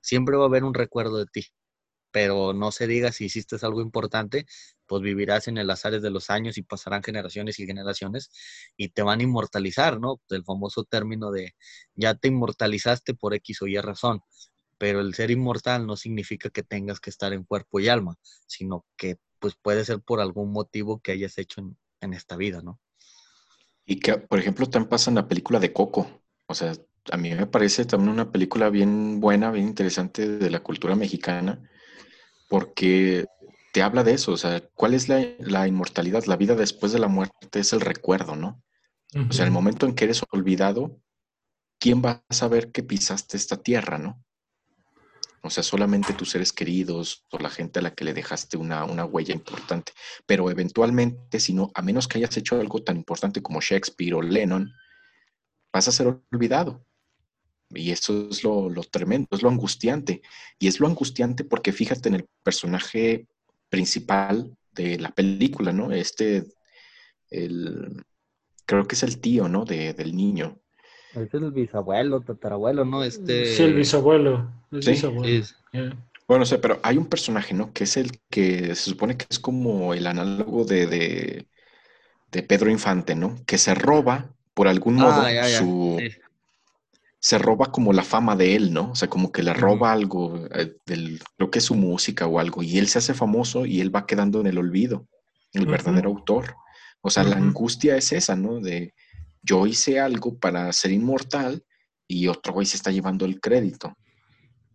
siempre 0.00 0.36
va 0.36 0.44
a 0.44 0.48
haber 0.48 0.64
un 0.64 0.74
recuerdo 0.74 1.18
de 1.18 1.26
ti. 1.26 1.46
Pero 2.12 2.52
no 2.54 2.72
se 2.72 2.86
diga 2.86 3.12
si 3.12 3.26
hiciste 3.26 3.56
algo 3.62 3.82
importante, 3.82 4.46
pues 4.90 5.02
vivirás 5.02 5.46
en 5.46 5.56
el 5.56 5.70
azares 5.70 6.02
de 6.02 6.10
los 6.10 6.30
años 6.30 6.58
y 6.58 6.62
pasarán 6.62 7.04
generaciones 7.04 7.60
y 7.60 7.64
generaciones 7.64 8.28
y 8.76 8.88
te 8.88 9.02
van 9.02 9.20
a 9.20 9.22
inmortalizar, 9.22 10.00
¿no? 10.00 10.20
El 10.30 10.42
famoso 10.42 10.82
término 10.82 11.30
de 11.30 11.54
ya 11.94 12.16
te 12.16 12.26
inmortalizaste 12.26 13.14
por 13.14 13.32
X 13.34 13.62
o 13.62 13.68
Y 13.68 13.78
razón. 13.78 14.20
Pero 14.78 14.98
el 14.98 15.14
ser 15.14 15.30
inmortal 15.30 15.86
no 15.86 15.94
significa 15.94 16.50
que 16.50 16.64
tengas 16.64 16.98
que 16.98 17.10
estar 17.10 17.32
en 17.32 17.44
cuerpo 17.44 17.78
y 17.78 17.86
alma, 17.86 18.16
sino 18.48 18.84
que 18.96 19.18
pues 19.38 19.54
puede 19.62 19.84
ser 19.84 20.00
por 20.00 20.18
algún 20.18 20.50
motivo 20.50 20.98
que 20.98 21.12
hayas 21.12 21.38
hecho 21.38 21.60
en, 21.60 21.78
en 22.00 22.12
esta 22.12 22.34
vida, 22.34 22.60
¿no? 22.60 22.80
Y 23.86 24.00
que, 24.00 24.16
por 24.16 24.40
ejemplo, 24.40 24.66
también 24.66 24.88
pasa 24.88 25.12
en 25.12 25.14
la 25.14 25.28
película 25.28 25.60
de 25.60 25.72
Coco. 25.72 26.24
O 26.48 26.54
sea, 26.54 26.72
a 27.12 27.16
mí 27.16 27.32
me 27.32 27.46
parece 27.46 27.84
también 27.84 28.10
una 28.10 28.32
película 28.32 28.70
bien 28.70 29.20
buena, 29.20 29.52
bien 29.52 29.68
interesante 29.68 30.26
de 30.26 30.50
la 30.50 30.64
cultura 30.64 30.96
mexicana, 30.96 31.62
porque 32.48 33.26
te 33.72 33.82
habla 33.82 34.02
de 34.02 34.14
eso, 34.14 34.32
o 34.32 34.36
sea, 34.36 34.60
¿cuál 34.74 34.94
es 34.94 35.08
la, 35.08 35.66
inmortalidad? 35.66 36.24
La 36.24 36.36
vida 36.36 36.54
después 36.54 36.92
de 36.92 36.98
la 36.98 37.08
muerte 37.08 37.60
es 37.60 37.72
el 37.72 37.80
recuerdo, 37.80 38.36
¿no? 38.36 38.62
O 39.28 39.32
sea, 39.32 39.44
el 39.44 39.50
momento 39.50 39.86
en 39.86 39.94
que 39.94 40.04
eres 40.04 40.22
olvidado, 40.30 41.00
¿quién 41.78 42.02
va 42.04 42.24
a 42.28 42.34
saber 42.34 42.70
que 42.70 42.82
pisaste 42.82 43.36
esta 43.36 43.56
tierra, 43.56 43.98
no? 43.98 44.24
O 45.42 45.48
sea, 45.48 45.62
solamente 45.62 46.12
tus 46.12 46.30
seres 46.30 46.52
queridos 46.52 47.24
o 47.30 47.38
la 47.38 47.48
gente 47.48 47.78
a 47.78 47.82
la 47.82 47.94
que 47.94 48.04
le 48.04 48.12
dejaste 48.12 48.58
una, 48.58 48.84
huella 49.04 49.34
importante. 49.34 49.92
Pero 50.26 50.50
eventualmente, 50.50 51.40
si 51.40 51.54
no, 51.54 51.70
a 51.74 51.82
menos 51.82 52.06
que 52.06 52.18
hayas 52.18 52.36
hecho 52.36 52.60
algo 52.60 52.82
tan 52.82 52.96
importante 52.96 53.40
como 53.40 53.60
Shakespeare 53.60 54.14
o 54.14 54.22
Lennon, 54.22 54.70
vas 55.72 55.88
a 55.88 55.92
ser 55.92 56.20
olvidado. 56.30 56.84
Y 57.70 57.90
eso 57.90 58.28
es 58.30 58.44
lo, 58.44 58.70
tremendo, 58.90 59.28
es 59.30 59.42
lo 59.42 59.48
angustiante. 59.48 60.20
Y 60.58 60.68
es 60.68 60.78
lo 60.78 60.86
angustiante 60.86 61.44
porque 61.44 61.72
fíjate 61.72 62.10
en 62.10 62.16
el 62.16 62.28
personaje 62.42 63.26
principal 63.70 64.54
de 64.72 64.98
la 64.98 65.10
película, 65.10 65.72
¿no? 65.72 65.92
Este, 65.92 66.44
el, 67.30 68.04
creo 68.66 68.86
que 68.86 68.94
es 68.94 69.02
el 69.02 69.20
tío, 69.20 69.48
¿no? 69.48 69.64
De, 69.64 69.94
del 69.94 70.14
niño. 70.14 70.58
Es 71.14 71.32
el 71.34 71.50
bisabuelo, 71.50 72.20
tatarabuelo, 72.20 72.84
¿no? 72.84 73.02
Este... 73.02 73.46
Sí, 73.46 73.62
el 73.62 73.74
bisabuelo. 73.74 74.52
¿Sí? 74.80 75.00
Bueno, 76.28 76.46
sé, 76.46 76.58
pero 76.58 76.78
hay 76.84 76.96
un 76.96 77.06
personaje, 77.06 77.54
¿no? 77.54 77.72
Que 77.72 77.84
es 77.84 77.96
el 77.96 78.20
que 78.30 78.74
se 78.76 78.90
supone 78.90 79.16
que 79.16 79.26
es 79.28 79.40
como 79.40 79.94
el 79.94 80.06
análogo 80.06 80.64
de, 80.64 80.86
de, 82.30 82.42
Pedro 82.44 82.70
Infante, 82.70 83.16
¿no? 83.16 83.36
Que 83.46 83.58
se 83.58 83.74
roba, 83.74 84.32
por 84.54 84.68
algún 84.68 85.00
ah, 85.00 85.02
modo, 85.02 85.48
su... 85.48 85.98
Se 87.20 87.38
roba 87.38 87.70
como 87.70 87.92
la 87.92 88.02
fama 88.02 88.34
de 88.34 88.56
él, 88.56 88.72
¿no? 88.72 88.92
O 88.92 88.94
sea, 88.94 89.08
como 89.08 89.30
que 89.30 89.42
le 89.42 89.52
roba 89.52 89.92
algo, 89.92 90.46
eh, 90.54 90.74
del, 90.86 91.20
creo 91.36 91.50
que 91.50 91.58
es 91.58 91.64
su 91.64 91.74
música 91.74 92.26
o 92.26 92.38
algo, 92.38 92.62
y 92.62 92.78
él 92.78 92.88
se 92.88 92.98
hace 92.98 93.14
famoso 93.14 93.66
y 93.66 93.80
él 93.80 93.94
va 93.94 94.06
quedando 94.06 94.40
en 94.40 94.46
el 94.46 94.58
olvido, 94.58 95.06
el 95.52 95.66
verdadero 95.66 96.10
autor. 96.10 96.56
O 97.02 97.10
sea, 97.10 97.24
la 97.24 97.36
angustia 97.36 97.96
es 97.96 98.12
esa, 98.12 98.36
¿no? 98.36 98.60
De, 98.60 98.94
yo 99.42 99.66
hice 99.66 100.00
algo 100.00 100.38
para 100.38 100.72
ser 100.72 100.92
inmortal 100.92 101.64
y 102.06 102.26
otro 102.28 102.52
güey 102.52 102.66
se 102.66 102.76
está 102.76 102.90
llevando 102.90 103.24
el 103.24 103.40
crédito. 103.40 103.96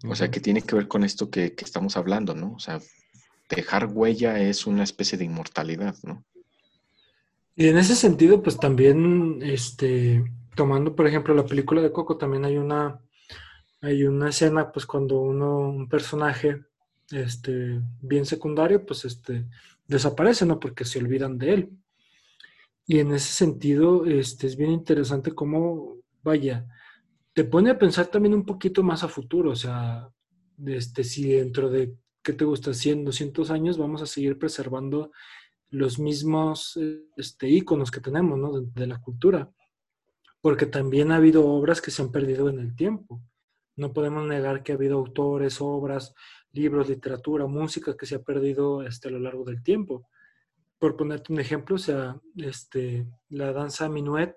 O 0.07 0.15
sea, 0.15 0.29
que 0.29 0.39
tiene 0.39 0.61
que 0.61 0.75
ver 0.75 0.87
con 0.87 1.03
esto 1.03 1.29
que, 1.29 1.55
estamos 1.57 1.97
hablando, 1.97 2.35
¿no? 2.35 2.53
O 2.53 2.59
sea, 2.59 2.79
dejar 3.49 3.87
huella 3.87 4.39
es 4.39 4.67
una 4.67 4.83
especie 4.83 5.17
de 5.17 5.25
inmortalidad, 5.25 5.95
¿no? 6.03 6.23
Y 7.55 7.67
en 7.69 7.77
ese 7.77 7.95
sentido, 7.95 8.43
pues 8.43 8.59
también, 8.59 9.39
este, 9.41 10.23
tomando 10.55 10.95
por 10.95 11.07
ejemplo 11.07 11.33
la 11.33 11.45
película 11.45 11.81
de 11.81 11.91
Coco, 11.91 12.17
también 12.17 12.45
hay 12.45 12.57
una, 12.57 12.99
hay 13.81 14.03
una 14.05 14.29
escena, 14.29 14.71
pues 14.71 14.85
cuando 14.85 15.19
uno, 15.19 15.59
un 15.69 15.87
personaje, 15.87 16.63
este, 17.11 17.81
bien 18.01 18.25
secundario, 18.25 18.85
pues 18.85 19.05
este, 19.05 19.45
desaparece, 19.87 20.45
¿no? 20.45 20.59
Porque 20.59 20.85
se 20.85 20.99
olvidan 20.99 21.37
de 21.37 21.53
él. 21.53 21.69
Y 22.87 22.99
en 22.99 23.13
ese 23.13 23.31
sentido, 23.33 24.05
este, 24.05 24.47
es 24.47 24.55
bien 24.55 24.71
interesante 24.71 25.31
cómo 25.33 25.97
vaya, 26.23 26.67
te 27.33 27.43
pone 27.43 27.69
a 27.69 27.77
pensar 27.77 28.07
también 28.07 28.33
un 28.33 28.45
poquito 28.45 28.81
más 28.81 29.03
a 29.03 29.07
futuro, 29.07 29.51
o 29.51 29.55
sea, 29.55 30.09
este, 30.65 31.03
si 31.03 31.33
dentro 31.33 31.69
de, 31.69 31.93
¿qué 32.23 32.33
te 32.33 32.45
gusta? 32.45 32.73
100, 32.73 33.05
200 33.05 33.51
años 33.51 33.77
vamos 33.77 34.01
a 34.01 34.05
seguir 34.05 34.39
preservando 34.39 35.11
los 35.69 35.99
mismos 35.99 36.79
este, 37.17 37.49
íconos 37.49 37.91
que 37.91 37.99
tenemos, 37.99 38.39
¿no? 38.39 38.61
de 38.61 38.87
la 38.87 39.01
cultura 39.01 39.51
porque 40.45 40.67
también 40.67 41.11
ha 41.11 41.15
habido 41.15 41.43
obras 41.47 41.81
que 41.81 41.89
se 41.89 42.03
han 42.03 42.11
perdido 42.11 42.49
en 42.49 42.59
el 42.59 42.75
tiempo. 42.75 43.19
No 43.75 43.93
podemos 43.93 44.27
negar 44.27 44.61
que 44.61 44.71
ha 44.71 44.75
habido 44.75 44.99
autores, 44.99 45.59
obras, 45.59 46.13
libros, 46.51 46.87
literatura, 46.87 47.47
música 47.47 47.97
que 47.97 48.05
se 48.05 48.13
ha 48.13 48.21
perdido 48.21 48.83
este, 48.83 49.07
a 49.07 49.11
lo 49.11 49.17
largo 49.17 49.43
del 49.43 49.63
tiempo. 49.63 50.07
Por 50.77 50.97
ponerte 50.97 51.33
un 51.33 51.39
ejemplo, 51.39 51.77
o 51.77 51.79
sea, 51.79 52.21
este, 52.37 53.07
la 53.29 53.53
danza 53.53 53.89
minuet 53.89 54.35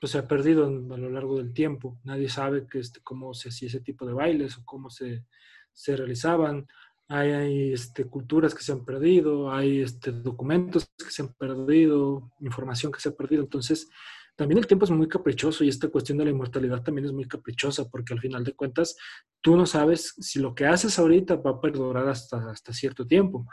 pues, 0.00 0.10
se 0.10 0.18
ha 0.18 0.26
perdido 0.26 0.66
a 0.66 0.96
lo 0.98 1.08
largo 1.08 1.36
del 1.36 1.52
tiempo. 1.52 1.96
Nadie 2.02 2.28
sabe 2.28 2.66
que, 2.66 2.80
este, 2.80 2.98
cómo 3.00 3.34
se 3.34 3.50
hacía 3.50 3.68
ese 3.68 3.82
tipo 3.82 4.04
de 4.04 4.14
bailes 4.14 4.58
o 4.58 4.64
cómo 4.64 4.90
se, 4.90 5.26
se 5.72 5.96
realizaban. 5.96 6.66
Hay, 7.06 7.30
hay 7.30 7.72
este, 7.72 8.06
culturas 8.06 8.52
que 8.52 8.64
se 8.64 8.72
han 8.72 8.84
perdido, 8.84 9.52
hay 9.52 9.80
este, 9.80 10.10
documentos 10.10 10.90
que 10.98 11.12
se 11.12 11.22
han 11.22 11.32
perdido, 11.34 12.32
información 12.40 12.90
que 12.90 12.98
se 12.98 13.10
ha 13.10 13.14
perdido. 13.14 13.44
Entonces, 13.44 13.88
también 14.36 14.58
el 14.58 14.66
tiempo 14.66 14.84
es 14.84 14.90
muy 14.90 15.08
caprichoso 15.08 15.62
y 15.62 15.68
esta 15.68 15.88
cuestión 15.88 16.18
de 16.18 16.24
la 16.24 16.30
inmortalidad 16.30 16.82
también 16.82 17.06
es 17.06 17.12
muy 17.12 17.26
caprichosa 17.26 17.88
porque 17.88 18.14
al 18.14 18.20
final 18.20 18.42
de 18.42 18.54
cuentas 18.54 18.96
tú 19.40 19.56
no 19.56 19.64
sabes 19.64 20.14
si 20.18 20.40
lo 20.40 20.54
que 20.54 20.66
haces 20.66 20.98
ahorita 20.98 21.36
va 21.36 21.52
a 21.52 21.60
perdurar 21.60 22.08
hasta, 22.08 22.50
hasta 22.50 22.72
cierto 22.72 23.06
tiempo. 23.06 23.46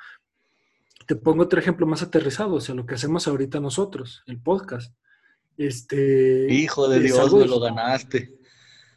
Te 1.05 1.15
pongo 1.15 1.43
otro 1.43 1.59
ejemplo 1.59 1.85
más 1.85 2.01
aterrizado, 2.01 2.55
o 2.55 2.61
sea, 2.61 2.73
lo 2.73 2.85
que 2.85 2.95
hacemos 2.95 3.27
ahorita 3.27 3.59
nosotros, 3.59 4.23
el 4.25 4.41
podcast. 4.41 4.95
Este, 5.57 6.47
Hijo 6.49 6.87
de 6.87 6.99
Dios, 6.99 7.33
me 7.33 7.45
lo 7.45 7.59
ganaste. 7.59 8.39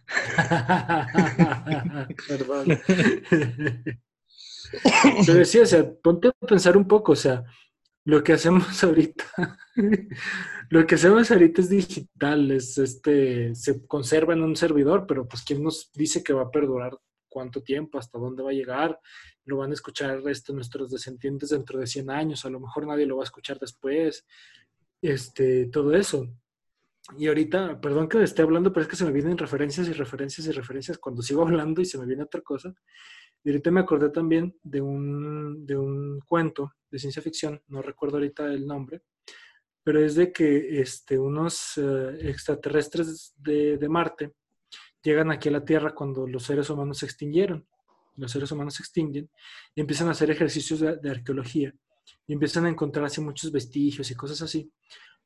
Perdón. 2.28 2.66
Te 5.26 5.34
decía, 5.34 5.62
o 5.62 5.66
sea, 5.66 5.86
ponte 6.02 6.28
a 6.28 6.32
pensar 6.46 6.76
un 6.76 6.88
poco, 6.88 7.12
o 7.12 7.16
sea, 7.16 7.44
lo 8.04 8.22
que 8.22 8.34
hacemos 8.34 8.84
ahorita, 8.84 9.58
lo 10.70 10.86
que 10.86 10.94
hacemos 10.94 11.30
ahorita 11.30 11.60
es 11.62 11.70
digital, 11.70 12.50
es 12.50 12.78
este, 12.78 13.54
se 13.54 13.86
conserva 13.86 14.34
en 14.34 14.42
un 14.42 14.56
servidor, 14.56 15.06
pero 15.06 15.26
pues 15.26 15.42
quién 15.42 15.62
nos 15.62 15.90
dice 15.92 16.22
que 16.22 16.32
va 16.32 16.42
a 16.42 16.50
perdurar 16.50 16.96
cuánto 17.28 17.62
tiempo, 17.62 17.98
hasta 17.98 18.18
dónde 18.18 18.42
va 18.42 18.50
a 18.50 18.54
llegar, 18.54 19.00
lo 19.44 19.58
van 19.58 19.70
a 19.70 19.74
escuchar 19.74 20.22
este, 20.28 20.52
nuestros 20.52 20.90
descendientes 20.90 21.50
dentro 21.50 21.78
de 21.80 21.86
100 21.86 22.10
años, 22.10 22.44
a 22.44 22.50
lo 22.50 22.60
mejor 22.60 22.86
nadie 22.86 23.06
lo 23.06 23.16
va 23.16 23.24
a 23.24 23.30
escuchar 23.30 23.58
después, 23.58 24.24
este, 25.02 25.66
todo 25.66 25.94
eso. 25.94 26.28
Y 27.18 27.26
ahorita, 27.26 27.80
perdón 27.82 28.08
que 28.08 28.22
esté 28.22 28.40
hablando, 28.40 28.72
pero 28.72 28.84
es 28.84 28.88
que 28.88 28.96
se 28.96 29.04
me 29.04 29.12
vienen 29.12 29.36
referencias 29.36 29.88
y 29.88 29.92
referencias 29.92 30.46
y 30.46 30.52
referencias 30.52 30.96
cuando 30.96 31.22
sigo 31.22 31.42
hablando 31.46 31.82
y 31.82 31.84
se 31.84 31.98
me 31.98 32.06
viene 32.06 32.22
otra 32.22 32.40
cosa. 32.40 32.74
Y 33.44 33.50
ahorita 33.50 33.70
me 33.70 33.80
acordé 33.80 34.08
también 34.08 34.58
de 34.62 34.80
un, 34.80 35.66
de 35.66 35.76
un 35.76 36.20
cuento 36.26 36.72
de 36.90 36.98
ciencia 36.98 37.20
ficción, 37.20 37.62
no 37.68 37.82
recuerdo 37.82 38.16
ahorita 38.16 38.46
el 38.46 38.66
nombre, 38.66 39.02
pero 39.82 40.02
es 40.02 40.14
de 40.14 40.32
que 40.32 40.80
este, 40.80 41.18
unos 41.18 41.76
eh, 41.76 42.16
extraterrestres 42.22 43.34
de, 43.36 43.76
de, 43.76 43.88
Marte 43.88 44.32
llegan 45.02 45.30
aquí 45.30 45.50
a 45.50 45.52
la 45.52 45.64
Tierra 45.64 45.94
cuando 45.94 46.26
los 46.26 46.42
seres 46.44 46.70
humanos 46.70 46.98
se 46.98 47.06
extinguieron. 47.06 47.66
Los 48.16 48.32
seres 48.32 48.50
humanos 48.50 48.74
se 48.74 48.82
extinguen 48.82 49.28
y 49.74 49.80
empiezan 49.80 50.08
a 50.08 50.12
hacer 50.12 50.30
ejercicios 50.30 50.80
de, 50.80 51.10
arqueología 51.10 51.74
y 52.26 52.32
empiezan 52.32 52.64
a 52.64 52.70
encontrar 52.70 53.04
así 53.04 53.20
muchos 53.20 53.52
vestigios 53.52 54.10
y 54.10 54.14
cosas 54.14 54.40
así. 54.40 54.72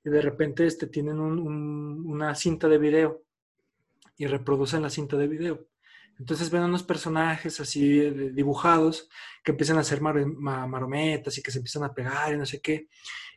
Y 0.04 0.10
de 0.10 0.22
repente 0.22 0.66
este, 0.66 0.88
tienen 0.88 1.20
un, 1.20 1.38
un, 1.38 2.04
una 2.06 2.34
cinta 2.34 2.66
de 2.66 2.78
video 2.78 3.22
y 4.16 4.26
reproducen 4.26 4.82
la 4.82 4.90
cinta 4.90 5.16
de 5.16 5.28
video. 5.28 5.68
Entonces 6.18 6.50
ven 6.50 6.62
a 6.62 6.66
unos 6.66 6.82
personajes 6.82 7.60
así 7.60 8.10
dibujados 8.32 9.08
que 9.44 9.52
empiezan 9.52 9.76
a 9.76 9.80
hacer 9.80 10.00
marometas 10.00 11.38
y 11.38 11.42
que 11.42 11.50
se 11.50 11.58
empiezan 11.58 11.84
a 11.84 11.94
pegar 11.94 12.34
y 12.34 12.36
no 12.36 12.46
sé 12.46 12.60
qué. 12.60 12.88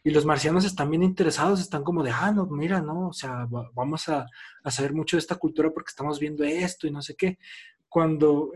Y 0.03 0.09
los 0.09 0.25
marcianos 0.25 0.65
están 0.65 0.89
bien 0.89 1.03
interesados, 1.03 1.61
están 1.61 1.83
como 1.83 2.01
de, 2.01 2.09
ah, 2.09 2.31
no, 2.31 2.47
mira, 2.47 2.81
no, 2.81 3.09
o 3.09 3.13
sea, 3.13 3.47
vamos 3.75 4.09
a, 4.09 4.25
saber 4.65 4.93
mucho 4.93 5.15
de 5.15 5.19
esta 5.19 5.35
cultura 5.35 5.69
porque 5.69 5.89
estamos 5.89 6.19
viendo 6.19 6.43
esto 6.43 6.87
y 6.87 6.91
no 6.91 7.03
sé 7.03 7.15
qué. 7.15 7.37
Cuando 7.87 8.51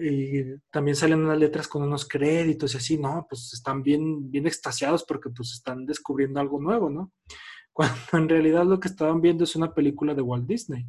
también 0.72 0.96
salen 0.96 1.24
unas 1.24 1.38
letras 1.38 1.68
con 1.68 1.84
unos 1.84 2.08
créditos 2.08 2.74
y 2.74 2.78
así, 2.78 2.98
no, 2.98 3.28
pues 3.30 3.54
están 3.54 3.84
bien, 3.84 4.32
bien 4.32 4.48
extasiados 4.48 5.04
porque 5.04 5.30
pues 5.30 5.52
están 5.52 5.86
descubriendo 5.86 6.40
algo 6.40 6.60
nuevo, 6.60 6.90
¿no? 6.90 7.12
Cuando 7.74 7.98
en 8.14 8.30
realidad 8.30 8.66
lo 8.66 8.80
que 8.80 8.88
estaban 8.88 9.22
viendo 9.22 9.44
es 9.44 9.56
una 9.56 9.74
película 9.74 10.16
de 10.16 10.22
Walt 10.22 10.48
Disney. 10.48 10.88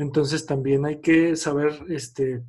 Entonces 0.00 0.46
también 0.46 0.86
hay 0.86 1.02
que 1.02 1.36
saber, 1.36 1.84
este, 1.90 2.42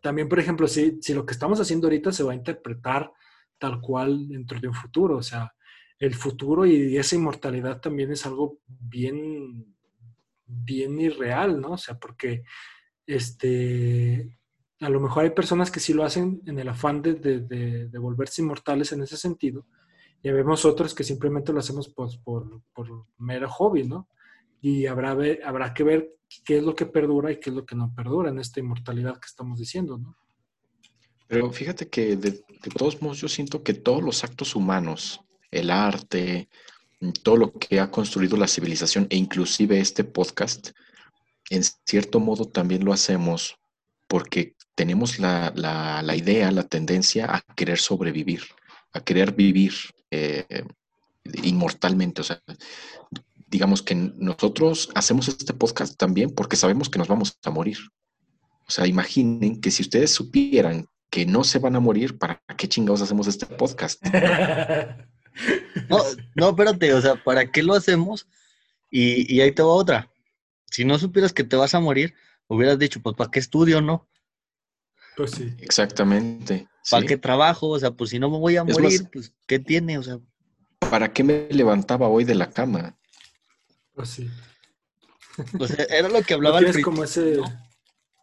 también 0.00 0.30
por 0.30 0.38
ejemplo, 0.38 0.66
si, 0.66 0.98
si 1.02 1.12
lo 1.12 1.26
que 1.26 1.32
estamos 1.32 1.60
haciendo 1.60 1.88
ahorita 1.88 2.10
se 2.10 2.22
va 2.22 2.32
a 2.32 2.36
interpretar 2.36 3.12
tal 3.58 3.82
cual 3.82 4.28
dentro 4.28 4.58
de 4.58 4.68
un 4.68 4.72
futuro, 4.72 5.18
o 5.18 5.22
sea, 5.22 5.52
el 5.98 6.14
futuro 6.14 6.64
y 6.64 6.96
esa 6.96 7.16
inmortalidad 7.16 7.82
también 7.82 8.12
es 8.12 8.24
algo 8.24 8.60
bien, 8.66 9.76
bien 10.46 10.98
irreal, 10.98 11.60
¿no? 11.60 11.72
O 11.72 11.76
sea, 11.76 11.98
porque 11.98 12.44
este, 13.06 14.38
a 14.80 14.88
lo 14.88 15.00
mejor 15.00 15.24
hay 15.24 15.30
personas 15.30 15.70
que 15.70 15.80
sí 15.80 15.92
lo 15.92 16.02
hacen 16.02 16.40
en 16.46 16.58
el 16.58 16.68
afán 16.70 17.02
de, 17.02 17.14
de, 17.14 17.98
volverse 17.98 18.40
inmortales 18.40 18.90
en 18.92 19.02
ese 19.02 19.18
sentido, 19.18 19.66
y 20.22 20.30
vemos 20.30 20.64
otros 20.64 20.94
que 20.94 21.04
simplemente 21.04 21.52
lo 21.52 21.58
hacemos 21.58 21.92
pues, 21.94 22.16
por, 22.16 22.62
por 22.72 23.04
mero 23.18 23.50
hobby, 23.50 23.84
¿no? 23.84 24.08
y 24.60 24.86
habrá, 24.86 25.16
habrá 25.44 25.74
que 25.74 25.84
ver 25.84 26.17
qué 26.44 26.58
es 26.58 26.62
lo 26.62 26.74
que 26.74 26.86
perdura 26.86 27.32
y 27.32 27.40
qué 27.40 27.50
es 27.50 27.56
lo 27.56 27.64
que 27.64 27.74
no 27.74 27.92
perdura 27.94 28.30
en 28.30 28.38
esta 28.38 28.60
inmortalidad 28.60 29.18
que 29.18 29.26
estamos 29.26 29.58
diciendo, 29.58 29.98
¿no? 29.98 30.16
Pero 31.28 31.52
fíjate 31.52 31.88
que 31.88 32.16
de, 32.16 32.42
todos 32.76 33.02
modos 33.02 33.18
yo 33.18 33.28
siento 33.28 33.62
que 33.62 33.74
todos 33.74 34.02
los 34.02 34.24
actos 34.24 34.56
humanos, 34.56 35.20
el 35.50 35.70
arte, 35.70 36.48
todo 37.22 37.36
lo 37.36 37.52
que 37.52 37.80
ha 37.80 37.90
construido 37.90 38.36
la 38.38 38.48
civilización 38.48 39.06
e 39.10 39.16
inclusive 39.16 39.78
este 39.78 40.04
podcast, 40.04 40.70
en 41.50 41.62
cierto 41.84 42.18
modo 42.18 42.46
también 42.46 42.84
lo 42.84 42.94
hacemos 42.94 43.58
porque 44.06 44.56
tenemos 44.74 45.18
la, 45.18 45.52
la, 45.54 46.16
idea, 46.16 46.50
la 46.50 46.62
tendencia 46.62 47.26
a 47.26 47.42
querer 47.54 47.78
sobrevivir, 47.78 48.42
a 48.92 49.00
querer 49.00 49.32
vivir 49.32 49.74
eh, 50.10 50.64
inmortalmente. 51.42 52.22
O 52.22 52.24
sea, 52.24 52.40
digamos 53.50 53.82
que 53.82 53.94
nosotros 53.94 54.90
hacemos 54.94 55.28
este 55.28 55.54
podcast 55.54 55.96
también 55.96 56.30
porque 56.30 56.56
sabemos 56.56 56.88
que 56.88 56.98
nos 56.98 57.08
vamos 57.08 57.38
a 57.42 57.50
morir. 57.50 57.78
O 58.66 58.70
sea, 58.70 58.86
imaginen 58.86 59.60
que 59.60 59.70
si 59.70 59.82
ustedes 59.82 60.10
supieran 60.10 60.86
que 61.10 61.24
no 61.24 61.42
se 61.44 61.58
van 61.58 61.74
a 61.74 61.80
morir, 61.80 62.18
¿para 62.18 62.42
qué 62.56 62.68
chingados 62.68 63.02
hacemos 63.02 63.26
este 63.26 63.46
podcast? 63.46 64.02
No, 65.88 65.98
no, 66.34 66.48
espérate, 66.50 66.92
o 66.92 67.00
sea, 67.00 67.14
¿para 67.22 67.52
qué 67.52 67.62
lo 67.62 67.74
hacemos? 67.74 68.26
Y, 68.90 69.32
y 69.32 69.40
ahí 69.40 69.52
te 69.52 69.62
va 69.62 69.68
otra. 69.68 70.10
Si 70.66 70.84
no 70.84 70.98
supieras 70.98 71.32
que 71.32 71.44
te 71.44 71.54
vas 71.54 71.74
a 71.74 71.80
morir, 71.80 72.12
hubieras 72.48 72.78
dicho, 72.78 73.00
pues, 73.00 73.14
¿para 73.16 73.30
qué 73.30 73.38
estudio, 73.38 73.80
no? 73.80 74.08
Pues 75.16 75.32
sí. 75.32 75.54
Exactamente. 75.60 76.68
¿Para 76.90 77.06
qué 77.06 77.16
trabajo? 77.16 77.68
O 77.68 77.78
sea, 77.78 77.90
pues 77.90 78.10
si 78.10 78.18
no 78.18 78.30
me 78.30 78.38
voy 78.38 78.56
a 78.56 78.64
morir, 78.64 79.08
pues, 79.12 79.32
¿qué 79.46 79.58
tiene? 79.58 79.98
O 79.98 80.02
sea, 80.02 80.18
¿para 80.78 81.12
qué 81.12 81.22
me 81.22 81.48
levantaba 81.50 82.08
hoy 82.08 82.24
de 82.24 82.34
la 82.34 82.50
cama? 82.50 82.98
Pues 83.98 84.10
sí. 84.10 84.30
Pues 85.58 85.76
era 85.90 86.08
lo 86.08 86.22
que 86.22 86.34
hablaba 86.34 86.60
el 86.60 86.82
como 86.82 87.02
ese... 87.02 87.40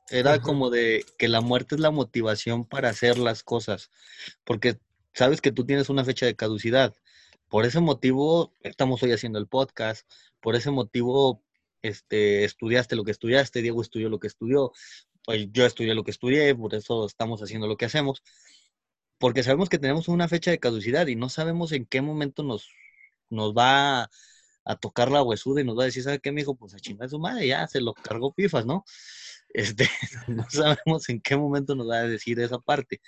Era 0.09 0.39
como 0.39 0.69
de 0.69 1.05
que 1.17 1.27
la 1.27 1.41
muerte 1.41 1.75
es 1.75 1.81
la 1.81 1.91
motivación 1.91 2.63
para 2.63 2.87
hacer 2.87 3.17
las 3.17 3.43
cosas, 3.43 3.89
porque 4.45 4.79
sabes 5.13 5.41
que 5.41 5.51
tú 5.51 5.65
tienes 5.65 5.89
una 5.89 6.05
fecha 6.05 6.25
de 6.25 6.35
caducidad. 6.37 6.95
Por 7.49 7.65
ese 7.65 7.81
motivo 7.81 8.53
estamos 8.61 9.03
hoy 9.03 9.11
haciendo 9.11 9.37
el 9.37 9.47
podcast, 9.47 10.09
por 10.39 10.55
ese 10.55 10.71
motivo 10.71 11.43
este, 11.81 12.45
estudiaste 12.45 12.95
lo 12.95 13.03
que 13.03 13.11
estudiaste, 13.11 13.61
Diego 13.61 13.81
estudió 13.81 14.07
lo 14.07 14.19
que 14.19 14.27
estudió, 14.27 14.71
pues 15.25 15.49
yo 15.51 15.65
estudié 15.65 15.93
lo 15.93 16.05
que 16.05 16.11
estudié, 16.11 16.55
por 16.55 16.73
eso 16.73 17.05
estamos 17.05 17.43
haciendo 17.43 17.67
lo 17.67 17.75
que 17.75 17.83
hacemos, 17.83 18.23
porque 19.17 19.43
sabemos 19.43 19.67
que 19.67 19.79
tenemos 19.79 20.07
una 20.07 20.29
fecha 20.29 20.51
de 20.51 20.59
caducidad 20.59 21.07
y 21.07 21.17
no 21.17 21.27
sabemos 21.27 21.73
en 21.73 21.85
qué 21.85 22.01
momento 22.01 22.43
nos, 22.43 22.69
nos 23.29 23.53
va 23.53 24.09
a 24.65 24.75
tocar 24.75 25.11
la 25.11 25.21
huesuda 25.21 25.61
y 25.61 25.63
nos 25.63 25.77
va 25.77 25.83
a 25.83 25.85
decir, 25.85 26.03
¿sabe 26.03 26.19
qué, 26.19 26.31
mijo? 26.31 26.55
Pues 26.55 26.73
a 26.73 26.79
chingar 26.79 27.09
su 27.09 27.19
madre, 27.19 27.47
ya 27.47 27.67
se 27.67 27.79
lo 27.79 27.93
cargó 27.93 28.33
pifas, 28.33 28.65
¿no? 28.65 28.83
Este, 29.53 29.87
no 30.27 30.45
sabemos 30.49 31.07
en 31.07 31.21
qué 31.21 31.37
momento 31.37 31.75
nos 31.75 31.89
va 31.89 31.99
a 31.99 32.07
decir 32.07 32.37
esa 32.41 32.59
parte. 32.59 32.99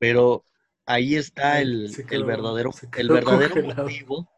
Pero 0.00 0.44
ahí 0.84 1.14
está 1.14 1.60
el, 1.60 1.94
el 2.10 2.24
verdadero, 2.24 2.70
el 2.96 3.08
verdadero 3.08 3.62
motivo 3.62 4.28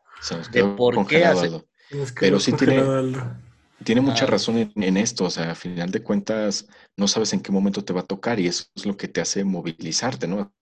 de 0.52 0.64
por 0.64 1.06
qué 1.06 1.24
hace. 1.24 1.64
Pero 2.20 2.38
sí 2.38 2.52
tiene, 2.52 2.82
tiene 3.82 4.02
mucha 4.02 4.24
ah. 4.24 4.28
razón 4.28 4.58
en, 4.58 4.72
en, 4.82 4.98
esto, 4.98 5.24
o 5.24 5.30
sea, 5.30 5.52
a 5.52 5.54
final 5.54 5.90
de 5.90 6.02
cuentas 6.02 6.68
no 6.98 7.08
sabes 7.08 7.32
en 7.32 7.40
qué 7.40 7.50
momento 7.50 7.82
te 7.82 7.94
va 7.94 8.00
a 8.00 8.06
tocar 8.06 8.38
y 8.38 8.48
eso 8.48 8.64
es 8.74 8.84
lo 8.84 8.98
que 8.98 9.08
te 9.08 9.22
hace 9.22 9.42
movilizarte, 9.42 10.26
¿no? 10.28 10.52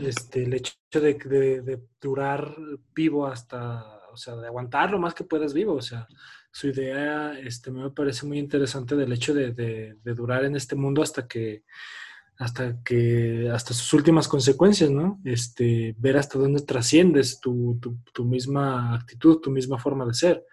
Este, 0.00 0.44
el 0.44 0.54
hecho 0.54 0.74
de, 0.92 1.80
durar 2.00 2.56
vivo 2.94 3.26
hasta, 3.26 3.84
o 4.12 4.16
sea, 4.16 4.36
de 4.36 4.46
aguantar 4.46 4.90
lo 4.90 4.98
más 4.98 5.14
que 5.14 5.24
puedas 5.24 5.52
vivo, 5.54 5.74
o 5.74 5.82
sea, 5.82 6.06
su 6.50 6.68
idea 6.68 7.38
este, 7.38 7.70
me 7.70 7.90
parece 7.90 8.26
muy 8.26 8.38
interesante 8.38 8.96
del 8.96 9.12
hecho 9.12 9.34
de, 9.34 9.52
de, 9.52 10.14
durar 10.14 10.44
en 10.44 10.56
este 10.56 10.76
mundo 10.76 11.02
hasta 11.02 11.26
que, 11.26 11.64
hasta 12.38 12.82
que, 12.82 13.50
hasta 13.52 13.74
sus 13.74 13.92
últimas 13.92 14.28
consecuencias, 14.28 14.90
¿no? 14.90 15.20
Este, 15.24 15.94
ver 15.98 16.16
hasta 16.16 16.38
dónde 16.38 16.62
trasciendes 16.62 17.40
tu, 17.40 17.78
tu, 17.80 17.98
tu 18.12 18.24
misma 18.24 18.94
actitud, 18.94 19.40
tu 19.40 19.50
misma 19.50 19.78
forma 19.78 20.06
de 20.06 20.14
ser. 20.14 20.44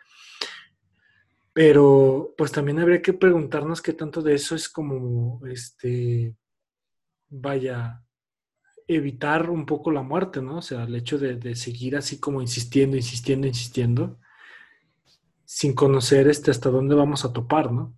Pero 1.54 2.34
pues 2.38 2.52
también 2.52 2.80
habría 2.80 3.02
que 3.02 3.14
preguntarnos 3.14 3.82
qué 3.82 3.94
tanto 3.94 4.22
de 4.22 4.36
eso 4.36 4.56
es 4.56 4.70
como, 4.70 5.42
este, 5.48 6.34
vaya, 7.32 8.04
evitar 8.88 9.50
un 9.50 9.66
poco 9.66 9.90
la 9.90 10.04
muerte, 10.04 10.42
¿no? 10.42 10.58
O 10.58 10.62
sea, 10.62 10.84
el 10.84 10.96
hecho 10.96 11.18
de, 11.18 11.56
seguir 11.56 11.96
así 11.96 12.20
como 12.20 12.42
insistiendo, 12.42 12.98
insistiendo, 12.98 13.48
insistiendo, 13.48 14.20
sin 15.46 15.74
conocer 15.74 16.28
este, 16.28 16.52
hasta 16.52 16.70
dónde 16.70 16.94
vamos 16.94 17.26
a 17.26 17.34
topar, 17.34 17.72
¿no? 17.72 17.98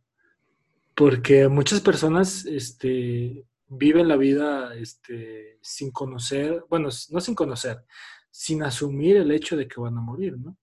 Porque 0.95 1.47
muchas 1.47 1.81
personas 1.81 2.45
este, 2.45 3.45
viven 3.67 4.07
la 4.07 4.17
vida 4.17 4.75
este, 4.75 5.57
sin 5.61 5.91
conocer, 5.91 6.63
bueno, 6.69 6.89
no 7.09 7.19
sin 7.19 7.35
conocer, 7.35 7.83
sin 8.29 8.61
asumir 8.63 9.17
el 9.17 9.31
hecho 9.31 9.57
de 9.57 9.67
que 9.67 9.81
van 9.81 9.97
a 9.97 10.01
morir, 10.01 10.37
¿no? 10.37 10.55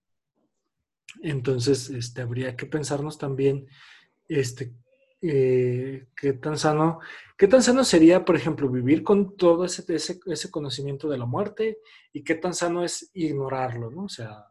Entonces, 1.23 1.91
este, 1.91 2.23
habría 2.23 2.57
que 2.57 2.67
pensarnos 2.67 3.19
también 3.19 3.67
este, 4.29 4.73
eh, 5.23 6.07
qué 6.17 6.33
tan 6.33 6.57
sano, 6.57 7.01
qué 7.37 7.47
tan 7.47 7.63
sano 7.63 7.85
sería, 7.85 8.25
por 8.25 8.37
ejemplo, 8.37 8.71
vivir 8.71 9.03
con 9.03 9.37
todo 9.37 9.65
ese, 9.65 9.85
ese, 9.95 10.51
conocimiento 10.51 11.09
de 11.09 11.19
la 11.19 11.27
muerte 11.27 11.79
y 12.13 12.25
qué 12.25 12.37
tan 12.37 12.55
sano 12.55 12.85
es 12.85 13.11
ignorarlo, 13.13 13.91
¿no? 13.91 14.05
O 14.05 14.09
sea, 14.09 14.47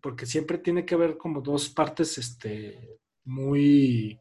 porque 0.00 0.26
siempre 0.26 0.58
tiene 0.58 0.84
que 0.84 0.94
haber 0.94 1.16
como 1.16 1.40
dos 1.40 1.70
partes, 1.70 2.18
este, 2.18 2.98
muy, 3.24 4.20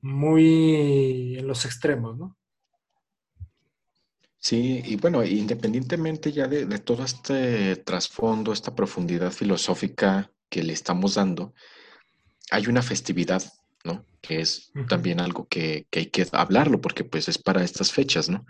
muy 0.00 1.38
en 1.38 1.46
los 1.46 1.64
extremos, 1.64 2.18
¿no? 2.18 2.36
Sí, 4.40 4.82
y 4.84 4.96
bueno, 4.96 5.24
independientemente 5.24 6.32
ya 6.32 6.46
de, 6.46 6.66
de 6.66 6.78
todo 6.78 7.04
este 7.04 7.76
trasfondo, 7.76 8.52
esta 8.52 8.74
profundidad 8.74 9.32
filosófica 9.32 10.30
que 10.48 10.62
le 10.62 10.72
estamos 10.72 11.14
dando, 11.14 11.54
hay 12.50 12.66
una 12.66 12.82
festividad, 12.82 13.42
¿no? 13.84 14.04
Que 14.20 14.40
es 14.40 14.72
también 14.88 15.20
algo 15.20 15.46
que, 15.48 15.86
hay 15.92 16.06
que 16.06 16.26
hablarlo 16.32 16.80
porque 16.80 17.04
pues 17.04 17.28
es 17.28 17.38
para 17.38 17.62
estas 17.62 17.92
fechas, 17.92 18.28
¿no? 18.28 18.46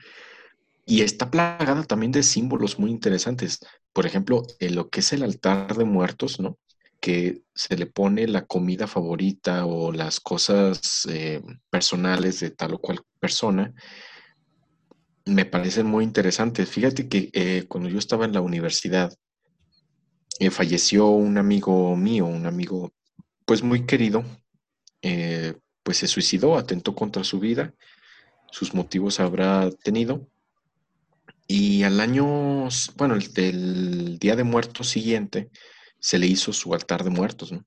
Y 0.87 1.03
está 1.03 1.31
plagada 1.31 1.85
también 1.85 2.12
de 2.12 2.22
símbolos 2.22 2.79
muy 2.79 2.91
interesantes. 2.91 3.61
Por 3.93 4.07
ejemplo, 4.07 4.43
en 4.59 4.74
lo 4.74 4.89
que 4.89 5.01
es 5.01 5.12
el 5.12 5.22
altar 5.22 5.76
de 5.76 5.85
muertos, 5.85 6.41
¿no? 6.41 6.59
Que 7.01 7.43
se 7.55 7.76
le 7.76 7.87
pone 7.87 8.26
la 8.26 8.47
comida 8.47 8.87
favorita 8.87 9.66
o 9.66 9.93
las 9.93 10.20
cosas 10.20 11.07
eh, 11.11 11.43
personales 11.70 12.41
de 12.41 12.51
tal 12.51 12.74
o 12.74 12.79
cual 12.79 13.01
persona. 13.20 13.74
Me 15.26 15.45
parecen 15.45 15.87
muy 15.87 16.05
interesantes. 16.05 16.70
Fíjate 16.70 17.09
que 17.09 17.31
eh, 17.35 17.66
cuando 17.68 17.91
yo 17.91 17.99
estaba 17.99 18.24
en 18.24 18.33
la 18.33 18.41
universidad, 18.41 19.12
eh, 20.41 20.51
falleció 20.51 21.09
un 21.09 21.37
amigo 21.37 21.97
mío, 21.97 22.26
un 22.26 22.47
amigo 22.47 22.93
pues 23.45 23.62
muy 23.62 23.87
querido, 23.87 24.24
eh, 25.03 25.55
pues 25.82 25.99
se 25.99 26.07
suicidó, 26.07 26.57
atentó 26.57 26.94
contra 26.94 27.24
su 27.24 27.40
vida, 27.40 27.74
sus 28.51 28.74
motivos 28.74 29.20
habrá 29.20 29.70
tenido. 29.70 30.28
Y 31.46 31.82
al 31.82 32.01
año, 32.01 32.68
bueno, 32.96 33.14
el 33.14 34.18
Día 34.18 34.36
de 34.36 34.44
Muertos 34.44 34.88
siguiente, 34.88 35.51
se 35.99 36.18
le 36.18 36.26
hizo 36.26 36.53
su 36.53 36.74
altar 36.74 37.05
de 37.05 37.11
muertos, 37.11 37.53
¿no? 37.53 37.64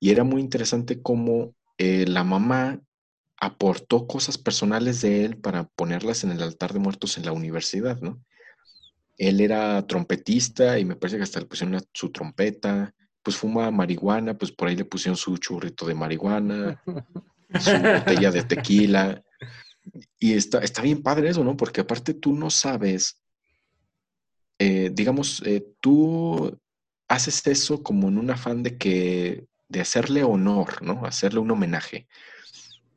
Y 0.00 0.10
era 0.10 0.24
muy 0.24 0.40
interesante 0.40 1.02
cómo 1.02 1.54
eh, 1.78 2.06
la 2.06 2.24
mamá 2.24 2.80
aportó 3.38 4.06
cosas 4.06 4.38
personales 4.38 5.00
de 5.00 5.24
él 5.24 5.38
para 5.38 5.64
ponerlas 5.64 6.24
en 6.24 6.30
el 6.30 6.42
altar 6.42 6.72
de 6.72 6.78
muertos 6.78 7.16
en 7.16 7.24
la 7.24 7.32
universidad, 7.32 8.00
¿no? 8.00 8.22
Él 9.16 9.40
era 9.40 9.86
trompetista 9.86 10.78
y 10.78 10.84
me 10.84 10.96
parece 10.96 11.18
que 11.18 11.22
hasta 11.22 11.40
le 11.40 11.46
pusieron 11.46 11.78
su 11.92 12.10
trompeta. 12.10 12.94
Pues 13.22 13.36
fuma 13.36 13.70
marihuana, 13.70 14.36
pues 14.36 14.52
por 14.52 14.68
ahí 14.68 14.76
le 14.76 14.84
pusieron 14.84 15.16
su 15.16 15.36
churrito 15.38 15.86
de 15.86 15.94
marihuana, 15.94 16.82
su 17.60 17.70
botella 17.70 18.30
de 18.30 18.42
tequila. 18.44 19.22
Y 20.18 20.34
está, 20.34 20.58
está 20.58 20.82
bien 20.82 21.02
padre 21.02 21.28
eso, 21.28 21.44
¿no? 21.44 21.56
Porque 21.56 21.82
aparte 21.82 22.14
tú 22.14 22.34
no 22.34 22.50
sabes, 22.50 23.20
eh, 24.58 24.90
digamos, 24.92 25.42
eh, 25.44 25.66
tú 25.80 26.58
haces 27.08 27.46
eso 27.46 27.82
como 27.82 28.08
en 28.08 28.18
un 28.18 28.30
afán 28.30 28.62
de 28.62 28.78
que, 28.78 29.46
de 29.68 29.80
hacerle 29.80 30.22
honor, 30.22 30.82
¿no? 30.82 31.04
Hacerle 31.04 31.40
un 31.40 31.50
homenaje. 31.50 32.06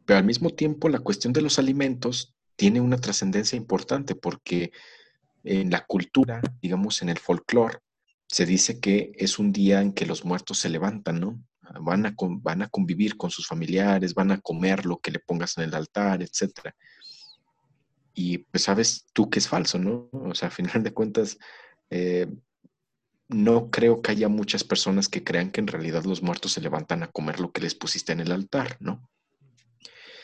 Pero 0.05 0.19
al 0.19 0.25
mismo 0.25 0.49
tiempo 0.49 0.89
la 0.89 0.99
cuestión 0.99 1.33
de 1.33 1.41
los 1.41 1.59
alimentos 1.59 2.35
tiene 2.55 2.81
una 2.81 2.97
trascendencia 2.97 3.55
importante 3.55 4.15
porque 4.15 4.71
en 5.43 5.71
la 5.71 5.85
cultura, 5.85 6.41
digamos, 6.61 7.01
en 7.01 7.09
el 7.09 7.17
folclore, 7.17 7.79
se 8.33 8.47
dice 8.47 8.79
que 8.79 9.11
es 9.15 9.37
un 9.37 9.53
día 9.53 9.79
en 9.79 9.93
que 9.93 10.07
los 10.07 10.25
muertos 10.25 10.57
se 10.57 10.67
levantan, 10.67 11.19
¿no? 11.19 11.39
Van 11.81 12.07
a, 12.07 12.15
van 12.17 12.63
a 12.63 12.67
convivir 12.67 13.15
con 13.15 13.29
sus 13.29 13.45
familiares, 13.45 14.15
van 14.15 14.31
a 14.31 14.41
comer 14.41 14.87
lo 14.87 14.97
que 14.97 15.11
le 15.11 15.19
pongas 15.19 15.55
en 15.59 15.65
el 15.65 15.75
altar, 15.75 16.23
etc. 16.23 16.73
Y 18.15 18.39
pues 18.39 18.63
sabes 18.63 19.05
tú 19.13 19.29
que 19.29 19.37
es 19.37 19.47
falso, 19.47 19.77
¿no? 19.77 20.09
O 20.11 20.33
sea, 20.33 20.47
a 20.47 20.51
final 20.51 20.81
de 20.81 20.91
cuentas, 20.91 21.37
eh, 21.91 22.25
no 23.27 23.69
creo 23.69 24.01
que 24.01 24.13
haya 24.13 24.29
muchas 24.29 24.63
personas 24.63 25.09
que 25.09 25.23
crean 25.23 25.51
que 25.51 25.61
en 25.61 25.67
realidad 25.67 26.03
los 26.03 26.23
muertos 26.23 26.53
se 26.53 26.61
levantan 26.61 27.03
a 27.03 27.11
comer 27.11 27.39
lo 27.39 27.51
que 27.51 27.61
les 27.61 27.75
pusiste 27.75 28.13
en 28.13 28.19
el 28.19 28.31
altar, 28.31 28.77
¿no? 28.79 29.07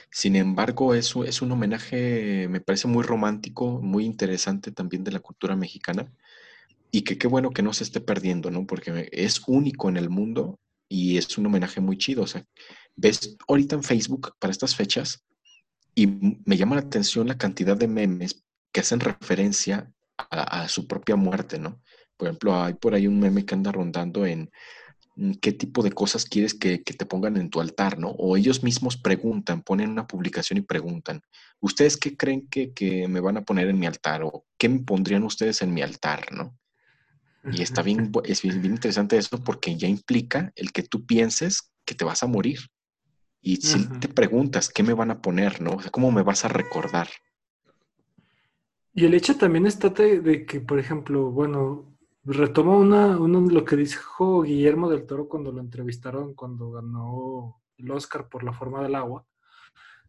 Sin 0.09 0.35
embargo, 0.35 0.95
eso 0.95 1.25
es 1.25 1.43
un 1.43 1.51
homenaje, 1.51 2.47
me 2.49 2.59
parece 2.59 2.87
muy 2.87 3.03
romántico, 3.03 3.79
muy 3.83 4.03
interesante 4.03 4.71
también 4.71 5.03
de 5.03 5.11
la 5.11 5.19
cultura 5.19 5.55
mexicana 5.55 6.11
y 6.91 7.01
que 7.01 7.17
qué 7.17 7.27
bueno 7.27 7.51
que 7.51 7.61
no 7.61 7.73
se 7.73 7.83
esté 7.83 8.01
perdiendo, 8.01 8.51
¿no? 8.51 8.65
Porque 8.65 9.09
es 9.11 9.41
único 9.47 9.89
en 9.89 9.97
el 9.97 10.09
mundo 10.09 10.59
y 10.87 11.17
es 11.17 11.37
un 11.37 11.45
homenaje 11.45 11.81
muy 11.81 11.97
chido. 11.97 12.23
O 12.23 12.27
sea, 12.27 12.43
ves 12.95 13.37
ahorita 13.47 13.75
en 13.75 13.83
Facebook 13.83 14.33
para 14.39 14.51
estas 14.51 14.75
fechas 14.75 15.23
y 15.95 16.07
me 16.07 16.57
llama 16.57 16.75
la 16.75 16.81
atención 16.81 17.27
la 17.27 17.37
cantidad 17.37 17.77
de 17.77 17.87
memes 17.87 18.43
que 18.71 18.81
hacen 18.81 18.99
referencia 18.99 19.91
a, 20.17 20.67
su 20.67 20.87
propia 20.87 21.15
muerte, 21.15 21.59
¿no? 21.59 21.81
Por 22.17 22.27
ejemplo, 22.27 22.61
hay 22.61 22.73
por 22.73 22.93
ahí 22.93 23.07
un 23.07 23.19
meme 23.19 23.45
que 23.45 23.55
anda 23.55 23.71
rondando 23.71 24.25
en 24.25 24.49
Mm, 25.19 25.33
qué 25.41 25.51
tipo 25.51 25.83
de 25.83 25.91
cosas 25.91 26.23
quieres 26.23 26.53
que, 26.53 26.77
te 26.79 27.05
pongan 27.05 27.35
en 27.35 27.49
tu 27.49 27.59
altar, 27.59 27.99
¿no? 27.99 28.09
O 28.11 28.37
ellos 28.37 28.63
mismos 28.63 28.95
preguntan, 28.95 29.63
ponen 29.63 29.89
una 29.89 30.07
publicación 30.07 30.59
y 30.59 30.61
preguntan, 30.61 31.21
¿ustedes 31.59 31.97
qué 31.97 32.15
creen 32.15 32.47
que, 32.47 32.71
me 33.09 33.19
van 33.19 33.35
a 33.35 33.43
poner 33.43 33.67
en 33.67 33.77
mi 33.77 33.85
altar? 33.85 34.23
¿O 34.23 34.45
qué 34.57 34.69
me 34.69 34.79
pondrían 34.79 35.23
ustedes 35.23 35.61
en 35.61 35.73
mi 35.73 35.81
altar, 35.81 36.31
¿no? 36.31 36.57
Y 37.51 37.61
está 37.61 37.81
bien, 37.83 38.11
es 38.23 38.41
bien, 38.41 38.63
interesante 38.65 39.17
eso 39.17 39.43
porque 39.43 39.75
ya 39.77 39.87
implica 39.87 40.51
el 40.55 40.71
que 40.71 40.83
tú 40.83 41.05
pienses 41.05 41.71
que 41.85 41.95
te 41.95 42.05
vas 42.05 42.23
a 42.23 42.27
morir. 42.27 42.59
Y 43.41 43.57
si 43.57 43.87
te 43.99 44.09
preguntas, 44.09 44.67
¿qué 44.69 44.83
me 44.83 44.93
van 44.93 45.11
a 45.11 45.21
poner, 45.21 45.61
no? 45.61 45.71
O 45.71 45.81
sea, 45.81 45.91
¿cómo 45.91 46.11
me 46.11 46.23
vas 46.23 46.43
a 46.43 46.49
recordar? 46.49 47.07
Y 48.93 49.05
el 49.05 49.13
hecho 49.13 49.37
también 49.37 49.65
está 49.65 49.89
de 49.89 50.45
que, 50.45 50.59
por 50.59 50.77
ejemplo, 50.77 51.31
bueno, 51.31 51.89
Retomo 52.31 52.77
una, 52.77 53.15
lo 53.15 53.63
que 53.65 53.77
dijo 53.77 54.43
Guillermo 54.43 54.89
del 54.89 55.05
Toro 55.05 55.27
cuando 55.29 55.51
lo 55.51 55.61
entrevistaron, 55.61 56.33
cuando 56.33 56.69
ganó 56.71 57.61
el 57.77 57.89
Oscar 57.91 58.27
por 58.27 58.43
la 58.43 58.51
forma 58.51 58.83
del 58.83 58.95
agua, 58.95 59.25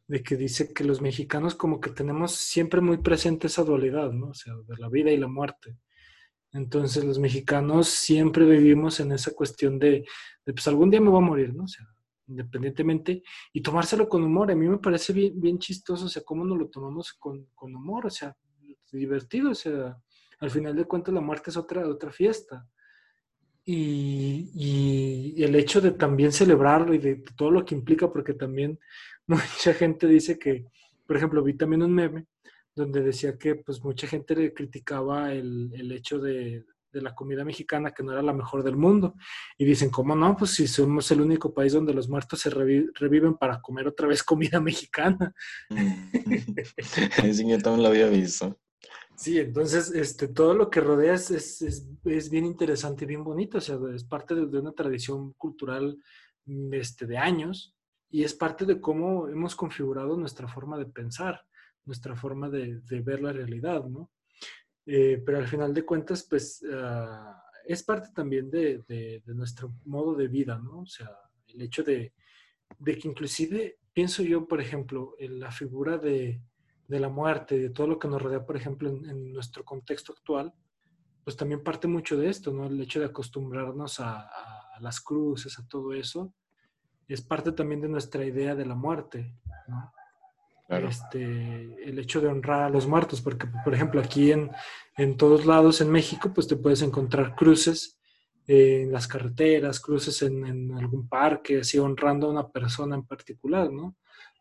de 0.08 0.22
que 0.22 0.36
dice 0.36 0.74
que 0.74 0.82
los 0.82 1.00
mexicanos 1.00 1.54
como 1.54 1.80
que 1.80 1.90
tenemos 1.90 2.32
siempre 2.32 2.80
muy 2.80 2.98
presente 2.98 3.46
esa 3.46 3.62
dualidad, 3.62 4.10
¿no? 4.12 4.30
O 4.30 4.34
sea, 4.34 4.54
de 4.54 4.76
la 4.76 4.88
vida 4.88 5.12
y 5.12 5.16
la 5.18 5.28
muerte. 5.28 5.78
Entonces 6.52 7.04
los 7.04 7.18
mexicanos 7.18 7.88
siempre 7.88 8.44
vivimos 8.44 9.00
en 9.00 9.12
esa 9.12 9.32
cuestión 9.32 9.78
de, 9.78 10.04
pues 10.44 10.66
algún 10.66 10.90
día 10.90 11.00
me 11.00 11.10
voy 11.10 11.22
a 11.22 11.26
morir, 11.26 11.54
¿no? 11.54 11.64
O 11.64 11.68
sea, 11.68 11.86
independientemente, 12.26 13.22
y 13.52 13.60
tomárselo 13.60 14.08
con 14.08 14.22
humor. 14.22 14.50
A 14.50 14.54
mí 14.54 14.68
me 14.68 14.78
parece 14.78 15.12
bien, 15.12 15.40
bien 15.40 15.58
chistoso, 15.58 16.06
o 16.06 16.08
sea, 16.08 16.22
cómo 16.24 16.44
nos 16.44 16.58
lo 16.58 16.68
tomamos 16.68 17.12
con, 17.12 17.46
con 17.54 17.74
humor, 17.74 18.06
o 18.06 18.10
sea, 18.10 18.36
divertido, 18.92 19.50
o 19.50 19.54
sea, 19.54 19.96
al 20.40 20.50
final 20.50 20.74
de 20.74 20.84
cuentas 20.84 21.14
la 21.14 21.20
muerte 21.20 21.50
es 21.50 21.56
otra, 21.56 21.86
otra 21.86 22.10
fiesta. 22.10 22.66
Y, 23.64 25.42
el 25.42 25.54
hecho 25.54 25.80
de 25.80 25.92
también 25.92 26.32
celebrarlo 26.32 26.92
y 26.92 26.98
de 26.98 27.22
todo 27.36 27.50
lo 27.50 27.64
que 27.64 27.74
implica, 27.74 28.12
porque 28.12 28.34
también 28.34 28.78
mucha 29.26 29.74
gente 29.74 30.06
dice 30.06 30.38
que, 30.38 30.66
por 31.06 31.16
ejemplo, 31.16 31.42
vi 31.42 31.54
también 31.54 31.82
un 31.82 31.94
meme 31.94 32.26
donde 32.80 33.02
decía 33.02 33.38
que 33.38 33.56
pues 33.56 33.82
mucha 33.84 34.06
gente 34.06 34.34
le 34.34 34.52
criticaba 34.52 35.32
el, 35.32 35.92
hecho 35.92 36.18
de, 36.18 36.64
la 36.92 37.14
comida 37.14 37.44
mexicana 37.44 37.92
que 37.92 38.02
no 38.02 38.12
era 38.12 38.22
la 38.22 38.32
mejor 38.32 38.64
del 38.64 38.76
mundo. 38.76 39.14
Y 39.56 39.64
dicen, 39.64 39.90
¿cómo 39.90 40.16
no? 40.16 40.36
Pues 40.36 40.52
si 40.52 40.66
somos 40.66 41.10
el 41.10 41.20
único 41.20 41.54
país 41.54 41.72
donde 41.72 41.94
los 41.94 42.08
muertos 42.08 42.40
se 42.40 42.50
reviven 42.50 43.36
para 43.36 43.60
comer 43.60 43.86
otra 43.86 44.08
vez 44.08 44.22
comida 44.22 44.60
mexicana. 44.60 45.32
Sí, 47.32 47.48
yo 47.48 47.58
también 47.58 47.82
lo 47.82 47.88
había 47.88 48.08
visto. 48.08 48.58
Sí, 49.20 49.38
entonces 49.38 49.92
este, 49.94 50.28
todo 50.28 50.54
lo 50.54 50.70
que 50.70 50.80
rodea 50.80 51.12
es, 51.12 51.30
es, 51.30 52.30
bien 52.30 52.46
interesante 52.46 53.04
y 53.04 53.08
bien 53.08 53.22
bonito, 53.22 53.58
o 53.58 53.60
sea, 53.60 53.78
es 53.94 54.02
parte 54.02 54.34
de, 54.34 54.58
una 54.58 54.72
tradición 54.72 55.34
cultural 55.34 55.98
mm, 56.46 56.72
este, 56.72 57.06
de 57.06 57.18
años 57.18 57.76
y 58.08 58.24
es 58.24 58.32
parte 58.34 58.64
de 58.64 58.80
cómo 58.80 59.28
hemos 59.28 59.54
configurado 59.54 60.16
nuestra 60.16 60.48
forma 60.48 60.78
de 60.78 60.86
pensar, 60.86 61.44
nuestra 61.84 62.14
forma 62.14 62.48
de, 62.48 62.80
ver 63.02 63.22
la 63.22 63.32
realidad, 63.32 63.84
¿no? 63.84 64.10
Eh, 64.86 65.22
pero 65.24 65.38
al 65.38 65.46
final 65.46 65.72
de 65.74 65.84
cuentas, 65.84 66.26
pues 66.28 66.64
ah, 66.72 67.42
es 67.64 67.82
parte 67.82 68.08
también 68.14 68.50
de, 68.50 68.82
de, 68.88 69.22
nuestro 69.34 69.72
modo 69.84 70.14
de 70.14 70.28
vida, 70.28 70.58
¿no? 70.58 70.80
O 70.80 70.86
sea, 70.86 71.08
el 71.54 71.62
hecho 71.62 71.82
de, 71.82 72.12
que 72.84 73.00
inclusive, 73.08 73.78
pienso 73.92 74.22
yo, 74.22 74.46
por 74.46 74.60
ejemplo, 74.60 75.14
en 75.18 75.40
la 75.40 75.50
figura 75.50 75.98
de, 75.98 76.40
la 76.88 77.08
muerte, 77.08 77.58
de 77.58 77.70
todo 77.70 77.86
lo 77.86 77.98
que 77.98 78.08
nos 78.08 78.20
rodea, 78.20 78.44
por 78.44 78.56
ejemplo, 78.56 78.88
en, 78.88 79.32
nuestro 79.32 79.64
contexto 79.64 80.12
actual, 80.12 80.52
pues 81.22 81.36
también 81.36 81.62
parte 81.62 81.86
mucho 81.86 82.16
de 82.16 82.28
esto, 82.28 82.52
¿no? 82.52 82.66
El 82.66 82.80
hecho 82.80 82.98
de 82.98 83.06
acostumbrarnos 83.06 84.00
a, 84.00 84.28
las 84.80 85.00
cruces, 85.00 85.58
a 85.58 85.68
todo 85.68 85.92
eso, 85.92 86.32
es 87.06 87.20
parte 87.20 87.52
también 87.52 87.82
de 87.82 87.88
nuestra 87.88 88.24
idea 88.24 88.54
de 88.54 88.64
la 88.64 88.74
muerte, 88.74 89.36
¿no? 89.68 89.92
Este, 90.70 91.24
el 91.84 91.98
hecho 91.98 92.20
de 92.20 92.28
honrar 92.28 92.62
a 92.62 92.70
los 92.70 92.86
muertos, 92.86 93.20
porque 93.20 93.48
por 93.64 93.74
ejemplo 93.74 94.00
aquí 94.00 94.30
en, 94.30 94.50
en 94.96 95.16
todos 95.16 95.44
lados 95.44 95.80
en 95.80 95.90
México, 95.90 96.32
pues 96.32 96.46
te 96.46 96.56
puedes 96.56 96.82
encontrar 96.82 97.34
cruces 97.34 97.98
en 98.46 98.92
las 98.92 99.08
carreteras, 99.08 99.80
cruces 99.80 100.22
en, 100.22 100.72
algún 100.72 101.08
parque, 101.08 101.60
así 101.60 101.78
honrando 101.78 102.26
a 102.26 102.30
una 102.30 102.48
persona 102.48 102.94
en 102.94 103.04
particular, 103.04 103.70
¿no? 103.70 103.96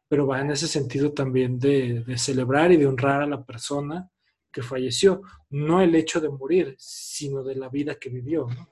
Pero 0.08 0.28
va 0.28 0.42
en 0.42 0.52
ese 0.52 0.68
sentido 0.68 1.14
también 1.14 1.60
de, 1.60 2.04
celebrar 2.18 2.72
y 2.72 2.78
de 2.78 2.88
honrar 2.88 3.22
a 3.22 3.28
la 3.28 3.44
persona 3.44 4.10
que 4.52 4.64
falleció, 4.64 5.22
no 5.50 5.82
el 5.82 5.94
hecho 5.94 6.20
de 6.20 6.30
morir, 6.30 6.76
sino 6.78 7.44
de 7.44 7.56
la 7.56 7.70
vida 7.70 7.96
que 7.96 8.10
vivió, 8.10 8.48
¿no? 8.48 8.70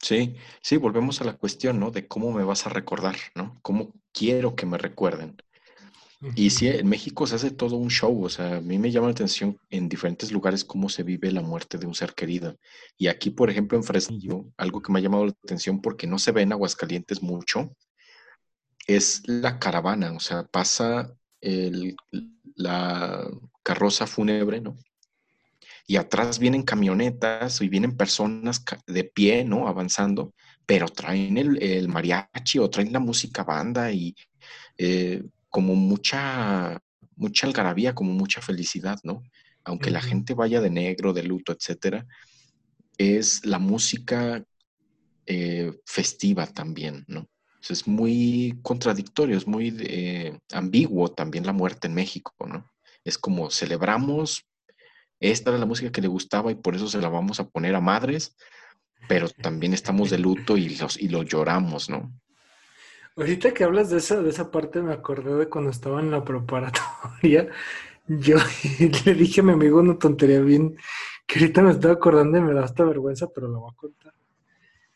Sí, 0.00 0.36
sí, 0.62 0.76
volvemos 0.76 1.20
a 1.20 1.24
la 1.24 1.36
cuestión, 1.36 1.78
¿no? 1.78 1.90
De 1.90 2.06
cómo 2.06 2.32
me 2.32 2.44
vas 2.44 2.66
a 2.66 2.70
recordar, 2.70 3.16
¿no? 3.34 3.58
¿Cómo 3.62 3.92
quiero 4.12 4.54
que 4.54 4.64
me 4.64 4.78
recuerden? 4.78 5.36
Y 6.34 6.50
sí, 6.50 6.66
en 6.66 6.88
México 6.88 7.28
se 7.28 7.36
hace 7.36 7.52
todo 7.52 7.76
un 7.76 7.90
show, 7.90 8.24
o 8.24 8.28
sea, 8.28 8.56
a 8.56 8.60
mí 8.60 8.76
me 8.76 8.90
llama 8.90 9.06
la 9.06 9.12
atención 9.12 9.56
en 9.70 9.88
diferentes 9.88 10.32
lugares 10.32 10.64
cómo 10.64 10.88
se 10.88 11.04
vive 11.04 11.30
la 11.30 11.42
muerte 11.42 11.78
de 11.78 11.86
un 11.86 11.94
ser 11.94 12.12
querido. 12.14 12.58
Y 12.96 13.06
aquí, 13.06 13.30
por 13.30 13.50
ejemplo, 13.50 13.78
en 13.78 13.84
Fresnillo, 13.84 14.44
algo 14.56 14.82
que 14.82 14.90
me 14.90 14.98
ha 14.98 15.02
llamado 15.02 15.26
la 15.26 15.34
atención 15.44 15.80
porque 15.80 16.08
no 16.08 16.18
se 16.18 16.32
ve 16.32 16.42
en 16.42 16.52
Aguascalientes 16.52 17.22
mucho, 17.22 17.72
es 18.88 19.22
la 19.26 19.60
caravana, 19.60 20.12
o 20.12 20.18
sea, 20.18 20.42
pasa 20.44 21.14
la 22.56 23.28
carroza 23.62 24.06
fúnebre, 24.08 24.60
¿no? 24.60 24.76
Y 25.86 25.96
atrás 25.96 26.40
vienen 26.40 26.64
camionetas 26.64 27.60
y 27.60 27.68
vienen 27.68 27.96
personas 27.96 28.64
de 28.88 29.04
pie, 29.04 29.44
¿no? 29.44 29.68
Avanzando, 29.68 30.34
pero 30.66 30.88
traen 30.88 31.38
el, 31.38 31.88
mariachi 31.88 32.58
o 32.58 32.68
traen 32.68 32.92
la 32.92 32.98
música 32.98 33.44
banda 33.44 33.92
y... 33.92 34.16
Eh, 34.76 35.22
como 35.58 35.74
mucha, 35.74 36.80
mucha 37.16 37.48
algarabía, 37.48 37.92
como 37.92 38.12
mucha 38.12 38.40
felicidad, 38.40 39.00
¿no? 39.02 39.24
Aunque 39.64 39.90
la 39.90 40.00
gente 40.00 40.32
vaya 40.32 40.60
de 40.60 40.70
negro, 40.70 41.12
de 41.12 41.24
luto, 41.24 41.50
etcétera, 41.50 42.06
es 42.96 43.44
la 43.44 43.58
música 43.58 44.44
eh, 45.26 45.72
festiva 45.84 46.46
también, 46.46 47.04
¿no? 47.08 47.26
es 47.68 47.88
muy 47.88 48.56
contradictorio, 48.62 49.36
es 49.36 49.48
muy 49.48 49.76
eh, 49.80 50.38
ambiguo 50.52 51.10
también 51.10 51.44
la 51.44 51.52
muerte 51.52 51.88
en 51.88 51.94
México, 51.94 52.32
¿no? 52.46 52.70
Es 53.02 53.18
como 53.18 53.50
celebramos, 53.50 54.46
esta 55.18 55.50
era 55.50 55.58
la 55.58 55.66
música 55.66 55.90
que 55.90 56.00
le 56.00 56.06
gustaba 56.06 56.52
y 56.52 56.54
por 56.54 56.76
eso 56.76 56.86
se 56.86 57.00
la 57.00 57.08
vamos 57.08 57.40
a 57.40 57.48
poner 57.48 57.74
a 57.74 57.80
madres, 57.80 58.36
pero 59.08 59.28
también 59.28 59.74
estamos 59.74 60.08
de 60.08 60.18
luto 60.26 60.56
y, 60.56 60.76
los, 60.76 60.96
y 60.96 61.08
lo 61.08 61.24
lloramos, 61.24 61.90
¿no? 61.90 62.12
Ahorita 63.18 63.52
que 63.52 63.64
hablas 63.64 63.90
de 63.90 63.98
esa, 63.98 64.22
de 64.22 64.30
esa 64.30 64.48
parte, 64.48 64.80
me 64.80 64.92
acordé 64.92 65.34
de 65.34 65.48
cuando 65.48 65.70
estaba 65.70 65.98
en 65.98 66.12
la 66.12 66.24
preparatoria. 66.24 67.48
Yo 68.06 68.36
le 69.04 69.14
dije 69.14 69.40
a 69.40 69.44
mi 69.44 69.52
amigo 69.52 69.80
una 69.80 69.98
tontería 69.98 70.40
bien, 70.40 70.76
que 71.26 71.40
ahorita 71.40 71.62
me 71.62 71.72
estoy 71.72 71.90
acordando 71.90 72.38
y 72.38 72.42
me 72.42 72.54
da 72.54 72.62
hasta 72.62 72.84
vergüenza, 72.84 73.26
pero 73.34 73.48
lo 73.48 73.58
voy 73.58 73.72
a 73.72 73.76
contar. 73.76 74.14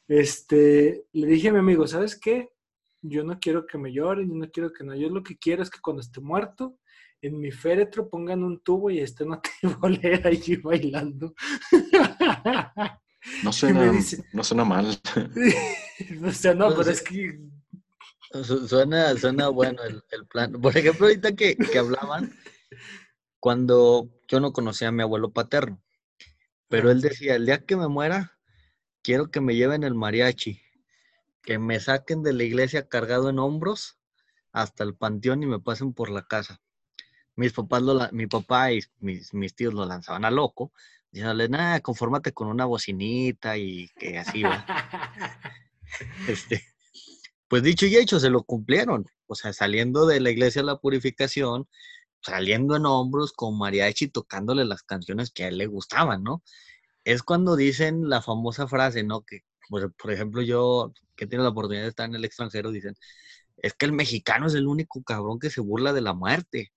Este, 0.07 1.05
le 1.13 1.27
dije 1.27 1.49
a 1.49 1.53
mi 1.53 1.59
amigo, 1.59 1.85
¿sabes 1.89 2.17
qué? 2.17 2.51
Yo 3.01 3.25
no 3.25 3.41
quiero 3.41 3.67
que 3.67 3.77
me 3.77 3.93
lloren, 3.93 4.29
yo 4.29 4.37
no 4.37 4.49
quiero 4.53 4.73
que 4.73 4.85
no. 4.85 4.95
Yo 4.95 5.09
lo 5.09 5.25
que 5.25 5.37
quiero 5.37 5.65
es 5.65 5.71
que 5.71 5.81
cuando 5.81 6.01
esté 6.01 6.21
muerto, 6.21 6.79
en 7.21 7.41
mi 7.41 7.51
féretro 7.51 8.09
pongan 8.09 8.45
un 8.45 8.61
tubo 8.61 8.89
y 8.89 9.01
esté 9.01 9.25
una 9.25 9.41
tibolera 9.61 10.29
allí 10.29 10.57
bailando. 10.57 11.35
No 13.43 13.53
suena, 13.53 13.93
no 14.33 14.45
suena 14.45 14.65
mal. 14.65 14.97
o 16.25 16.31
sea, 16.31 16.55
no, 16.55 16.69
pero 16.77 16.89
es 16.89 17.03
que 17.03 17.41
Suena, 18.33 19.15
suena 19.17 19.49
bueno 19.49 19.83
el, 19.83 20.27
plan. 20.27 20.53
Por 20.53 20.77
ejemplo, 20.77 21.07
ahorita 21.07 21.35
que, 21.35 21.57
hablaban, 21.79 22.35
cuando 23.41 24.09
yo 24.29 24.41
no 24.41 24.53
conocía 24.53 24.89
a 24.89 24.93
mi 24.93 25.03
abuelo 25.03 25.33
paterno, 25.33 25.83
pero 26.69 26.91
él 26.91 27.03
decía, 27.03 27.35
el 27.35 27.45
día 27.45 27.65
que 27.65 27.77
me 27.77 27.89
muera, 27.89 28.39
quiero 29.03 29.31
que 29.31 29.41
me 29.41 29.55
lleven 29.55 29.85
el 29.85 29.95
mariachi, 29.95 30.63
que 31.43 31.59
me 31.59 31.79
saquen 31.79 32.23
de 32.23 32.33
la 32.33 32.45
iglesia 32.45 32.89
cargado 32.89 33.29
en 33.29 33.39
hombros 33.39 33.99
hasta 34.53 34.85
el 34.85 34.95
panteón 34.95 35.43
y 35.43 35.47
me 35.47 35.61
pasen 35.61 35.93
por 35.93 36.09
la 36.09 36.23
casa. 36.23 36.61
Mis 37.37 37.53
papás, 37.53 37.83
lo, 37.83 38.09
mi 38.13 38.27
papá 38.27 38.73
y 38.73 38.81
mis, 39.01 39.35
mis 39.35 39.55
tíos 39.55 39.75
lo 39.75 39.85
lanzaban 39.85 40.25
a 40.25 40.31
loco, 40.31 40.73
diciéndole, 41.11 41.49
nada, 41.49 41.81
confórmate 41.81 42.33
con 42.33 42.49
una 42.49 42.65
bocinita 42.65 43.59
y 43.59 43.89
que 43.99 44.19
así 44.19 44.43
va. 44.43 44.65
este, 46.29 46.72
pues 47.53 47.63
dicho 47.63 47.85
y 47.85 47.97
hecho, 47.97 48.19
se 48.19 48.31
lo 48.31 48.45
cumplieron. 48.45 49.05
O 49.27 49.35
sea, 49.35 49.53
saliendo 49.53 50.07
de 50.07 50.21
la 50.21 50.31
iglesia 50.31 50.63
de 50.63 50.67
la 50.67 50.79
purificación, 50.79 51.69
saliendo 52.23 52.77
en 52.77 52.87
hombros 52.87 53.35
con 53.35 53.59
mariachi 53.59 54.09
tocándole 54.09 54.65
las 54.65 54.83
canciones 54.83 55.31
que 55.31 55.45
a 55.45 55.49
él 55.49 55.59
le 55.59 55.67
gustaban, 55.67 56.23
¿no? 56.23 56.43
Es 57.05 57.23
cuando 57.23 57.55
dicen 57.57 58.09
la 58.09 58.23
famosa 58.23 58.69
frase, 58.69 59.03
¿no? 59.05 59.23
Que, 59.23 59.41
por 59.69 60.13
ejemplo, 60.13 60.41
yo 60.43 60.95
que 61.15 61.27
tengo 61.27 61.43
la 61.43 61.51
oportunidad 61.51 61.83
de 61.83 61.91
estar 61.91 62.09
en 62.09 62.15
el 62.15 62.25
extranjero, 62.25 62.71
dicen, 62.73 62.95
es 63.59 63.75
que 63.75 63.87
el 63.87 63.93
mexicano 63.93 64.47
es 64.47 64.55
el 64.55 64.67
único 64.67 65.03
cabrón 65.03 65.39
que 65.39 65.51
se 65.51 65.61
burla 65.61 65.93
de 65.93 66.01
la 66.03 66.15
muerte. 66.15 66.73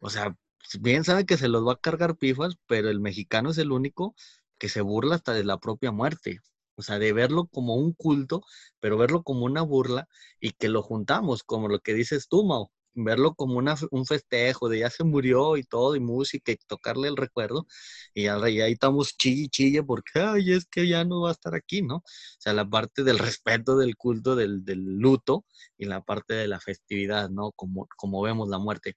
O 0.00 0.10
sea, 0.10 0.36
bien 0.80 1.04
sabe 1.04 1.26
que 1.26 1.36
se 1.38 1.48
los 1.48 1.66
va 1.66 1.74
a 1.74 1.80
cargar 1.80 2.16
pifas, 2.16 2.56
pero 2.68 2.90
el 2.90 3.00
mexicano 3.00 3.50
es 3.50 3.58
el 3.58 3.72
único 3.72 4.14
que 4.58 4.68
se 4.68 4.82
burla 4.82 5.16
hasta 5.16 5.34
de 5.34 5.44
la 5.44 5.58
propia 5.58 5.92
muerte. 5.92 6.40
O 6.82 6.84
sea, 6.84 6.98
de 6.98 7.12
verlo 7.12 7.46
como 7.46 7.76
un 7.76 7.92
culto, 7.92 8.42
pero 8.80 8.98
verlo 8.98 9.22
como 9.22 9.44
una 9.44 9.62
burla 9.62 10.08
y 10.40 10.50
que 10.52 10.68
lo 10.68 10.82
juntamos, 10.82 11.44
como 11.44 11.68
lo 11.68 11.78
que 11.80 11.94
dices 11.94 12.28
tú, 12.28 12.44
Mau, 12.44 12.70
verlo 12.94 13.34
como 13.34 13.58
una, 13.58 13.76
un 13.90 14.06
festejo 14.06 14.68
de 14.68 14.80
ya 14.80 14.90
se 14.90 15.04
murió 15.04 15.56
y 15.56 15.64
todo, 15.64 15.96
y 15.96 16.00
música 16.00 16.52
y 16.52 16.56
tocarle 16.66 17.08
el 17.08 17.16
recuerdo, 17.16 17.66
y, 18.14 18.26
ahí 18.26 18.72
estamos 18.72 19.16
chille 19.16 19.48
chille 19.48 19.82
porque, 19.82 20.20
ay, 20.20 20.52
es 20.52 20.66
que 20.66 20.88
ya 20.88 21.04
no 21.04 21.22
va 21.22 21.30
a 21.30 21.32
estar 21.32 21.54
aquí, 21.54 21.82
¿no? 21.82 21.96
O 21.98 22.02
sea, 22.38 22.52
la 22.52 22.68
parte 22.68 23.04
del 23.04 23.18
respeto, 23.18 23.76
del 23.76 23.96
culto, 23.96 24.36
del, 24.36 24.64
del 24.64 24.98
luto 24.98 25.44
y 25.78 25.86
la 25.86 26.02
parte 26.02 26.34
de 26.34 26.48
la 26.48 26.60
festividad, 26.60 27.30
¿no? 27.30 27.52
Como, 27.52 27.88
como 27.96 28.22
vemos 28.22 28.48
la 28.48 28.58
muerte. 28.58 28.96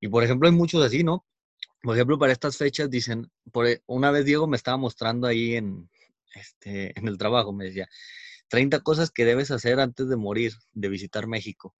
Y 0.00 0.08
por 0.08 0.24
ejemplo, 0.24 0.48
hay 0.48 0.54
muchos 0.54 0.82
así, 0.84 1.04
¿no? 1.04 1.26
Por 1.82 1.96
ejemplo, 1.96 2.18
para 2.18 2.32
estas 2.32 2.56
fechas 2.56 2.90
dicen, 2.90 3.30
por, 3.52 3.66
e, 3.66 3.82
una 3.86 4.10
vez 4.10 4.24
Diego 4.26 4.46
me 4.46 4.56
estaba 4.56 4.76
mostrando 4.76 5.26
ahí 5.26 5.54
en, 5.56 5.88
este, 6.34 6.98
en 6.98 7.08
el 7.08 7.18
trabajo, 7.18 7.52
me 7.52 7.64
decía, 7.66 7.88
30 8.48 8.80
cosas 8.80 9.10
que 9.10 9.24
debes 9.24 9.50
hacer 9.50 9.80
antes 9.80 10.08
de 10.08 10.16
morir, 10.16 10.54
de 10.72 10.88
visitar 10.88 11.26
México. 11.26 11.74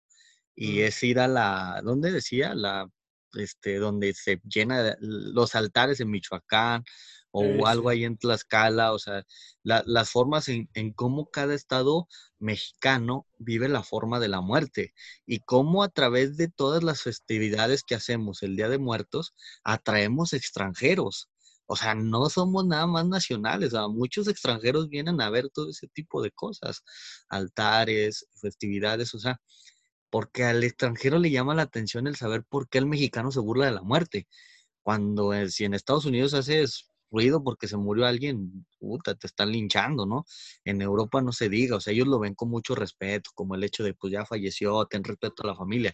Y 0.55 0.79
mm. 0.79 0.83
es 0.85 1.03
ir 1.03 1.19
a 1.19 1.27
la, 1.27 1.81
¿dónde 1.83 2.11
decía? 2.11 2.55
La, 2.55 2.89
este, 3.33 3.77
donde 3.77 4.13
se 4.13 4.41
llena 4.43 4.95
los 4.99 5.55
altares 5.55 5.99
en 5.99 6.11
Michoacán 6.11 6.83
o 7.31 7.65
algo 7.65 7.89
ahí 7.89 8.03
en 8.03 8.17
Tlaxcala, 8.17 8.91
o 8.91 8.99
sea, 8.99 9.23
las 9.63 10.09
formas 10.09 10.49
en, 10.49 10.69
en, 10.73 10.91
cómo 10.91 11.31
cada 11.31 11.53
estado 11.53 12.07
mexicano 12.39 13.25
vive 13.37 13.69
la 13.69 13.83
forma 13.83 14.19
de 14.19 14.27
la 14.27 14.41
muerte 14.41 14.93
y 15.25 15.39
cómo 15.39 15.83
a 15.83 15.89
través 15.89 16.35
de 16.35 16.49
todas 16.49 16.83
las 16.83 17.01
festividades 17.01 17.83
que 17.83 17.95
hacemos 17.95 18.43
el 18.43 18.57
Día 18.57 18.67
de 18.67 18.79
Muertos 18.79 19.33
atraemos 19.63 20.33
extranjeros. 20.33 21.29
O 21.67 21.75
sea, 21.75 21.95
no 21.95 22.29
somos 22.29 22.65
nada 22.67 22.87
más 22.87 23.07
nacionales, 23.07 23.73
muchos 23.89 24.27
extranjeros 24.27 24.89
vienen 24.89 25.21
a 25.21 25.29
ver 25.29 25.49
todo 25.49 25.69
ese 25.69 25.87
tipo 25.87 26.21
de 26.21 26.31
cosas, 26.31 26.83
altares, 27.29 28.27
festividades, 28.41 29.13
o 29.15 29.19
sea, 29.19 29.39
porque 30.09 30.43
al 30.43 30.63
extranjero 30.63 31.19
le 31.19 31.31
llama 31.31 31.55
la 31.55 31.63
atención 31.63 32.07
el 32.07 32.17
saber 32.17 32.43
por 32.49 32.67
qué 32.69 32.79
el 32.79 32.85
mexicano 32.87 33.31
se 33.31 33.39
burla 33.39 33.65
de 33.67 33.71
la 33.73 33.81
muerte. 33.83 34.27
Cuando 34.83 35.31
si 35.49 35.65
en 35.65 35.73
Estados 35.73 36.05
Unidos 36.05 36.33
haces 36.33 36.87
ruido 37.11 37.43
porque 37.43 37.67
se 37.67 37.77
murió 37.77 38.05
alguien, 38.05 38.65
puta, 38.79 39.15
te 39.15 39.27
están 39.27 39.51
linchando, 39.51 40.05
¿no? 40.05 40.25
En 40.65 40.81
Europa 40.81 41.21
no 41.21 41.31
se 41.33 41.49
diga, 41.49 41.75
o 41.77 41.81
sea, 41.81 41.93
ellos 41.93 42.07
lo 42.07 42.19
ven 42.19 42.35
con 42.35 42.49
mucho 42.49 42.75
respeto, 42.75 43.31
como 43.35 43.55
el 43.55 43.63
hecho 43.63 43.83
de, 43.83 43.93
pues 43.93 44.13
ya 44.13 44.25
falleció, 44.25 44.85
ten 44.85 45.03
respeto 45.03 45.43
a 45.43 45.47
la 45.47 45.55
familia. 45.55 45.93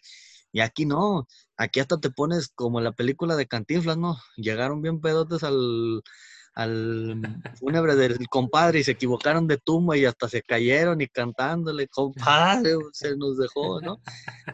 Y 0.51 0.61
aquí 0.61 0.85
no, 0.85 1.27
aquí 1.57 1.79
hasta 1.79 1.99
te 1.99 2.09
pones 2.09 2.49
como 2.49 2.81
la 2.81 2.91
película 2.91 3.35
de 3.35 3.47
Cantinflas, 3.47 3.97
¿no? 3.97 4.17
Llegaron 4.37 4.81
bien 4.81 5.01
pedotes 5.01 5.43
al, 5.43 6.01
al 6.57 7.21
fúnebre 7.59 7.95
del 7.95 8.27
compadre 8.29 8.79
y 8.79 8.83
se 8.83 8.93
equivocaron 8.93 9.45
de 9.47 9.57
tumba 9.57 9.95
y 9.95 10.05
hasta 10.05 10.27
se 10.27 10.41
cayeron 10.41 11.01
y 11.01 11.07
cantándole, 11.07 11.87
compadre, 11.87 12.71
se 12.93 13.15
nos 13.15 13.37
dejó, 13.37 13.79
¿no? 13.81 14.01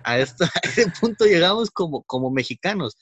A, 0.04 0.20
esto, 0.20 0.44
a 0.56 0.60
ese 0.68 0.92
punto 1.00 1.26
llegamos 1.26 1.72
como, 1.72 2.04
como 2.04 2.30
mexicanos 2.30 2.98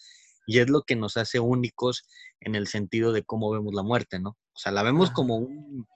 y 0.46 0.60
es 0.60 0.70
lo 0.70 0.84
que 0.84 0.96
nos 0.96 1.18
hace 1.18 1.40
únicos 1.40 2.04
en 2.42 2.54
el 2.54 2.68
sentido 2.68 3.12
de 3.12 3.24
cómo 3.24 3.50
vemos 3.50 3.74
la 3.74 3.82
muerte, 3.82 4.20
¿no? 4.20 4.30
O 4.30 4.60
sea, 4.60 4.72
la 4.72 4.84
vemos 4.84 5.10
como 5.10 5.38
un, 5.38 5.88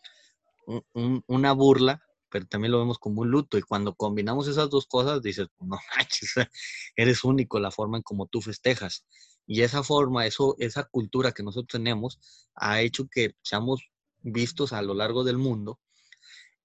una 1.28 1.52
burla, 1.52 2.02
pero 2.36 2.48
también 2.48 2.74
lo 2.74 2.80
vemos 2.80 3.00
como 3.00 3.22
un 3.22 3.32
luto 3.32 3.58
y 3.58 3.62
cuando 3.62 3.96
combinamos 3.96 4.50
esas 4.50 4.70
dos 4.70 4.88
cosas 4.88 5.22
dices, 5.22 5.48
no 5.58 5.78
manches, 5.96 6.34
eres 6.98 7.24
único 7.24 7.62
la 7.62 7.72
forma 7.72 7.96
en 7.96 8.04
cómo 8.04 8.28
tú 8.28 8.42
festejas. 8.42 9.06
Y 9.48 9.62
esa 9.62 9.84
forma, 9.84 10.26
eso, 10.26 10.58
esa 10.60 10.84
cultura 10.84 11.32
que 11.32 11.44
nosotros 11.44 11.82
tenemos 11.82 12.20
ha 12.54 12.82
hecho 12.82 13.08
que 13.08 13.36
seamos 13.42 13.90
vistos 14.22 14.74
a 14.74 14.82
lo 14.82 14.96
largo 14.96 15.24
del 15.24 15.38
mundo 15.38 15.80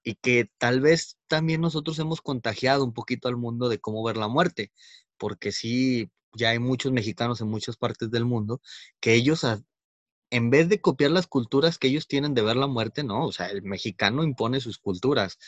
y 0.02 0.16
que 0.16 0.50
tal 0.58 0.80
vez 0.80 1.18
también 1.28 1.60
nosotros 1.60 1.96
hemos 2.00 2.20
contagiado 2.20 2.82
un 2.82 2.92
poquito 2.92 3.28
al 3.28 3.36
mundo 3.36 3.68
de 3.68 3.78
cómo 3.78 4.02
ver 4.02 4.16
la 4.16 4.26
muerte, 4.26 4.72
porque 5.18 5.52
sí, 5.52 6.10
ya 6.34 6.50
hay 6.50 6.58
muchos 6.58 6.90
mexicanos 6.90 7.40
en 7.42 7.46
muchas 7.46 7.76
partes 7.76 8.10
del 8.10 8.24
mundo 8.24 8.60
que 8.98 9.14
ellos, 9.14 9.46
en 10.30 10.50
vez 10.50 10.68
de 10.68 10.80
copiar 10.80 11.10
las 11.10 11.26
culturas 11.26 11.78
que 11.78 11.88
ellos 11.88 12.06
tienen 12.06 12.34
de 12.34 12.42
ver 12.42 12.56
la 12.56 12.66
muerte, 12.66 13.04
no, 13.04 13.26
o 13.26 13.32
sea, 13.32 13.46
el 13.46 13.62
mexicano 13.62 14.22
impone 14.24 14.60
sus 14.60 14.78
culturas 14.78 15.38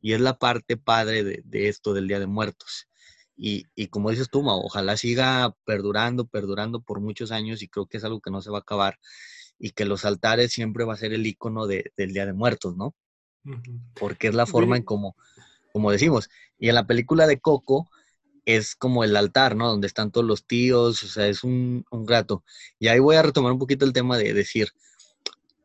y 0.00 0.14
es 0.14 0.20
la 0.20 0.38
parte 0.38 0.76
padre 0.76 1.24
de, 1.24 1.42
de 1.44 1.68
esto 1.68 1.92
del 1.92 2.08
Día 2.08 2.20
de 2.20 2.26
Muertos. 2.26 2.88
Y, 3.42 3.86
como 3.86 4.10
dices 4.10 4.28
tú, 4.28 4.46
ojalá 4.46 4.98
siga 4.98 5.56
perdurando, 5.64 6.26
perdurando 6.26 6.82
por 6.82 7.00
muchos 7.00 7.32
años 7.32 7.62
y 7.62 7.68
creo 7.68 7.86
que 7.86 7.96
es 7.96 8.04
algo 8.04 8.20
que 8.20 8.30
no 8.30 8.42
se 8.42 8.50
va 8.50 8.58
a 8.58 8.60
acabar 8.60 8.98
y 9.58 9.70
que 9.70 9.86
los 9.86 10.04
altares 10.04 10.52
siempre 10.52 10.84
va 10.84 10.92
a 10.92 10.98
ser 10.98 11.14
el 11.14 11.26
icono 11.26 11.66
del 11.66 11.90
Día 11.96 12.26
de 12.26 12.34
Muertos, 12.34 12.76
¿no? 12.76 12.94
Porque 13.94 14.28
es 14.28 14.34
la 14.34 14.44
forma 14.44 14.76
en 14.76 14.82
como, 14.82 15.16
como 15.72 15.90
decimos. 15.90 16.28
Y 16.58 16.68
en 16.68 16.74
la 16.74 16.86
película 16.86 17.26
de 17.26 17.40
Coco 17.40 17.90
es 18.56 18.74
como 18.74 19.04
el 19.04 19.16
altar, 19.16 19.56
¿no? 19.56 19.68
Donde 19.68 19.86
están 19.86 20.10
todos 20.10 20.26
los 20.26 20.46
tíos, 20.46 21.02
o 21.02 21.08
sea, 21.08 21.26
es 21.28 21.44
un, 21.44 21.84
un 21.90 22.06
grato. 22.06 22.44
Y 22.78 22.88
ahí 22.88 22.98
voy 22.98 23.16
a 23.16 23.22
retomar 23.22 23.52
un 23.52 23.58
poquito 23.58 23.84
el 23.84 23.92
tema 23.92 24.18
de 24.18 24.32
decir, 24.34 24.70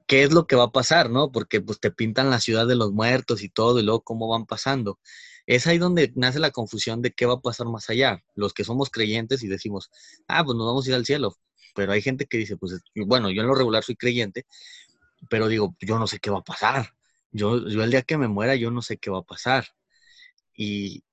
¿qué 0.08 0.24
es 0.24 0.32
lo 0.34 0.48
que 0.48 0.56
va 0.56 0.66
a 0.66 0.72
pasar, 0.72 1.10
no? 1.10 1.32
Porque 1.32 1.62
pues 1.62 1.80
te 1.80 1.92
pintan 1.92 2.30
la 2.30 2.40
ciudad 2.40 2.68
de 2.68 2.76
los 2.76 2.92
muertos 2.92 3.44
y 3.44 3.50
todo, 3.50 3.80
y 3.80 3.84
luego 3.84 4.02
cómo 4.02 4.28
van 4.28 4.46
pasando 4.46 5.00
es 5.46 5.68
ahí 5.68 5.78
donde 5.78 6.12
nace 6.16 6.40
la 6.40 6.52
confusión 6.52 7.02
de 7.02 7.12
qué 7.14 7.26
va 7.26 7.36
a 7.36 7.42
pasar 7.42 7.68
más 7.68 7.90
allá. 7.90 8.24
Los 8.34 8.54
que 8.54 8.64
somos 8.64 8.90
creyentes 8.90 9.44
y 9.44 9.48
decimos, 9.48 9.92
ah, 10.28 10.44
pues 10.44 10.58
nos 10.58 10.66
vamos 10.68 10.86
a 10.86 10.90
ir 10.90 10.96
al 10.96 11.06
cielo. 11.06 11.36
Pero 11.76 11.92
hay 11.92 12.02
gente 12.02 12.26
que 12.26 12.38
dice, 12.38 12.58
pues 12.58 12.82
bueno, 12.96 13.30
yo 13.30 13.42
en 13.42 13.48
lo 13.48 13.56
regular 13.56 13.84
soy 13.84 13.96
creyente, 13.96 14.46
pero 15.30 15.48
digo, 15.48 15.76
yo 15.82 16.00
no 16.00 16.08
sé 16.08 16.20
qué 16.20 16.32
va 16.32 16.40
a 16.40 16.44
pasar. 16.44 16.94
Yo, 17.32 17.68
yo 17.68 17.84
el 17.84 17.92
día 17.92 18.02
que 18.02 18.18
me 18.18 18.28
muera, 18.28 18.56
yo 18.56 18.72
no 18.72 18.82
sé 18.82 18.98
qué 18.98 19.10
va 19.12 19.20
a 19.20 19.24
pasar. 19.24 19.68
Y, 20.56 21.04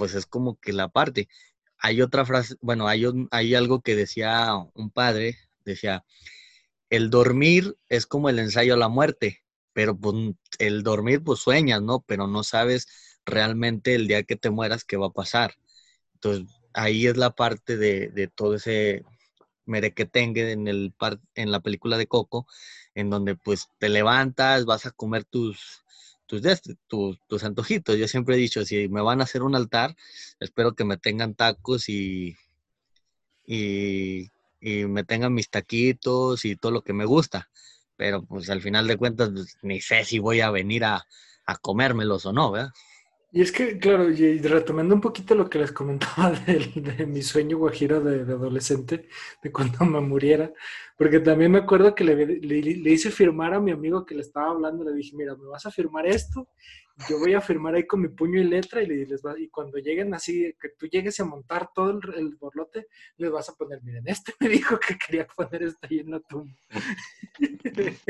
pues 0.00 0.14
es 0.14 0.24
como 0.24 0.58
que 0.58 0.72
la 0.72 0.88
parte. 0.88 1.28
Hay 1.76 2.00
otra 2.00 2.24
frase, 2.24 2.54
bueno, 2.62 2.88
hay, 2.88 3.04
hay 3.30 3.54
algo 3.54 3.82
que 3.82 3.94
decía 3.94 4.54
un 4.72 4.90
padre, 4.90 5.36
decía, 5.66 6.06
el 6.88 7.10
dormir 7.10 7.76
es 7.90 8.06
como 8.06 8.30
el 8.30 8.38
ensayo 8.38 8.72
a 8.72 8.78
la 8.78 8.88
muerte, 8.88 9.42
pero 9.74 9.94
pues, 9.94 10.14
el 10.58 10.82
dormir 10.84 11.22
pues 11.22 11.40
sueñas, 11.40 11.82
¿no? 11.82 12.00
Pero 12.06 12.26
no 12.26 12.44
sabes 12.44 12.88
realmente 13.26 13.94
el 13.94 14.08
día 14.08 14.22
que 14.22 14.36
te 14.36 14.48
mueras, 14.48 14.84
¿qué 14.84 14.96
va 14.96 15.08
a 15.08 15.12
pasar? 15.12 15.56
Entonces, 16.14 16.46
ahí 16.72 17.06
es 17.06 17.18
la 17.18 17.34
parte 17.34 17.76
de, 17.76 18.30
todo 18.34 18.54
ese 18.54 19.04
merequetengue 19.66 20.52
en, 20.52 20.66
el 20.66 20.94
en 21.34 21.52
la 21.52 21.60
película 21.60 21.98
de 21.98 22.06
Coco, 22.06 22.46
en 22.94 23.10
donde 23.10 23.36
pues 23.36 23.68
te 23.78 23.90
levantas, 23.90 24.64
vas 24.64 24.86
a 24.86 24.92
comer 24.92 25.26
tus, 25.26 25.84
tus, 26.30 26.42
tus, 26.86 27.18
tus, 27.26 27.44
antojitos. 27.44 27.96
Yo 27.96 28.06
siempre 28.06 28.36
he 28.36 28.38
dicho, 28.38 28.64
si 28.64 28.88
me 28.88 29.02
van 29.02 29.20
a 29.20 29.24
hacer 29.24 29.42
un 29.42 29.56
altar, 29.56 29.96
espero 30.38 30.74
que 30.74 30.84
me 30.84 30.96
tengan 30.96 31.34
tacos 31.34 31.88
y, 31.88 32.36
y, 33.44 34.30
y 34.60 34.84
me 34.86 35.02
tengan 35.04 35.34
mis 35.34 35.50
taquitos 35.50 36.44
y 36.44 36.54
todo 36.56 36.70
lo 36.70 36.82
que 36.82 36.92
me 36.92 37.04
gusta. 37.04 37.50
Pero 37.96 38.24
pues 38.24 38.48
al 38.48 38.62
final 38.62 38.86
de 38.86 38.96
cuentas, 38.96 39.30
pues, 39.30 39.56
ni 39.62 39.80
sé 39.80 40.04
si 40.04 40.20
voy 40.20 40.40
a 40.40 40.50
venir 40.50 40.84
a, 40.84 41.04
a 41.46 41.56
comérmelos 41.56 42.24
o 42.26 42.32
no, 42.32 42.52
¿verdad? 42.52 42.70
Y 43.32 43.42
es 43.42 43.52
que, 43.52 43.78
claro, 43.78 44.10
y 44.10 44.38
retomando 44.38 44.92
un 44.92 45.00
poquito 45.00 45.36
lo 45.36 45.48
que 45.48 45.60
les 45.60 45.70
comentaba 45.70 46.30
de, 46.46 47.06
mi 47.06 47.22
sueño 47.22 47.58
guajiro 47.58 48.00
de, 48.00 48.22
adolescente, 48.22 49.08
de 49.40 49.52
cuando 49.52 49.84
me 49.84 50.00
muriera, 50.00 50.52
porque 50.96 51.20
también 51.20 51.52
me 51.52 51.58
acuerdo 51.58 51.94
que 51.94 52.02
le, 52.02 52.26
le, 52.26 52.90
hice 52.90 53.12
firmar 53.12 53.54
a 53.54 53.60
mi 53.60 53.70
amigo 53.70 54.04
que 54.04 54.16
le 54.16 54.22
estaba 54.22 54.50
hablando, 54.50 54.82
le 54.82 54.94
dije, 54.94 55.14
mira, 55.14 55.36
me 55.36 55.46
vas 55.46 55.64
a 55.64 55.70
firmar 55.70 56.08
esto, 56.08 56.48
yo 57.08 57.20
voy 57.20 57.34
a 57.34 57.40
firmar 57.40 57.76
ahí 57.76 57.86
con 57.86 58.00
mi 58.00 58.08
puño 58.08 58.40
y 58.40 58.44
letra 58.44 58.82
y, 58.82 58.86
les 58.86 59.22
va, 59.24 59.38
y 59.38 59.48
cuando 59.48 59.78
lleguen 59.78 60.12
así, 60.12 60.52
que 60.60 60.70
tú 60.70 60.86
llegues 60.88 61.20
a 61.20 61.24
montar 61.24 61.70
todo 61.72 61.90
el, 61.90 62.14
el, 62.14 62.34
borlote, 62.34 62.88
les 63.16 63.30
vas 63.30 63.48
a 63.48 63.54
poner, 63.54 63.80
miren, 63.84 64.08
este 64.08 64.34
me 64.40 64.48
dijo 64.48 64.76
que 64.80 64.98
quería 64.98 65.26
poner 65.28 65.62
esto 65.62 65.86
ahí 65.88 66.00
en 66.00 66.10
la 66.10 66.20
tumba. 66.20 66.52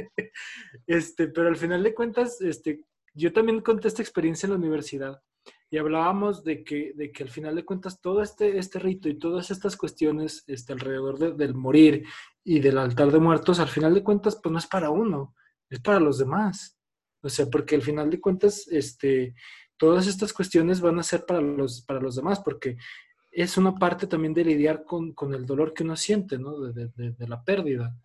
este, 0.86 1.28
pero 1.28 1.48
al 1.48 1.56
final 1.56 1.82
de 1.82 1.94
cuentas, 1.94 2.40
este, 2.40 2.86
yo 3.14 3.32
también 3.32 3.60
conté 3.60 3.88
esta 3.88 4.02
experiencia 4.02 4.46
en 4.46 4.52
la 4.52 4.58
universidad 4.58 5.22
y 5.70 5.78
hablábamos 5.78 6.42
de 6.42 6.64
que, 6.64 6.92
de 6.96 7.12
que 7.12 7.22
al 7.22 7.30
final 7.30 7.54
de 7.54 7.64
cuentas 7.64 8.00
todo 8.00 8.22
este, 8.22 8.58
este 8.58 8.78
rito 8.80 9.08
y 9.08 9.18
todas 9.18 9.50
estas 9.50 9.76
cuestiones 9.76 10.42
este, 10.48 10.72
alrededor 10.72 11.36
del 11.36 11.54
morir 11.54 12.04
y 12.42 12.58
del 12.58 12.78
altar 12.78 13.12
de 13.12 13.20
muertos, 13.20 13.60
al 13.60 13.68
final 13.68 13.94
de 13.94 14.02
cuentas, 14.02 14.38
pues 14.42 14.52
no 14.52 14.58
es 14.58 14.66
para 14.66 14.90
uno, 14.90 15.34
es 15.68 15.80
para 15.80 16.00
los 16.00 16.18
demás. 16.18 16.76
O 17.22 17.28
sea, 17.28 17.46
porque 17.46 17.76
al 17.76 17.82
final 17.82 18.10
de 18.10 18.20
cuentas, 18.20 18.66
este, 18.68 19.34
todas 19.76 20.08
estas 20.08 20.32
cuestiones 20.32 20.80
van 20.80 20.98
a 20.98 21.04
ser 21.04 21.24
para 21.24 21.40
los, 21.40 21.82
para 21.82 22.00
los 22.00 22.16
demás, 22.16 22.40
porque 22.40 22.76
es 23.30 23.56
una 23.56 23.76
parte 23.76 24.08
también 24.08 24.34
de 24.34 24.44
lidiar 24.44 24.84
con, 24.84 25.12
con 25.12 25.34
el 25.34 25.46
dolor 25.46 25.72
que 25.72 25.84
uno 25.84 25.94
siente, 25.94 26.36
¿no? 26.36 26.58
De, 26.58 26.88
de, 26.96 27.12
de 27.12 27.28
la 27.28 27.44
pérdida. 27.44 27.96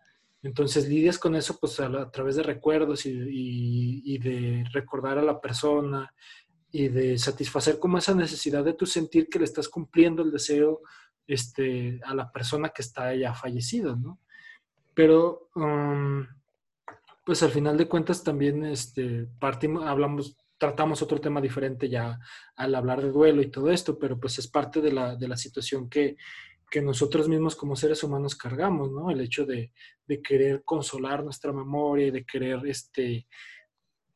Entonces 0.46 0.88
lidias 0.88 1.18
con 1.18 1.36
eso 1.36 1.58
pues 1.60 1.80
a, 1.80 2.12
través 2.12 2.36
de 2.36 2.44
recuerdos 2.44 3.08
y, 3.08 4.18
de 4.20 4.64
recordar 4.72 5.18
a 5.18 5.24
la 5.24 5.42
persona 5.42 6.14
y 6.72 6.88
de 6.88 7.18
satisfacer 7.18 7.80
como 7.80 7.98
esa 7.98 8.14
necesidad 8.14 8.64
de 8.64 8.74
tu 8.74 8.86
sentir 8.86 9.28
que 9.28 9.40
le 9.40 9.46
estás 9.46 9.68
cumpliendo 9.68 10.22
el 10.22 10.32
deseo 10.32 10.82
este, 11.26 12.00
a 12.06 12.14
la 12.14 12.32
persona 12.32 12.70
que 12.70 12.84
está 12.84 13.16
ya 13.16 13.34
fallecida, 13.34 13.96
¿no? 13.96 14.20
Pero 14.94 15.50
um, 15.56 16.28
pues 17.24 17.42
al 17.42 17.50
final 17.50 17.76
de 17.76 17.88
cuentas 17.88 18.24
también 18.24 18.64
este, 18.66 19.28
partimos, 19.40 19.84
hablamos, 19.84 20.38
tratamos 20.60 21.02
otro 21.02 21.20
tema 21.20 21.42
diferente 21.42 21.90
ya 21.90 22.20
al 22.56 22.76
hablar 22.76 23.02
de 23.02 23.10
duelo 23.10 23.42
y 23.42 23.50
todo 23.50 23.72
esto, 23.72 23.98
pero 23.98 24.20
pues 24.20 24.38
es 24.38 24.48
parte 24.48 24.80
de 24.80 24.92
la, 24.92 25.16
de 25.16 25.28
la 25.28 25.38
situación 25.38 25.90
que, 25.90 26.18
que 26.70 26.82
nosotros 26.82 27.28
mismos 27.28 27.56
como 27.56 27.76
seres 27.76 28.04
humanos 28.04 28.36
cargamos, 28.36 28.92
¿no? 28.92 29.10
El 29.10 29.22
hecho 29.22 29.46
de, 29.46 29.72
querer 30.24 30.64
consolar 30.64 31.24
nuestra 31.24 31.52
memoria 31.52 32.08
y 32.08 32.12
de 32.12 32.26
querer, 32.26 32.60
este, 32.66 33.28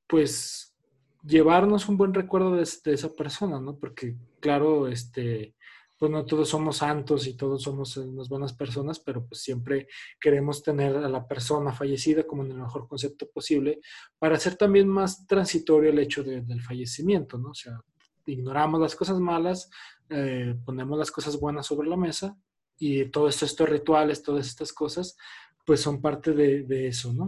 pues, 0.08 0.76
llevarnos 1.24 1.88
un 1.90 1.98
buen 1.98 2.14
recuerdo 2.14 2.56
de, 2.56 2.64
esa 2.64 3.14
persona, 3.14 3.60
¿no? 3.60 3.78
Porque, 3.78 4.16
claro, 4.40 4.88
este, 4.88 5.56
pues 5.98 6.12
no 6.12 6.26
todos 6.26 6.48
somos 6.48 6.78
santos 6.78 7.28
y 7.28 7.36
todos 7.36 7.62
somos 7.62 7.98
unas 7.98 8.30
buenas 8.30 8.54
personas, 8.54 9.00
pero 9.00 9.26
pues 9.26 9.42
siempre 9.42 9.88
queremos 10.20 10.64
tener 10.64 10.96
a 10.96 11.10
la 11.10 11.28
persona 11.28 11.74
fallecida 11.74 12.24
como 12.24 12.46
en 12.46 12.52
el 12.52 12.58
mejor 12.58 12.88
concepto 12.88 13.30
posible 13.30 13.82
para 14.18 14.36
hacer 14.36 14.56
también 14.56 14.88
más 14.88 15.28
transitorio 15.28 15.90
el 15.90 16.00
hecho 16.00 16.24
del 16.24 16.62
fallecimiento, 16.62 17.38
¿no? 17.38 17.50
O 17.50 17.54
sea, 17.54 17.82
ignoramos 18.26 18.80
las 18.80 18.96
cosas 18.96 19.20
malas, 19.20 19.70
eh, 20.10 20.56
ponemos 20.66 20.98
las 20.98 21.12
cosas 21.12 21.40
buenas 21.40 21.66
sobre 21.66 21.88
la 21.88 21.98
mesa 21.98 22.38
y 22.78 23.06
todos 23.06 23.42
estos 23.44 23.70
rituales, 23.70 24.24
todas 24.24 24.48
estas 24.48 24.74
cosas, 24.74 25.18
pues 25.66 25.82
son 25.82 26.02
parte 26.02 26.34
de, 26.34 26.88
eso, 26.88 27.14
¿no? 27.14 27.28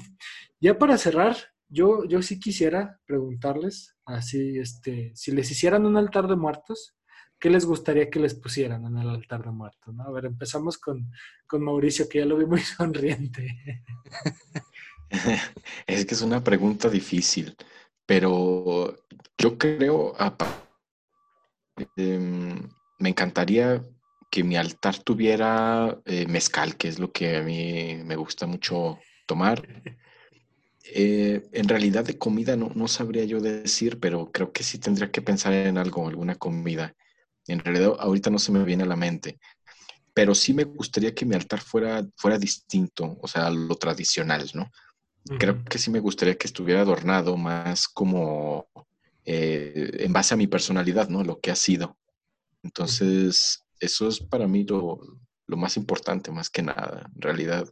Ya 0.60 0.78
para 0.78 0.98
cerrar, 0.98 1.36
yo, 1.68 2.06
yo 2.06 2.22
sí 2.22 2.40
quisiera 2.40 3.00
preguntarles, 3.06 3.96
así, 4.06 4.58
este, 4.58 5.12
si 5.16 5.32
les 5.32 5.52
hicieran 5.52 5.86
un 5.86 5.98
altar 5.98 6.28
de 6.28 6.36
muertos, 6.36 6.96
¿qué 7.40 7.50
les 7.50 7.66
gustaría 7.66 8.10
que 8.10 8.20
les 8.20 8.36
pusieran 8.36 8.86
en 8.86 8.98
el 8.98 9.10
altar 9.10 9.44
de 9.44 9.52
muertos? 9.52 9.94
¿no? 9.94 10.04
A 10.04 10.12
ver, 10.12 10.26
empezamos 10.26 10.78
con, 10.78 11.12
con 11.48 11.64
Mauricio, 11.64 12.08
que 12.08 12.20
ya 12.20 12.26
lo 12.26 12.38
vi 12.38 12.46
muy 12.46 12.62
sonriente. 12.78 13.84
Es 15.86 16.06
que 16.06 16.14
es 16.14 16.22
una 16.22 16.42
pregunta 16.42 16.90
difícil, 16.90 17.58
pero 18.06 18.96
yo 19.38 19.58
creo, 19.58 20.16
Em, 21.96 22.70
me 23.00 23.10
encantaría 23.10 23.82
que 24.30 24.44
mi 24.44 24.56
altar 24.56 24.98
tuviera 25.00 26.00
eh, 26.06 26.26
mezcal, 26.28 26.78
que 26.78 26.88
es 26.88 27.00
lo 27.00 27.12
que 27.12 27.38
a 27.38 27.44
mí 27.44 28.02
me 28.06 28.16
gusta 28.16 28.48
mucho 28.48 29.00
tomar. 29.28 29.68
Eh, 30.84 31.44
en 31.52 31.68
realidad 31.68 32.04
de 32.04 32.18
comida 32.18 32.56
no, 32.56 32.72
no, 32.74 32.88
sabría 32.88 33.24
yo 33.26 33.40
decir, 33.40 34.00
pero 34.00 34.32
creo 34.32 34.52
que 34.52 34.64
sí 34.64 34.78
tendría 34.78 35.12
que 35.12 35.22
pensar 35.22 35.54
en 35.54 35.78
algo, 35.78 36.08
alguna 36.08 36.36
comida. 36.36 36.96
En 37.48 37.60
realidad, 37.60 37.96
ahorita 38.00 38.30
no 38.30 38.40
se 38.40 38.52
me 38.52 38.64
viene 38.64 38.84
a 38.84 38.88
la 38.88 38.96
mente. 38.96 39.40
Pero 40.14 40.36
sí 40.36 40.54
me 40.54 40.64
gustaría 40.64 41.14
que 41.14 41.26
mi 41.26 41.36
altar 41.36 41.62
fuera, 41.62 42.06
fuera 42.18 42.38
distinto, 42.38 43.18
o 43.22 43.28
sea, 43.28 43.50
lo 43.50 43.76
tradicional, 43.76 44.50
¿no? 44.54 44.70
Creo 45.38 45.64
que 45.64 45.78
sí 45.78 45.92
me 45.92 46.00
gustaría 46.00 46.36
que 46.36 46.48
estuviera 46.48 46.82
adornado 46.82 47.38
más 47.38 47.88
como 47.88 48.68
eh, 49.26 49.92
en 50.00 50.14
base 50.14 50.34
a 50.34 50.38
mi 50.38 50.48
personalidad, 50.48 51.10
¿no? 51.10 51.24
Lo 51.24 51.40
que 51.40 51.52
ha 51.52 51.56
sido. 51.56 51.98
Entonces, 52.64 53.64
eso 53.80 54.08
es 54.08 54.20
para 54.20 54.48
mí 54.48 54.64
lo, 54.64 55.00
lo, 55.48 55.58
más 55.58 55.78
importante, 55.78 56.32
más 56.32 56.50
que 56.50 56.62
nada. 56.64 57.10
En 57.16 57.22
realidad, 57.22 57.68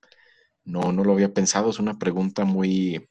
no, 0.64 0.92
no 0.92 1.04
lo 1.04 1.14
había 1.14 1.34
pensado. 1.34 1.70
Es 1.70 1.80
una 1.80 1.98
pregunta 1.98 2.46
muy, 2.46 3.08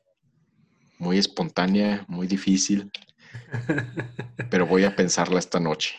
muy 0.98 1.18
espontánea, 1.18 2.04
muy 2.08 2.26
difícil, 2.26 2.90
pero 4.50 4.66
voy 4.66 4.84
a 4.84 4.96
pensarla 4.96 5.38
esta 5.38 5.60
noche. 5.60 5.94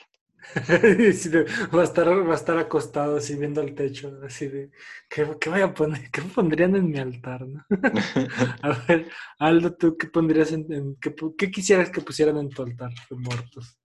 va, 1.73 1.81
a 1.81 1.83
estar, 1.83 2.07
va 2.07 2.31
a 2.31 2.35
estar 2.35 2.57
acostado 2.57 3.17
así 3.17 3.35
viendo 3.35 3.61
el 3.61 3.75
techo, 3.75 4.19
así 4.25 4.47
de, 4.47 4.71
¿qué, 5.09 5.23
voy 5.23 5.61
a 5.61 5.73
poner? 5.73 6.09
¿Qué 6.11 6.21
pondrían 6.21 6.75
en 6.75 6.89
mi 6.89 6.97
altar? 6.97 7.45
¿no? 7.47 7.65
a 8.61 8.85
ver, 8.87 9.09
Aldo, 9.37 9.73
¿tú 9.75 9.95
qué 9.97 10.07
pondrías 10.07 10.51
en, 10.51 10.97
qué, 10.97 11.51
quisieras 11.51 11.89
que 11.89 12.01
pusieran 12.01 12.37
en 12.37 12.49
tu 12.49 12.63
altar 12.63 12.91
de 13.09 13.15
muertos? 13.15 13.77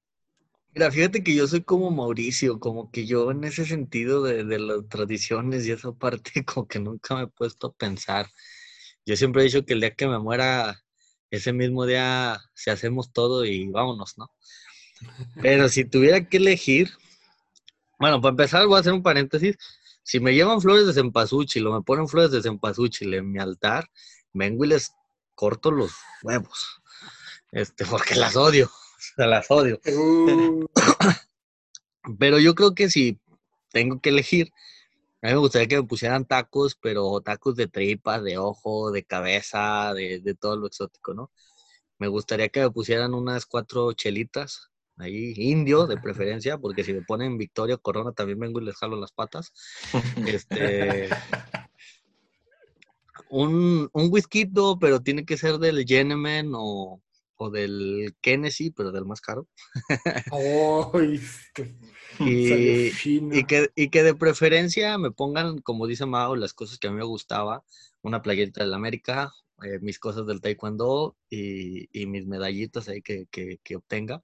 Mira, 0.75 0.91
fíjate 0.91 1.23
que 1.23 1.35
yo 1.35 1.47
soy 1.47 1.63
como 1.63 1.91
Mauricio, 1.91 2.59
como 2.59 2.91
que 2.91 3.07
yo 3.07 3.31
en 3.31 3.45
ese 3.45 3.65
sentido 3.65 4.23
de, 4.23 4.45
de 4.45 4.59
las 4.59 4.89
tradiciones 4.89 5.67
y 5.67 5.73
esa 5.73 5.93
parte, 5.93 6.33
como 6.47 6.67
que 6.67 6.81
nunca 6.81 7.15
me 7.15 7.23
he 7.25 7.29
puesto 7.29 7.69
a 7.69 7.73
pensar. 7.73 8.27
Yo 9.07 9.17
siempre 9.17 9.43
he 9.43 9.45
dicho 9.45 9.65
que 9.65 9.75
el 9.75 9.81
día 9.81 9.95
que 9.95 10.09
me 10.09 10.19
muera, 10.19 10.81
ese 11.31 11.53
mismo 11.53 11.85
día, 11.85 12.39
si 12.55 12.71
hacemos 12.71 13.13
todo 13.13 13.45
y 13.45 13.69
vámonos, 13.69 14.15
¿no? 14.17 14.31
Pero 15.41 15.69
si 15.69 15.85
tuviera 15.85 16.29
que 16.29 16.37
elegir, 16.39 16.91
bueno, 17.99 18.21
para 18.21 18.31
empezar 18.31 18.67
voy 18.67 18.77
a 18.77 18.81
hacer 18.81 18.93
un 18.93 19.03
paréntesis. 19.03 19.57
Si 20.03 20.21
me 20.21 20.35
llevan 20.35 20.61
flores 20.61 20.87
de 20.87 20.93
cempasúchil 20.93 21.67
o 21.67 21.73
me 21.73 21.83
ponen 21.83 22.09
flores 22.09 22.31
de 22.31 22.43
cempasúchil 22.43 23.15
en 23.15 23.31
mi 23.31 23.39
altar, 23.39 23.89
vengo 24.33 24.65
y 24.65 24.69
les 24.69 24.93
corto 25.35 25.71
los 25.71 25.93
huevos. 26.23 26.83
Este, 27.53 27.87
porque 27.87 28.15
las 28.15 28.37
odio, 28.37 28.71
las 29.17 29.51
odio. 29.51 29.81
Uh. 29.87 30.67
Pero 32.19 32.39
yo 32.39 32.55
creo 32.55 32.75
que 32.75 32.91
si 32.91 33.19
tengo 33.71 34.01
que 34.01 34.11
elegir, 34.11 34.53
a 35.23 35.29
mí 35.29 35.33
me 35.33 35.39
gustaría 35.39 35.69
que 35.69 35.77
me 35.77 35.89
pusieran 35.89 36.27
tacos, 36.27 36.75
pero 36.75 37.21
tacos 37.23 37.57
de 37.57 37.67
tripa, 37.67 38.21
de 38.21 38.37
ojo, 38.37 38.91
de 38.91 39.05
cabeza, 39.05 39.95
de, 39.95 40.21
de 40.21 40.35
todo 40.35 40.57
lo 40.57 40.67
exótico, 40.67 41.15
¿no? 41.15 41.31
Me 41.99 42.09
gustaría 42.09 42.51
que 42.51 42.61
me 42.61 42.71
pusieran 42.71 43.15
unas 43.15 43.47
cuatro 43.47 43.93
chelitas, 43.95 44.71
ahí 44.99 45.35
indio 45.37 45.87
de 45.87 45.97
preferencia, 45.97 46.59
porque 46.59 46.85
si 46.85 46.93
me 46.93 47.03
ponen 47.03 47.39
Victoria 47.39 47.77
Corona 47.77 48.13
también 48.13 48.39
vengo 48.39 48.61
y 48.61 48.65
les 48.65 48.77
jalo 48.77 48.99
las 49.01 49.13
patas. 49.13 49.53
Este, 50.27 51.09
un, 53.31 53.89
un 53.93 54.09
whisky, 54.11 54.51
pero 54.81 55.01
tiene 55.01 55.25
que 55.25 55.37
ser 55.37 55.59
del 55.59 55.85
Geneman 55.85 56.53
o, 56.55 57.03
o 57.37 57.51
del 57.51 58.15
Kennedy, 58.21 58.71
pero 58.71 58.93
del 58.93 59.05
más 59.05 59.21
caro. 59.21 59.49
y, 62.21 62.91
y, 63.39 63.45
que, 63.45 63.71
y 63.75 63.89
que 63.89 64.03
de 64.03 64.15
preferencia 64.15 64.97
me 64.99 65.11
pongan, 65.11 65.59
como 65.59 65.87
dice 65.87 66.07
Mao, 66.07 66.37
las 66.37 66.55
cosas 66.55 66.79
que 66.79 66.87
a 66.87 66.91
mí 66.91 66.97
me 66.97 67.05
gustaba, 67.05 67.65
una 68.03 68.23
playerita 68.23 68.65
la 68.65 68.77
América, 68.77 69.33
eh, 69.63 69.79
mis 69.81 69.99
cosas 69.99 70.27
del 70.27 70.41
taekwondo 70.41 71.17
y, 71.29 71.89
y 71.99 72.07
mis 72.07 72.27
medallitas 72.27 72.89
ahí 72.89 73.03
que, 73.03 73.27
que, 73.31 73.59
que 73.63 73.77
obtenga 73.77 74.23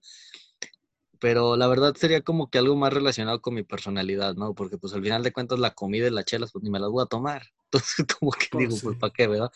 pero 1.21 1.57
la 1.57 1.69
verdad 1.69 1.95
sería 1.95 2.23
como 2.23 2.51
que 2.51 2.59
algo 2.59 2.75
más 2.77 2.93
relacionado 2.93 3.41
con 3.41 3.55
mi 3.55 3.63
personalidad, 3.63 4.35
¿no? 4.35 4.55
Porque 4.55 4.79
pues 4.79 4.95
al 4.95 5.03
final 5.03 5.23
de 5.23 5.33
cuentas 5.33 5.59
la 5.59 5.75
comida 5.75 6.07
y 6.07 6.11
las 6.11 6.25
chelas 6.25 6.51
pues 6.53 6.65
ni 6.65 6.71
me 6.71 6.81
las 6.81 6.91
voy 6.91 7.03
a 7.03 7.07
tomar. 7.07 7.43
Entonces 7.67 8.07
como 8.19 8.33
que 8.33 8.47
pues 8.51 8.69
digo, 8.69 8.81
pues 8.83 8.99
¿para 8.99 9.13
qué, 9.13 9.27
verdad? 9.29 9.53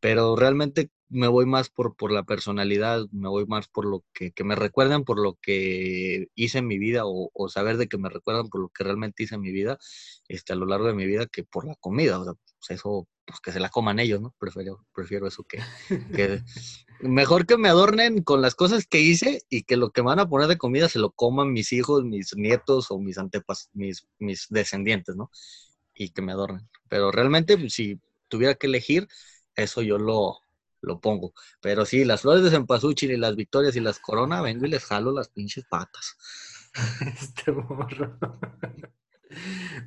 Pero 0.00 0.36
realmente 0.36 0.90
me 1.08 1.28
voy 1.28 1.46
más 1.46 1.70
por, 1.70 1.96
por 1.96 2.12
la 2.12 2.24
personalidad, 2.24 3.06
me 3.12 3.28
voy 3.28 3.46
más 3.46 3.68
por 3.68 3.86
lo 3.86 4.04
que, 4.12 4.32
que 4.32 4.44
me 4.44 4.54
recuerdan 4.54 5.04
por 5.04 5.18
lo 5.18 5.38
que 5.40 6.28
hice 6.34 6.58
en 6.58 6.66
mi 6.66 6.78
vida 6.78 7.06
o, 7.06 7.30
o, 7.32 7.48
saber 7.48 7.78
de 7.78 7.88
que 7.88 7.96
me 7.96 8.10
recuerdan 8.10 8.48
por 8.48 8.60
lo 8.60 8.68
que 8.68 8.84
realmente 8.84 9.22
hice 9.22 9.36
en 9.36 9.40
mi 9.40 9.52
vida, 9.52 9.78
este, 10.28 10.52
a 10.52 10.56
lo 10.56 10.66
largo 10.66 10.86
de 10.88 10.94
mi 10.94 11.06
vida, 11.06 11.26
que 11.26 11.44
por 11.44 11.66
la 11.66 11.76
comida. 11.76 12.20
O 12.20 12.24
sea, 12.24 12.34
pues 12.66 12.78
eso 12.80 13.06
pues 13.26 13.40
que 13.40 13.52
se 13.52 13.60
la 13.60 13.68
coman 13.70 13.98
ellos, 13.98 14.20
¿no? 14.20 14.34
Prefiero, 14.38 14.84
prefiero 14.94 15.26
eso 15.26 15.44
que, 15.44 15.58
mejor 17.00 17.46
que 17.46 17.56
me 17.56 17.68
adornen 17.68 18.22
con 18.22 18.42
las 18.42 18.54
cosas 18.54 18.86
que 18.86 19.00
hice 19.00 19.42
y 19.48 19.62
que 19.64 19.76
lo 19.76 19.90
que 19.90 20.02
van 20.02 20.18
a 20.18 20.28
poner 20.28 20.48
de 20.48 20.58
comida 20.58 20.88
se 20.88 20.98
lo 20.98 21.10
coman 21.12 21.52
mis 21.52 21.72
hijos, 21.72 22.04
mis 22.04 22.36
nietos 22.36 22.90
o 22.90 22.98
mis 22.98 23.18
antepas, 23.18 23.70
mis, 23.72 24.06
mis 24.18 24.46
descendientes, 24.50 25.16
¿no? 25.16 25.30
Y 25.94 26.10
que 26.10 26.22
me 26.22 26.32
adornen. 26.32 26.68
Pero 26.88 27.10
realmente, 27.12 27.56
pues, 27.58 27.74
si 27.74 28.00
tuviera 28.28 28.54
que 28.54 28.66
elegir, 28.66 29.08
eso 29.56 29.82
yo 29.82 29.98
lo, 29.98 30.38
lo 30.82 31.00
pongo. 31.00 31.32
Pero 31.60 31.84
sí, 31.86 32.04
las 32.04 32.22
flores 32.22 32.44
de 32.44 32.50
cempasúchil 32.50 33.12
y 33.12 33.16
las 33.16 33.36
victorias 33.36 33.76
y 33.76 33.80
las 33.80 33.98
coronas, 34.00 34.42
vengo 34.42 34.66
y 34.66 34.70
les 34.70 34.84
jalo 34.84 35.12
las 35.12 35.28
pinches 35.28 35.64
patas. 35.66 36.16
Este 37.20 37.52
morro. 37.52 38.18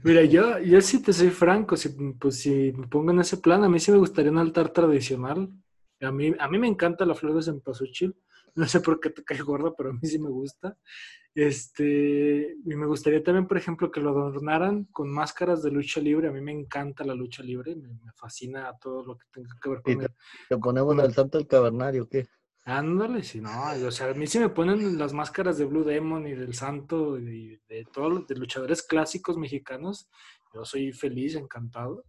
Mira, 0.04 0.24
yo, 0.24 0.60
yo 0.60 0.82
sí 0.82 1.02
te 1.02 1.14
soy 1.14 1.30
franco, 1.30 1.76
si, 1.76 1.90
pues 1.90 2.40
si 2.40 2.72
me 2.74 2.88
pongo 2.88 3.12
en 3.12 3.20
ese 3.20 3.38
plan, 3.38 3.64
a 3.64 3.70
mí 3.70 3.80
sí 3.80 3.92
me 3.92 3.98
gustaría 3.98 4.32
un 4.32 4.38
altar 4.38 4.70
tradicional. 4.70 5.50
A 6.02 6.12
mí, 6.12 6.34
a 6.38 6.48
mí 6.48 6.60
me 6.60 6.68
encanta 6.68 7.06
la 7.06 7.16
flor 7.16 7.36
de 7.36 7.42
cempasúchil. 7.42 8.16
No 8.56 8.68
sé 8.68 8.80
por 8.80 9.00
qué 9.00 9.12
te 9.12 9.24
cae 9.24 9.42
gorda, 9.42 9.74
pero 9.76 9.92
a 9.92 9.94
mí 9.94 10.00
sí 10.04 10.18
me 10.18 10.30
gusta. 10.30 10.78
Este, 11.36 12.56
y 12.66 12.76
me 12.76 12.88
gustaría 12.88 13.24
también, 13.24 13.48
por 13.48 13.58
ejemplo, 13.58 13.92
que 13.92 14.02
lo 14.02 14.10
adornaran 14.10 14.86
con 14.86 15.12
máscaras 15.12 15.62
de 15.62 15.70
lucha 15.70 16.02
libre. 16.02 16.28
A 16.28 16.32
mí 16.32 16.42
me 16.42 16.52
encanta 16.52 17.04
la 17.04 17.14
lucha 17.14 17.44
libre, 17.44 17.76
me, 17.76 17.90
fascina 18.16 18.76
todo 18.82 19.06
lo 19.06 19.16
que 19.16 19.28
tenga 19.32 19.56
que 19.62 19.70
ver 19.70 19.82
con... 19.84 19.94
¿Y 19.94 19.98
te, 20.50 20.58
ponemos 20.58 20.98
el 20.98 21.14
santo 21.14 21.38
del 21.38 21.46
cavernario 21.46 22.10
qué? 22.10 22.28
Ándale, 22.70 23.24
si 23.24 23.40
no, 23.40 23.50
o 23.86 23.92
sea, 23.92 24.10
a 24.10 24.14
mí 24.14 24.28
sí 24.28 24.40
me 24.40 24.50
ponen 24.50 24.98
las 24.98 25.14
máscaras 25.14 25.58
de 25.58 25.64
Blue 25.64 25.86
Demon 25.86 26.28
y 26.28 26.34
del 26.34 26.54
Santo 26.54 27.18
y 27.18 27.58
de, 27.70 27.86
todos 27.94 28.12
los 28.12 28.38
luchadores 28.38 28.84
clásicos 28.84 29.38
mexicanos, 29.38 30.10
yo 30.54 30.66
soy 30.66 30.92
feliz, 30.92 31.36
encantado 31.36 32.04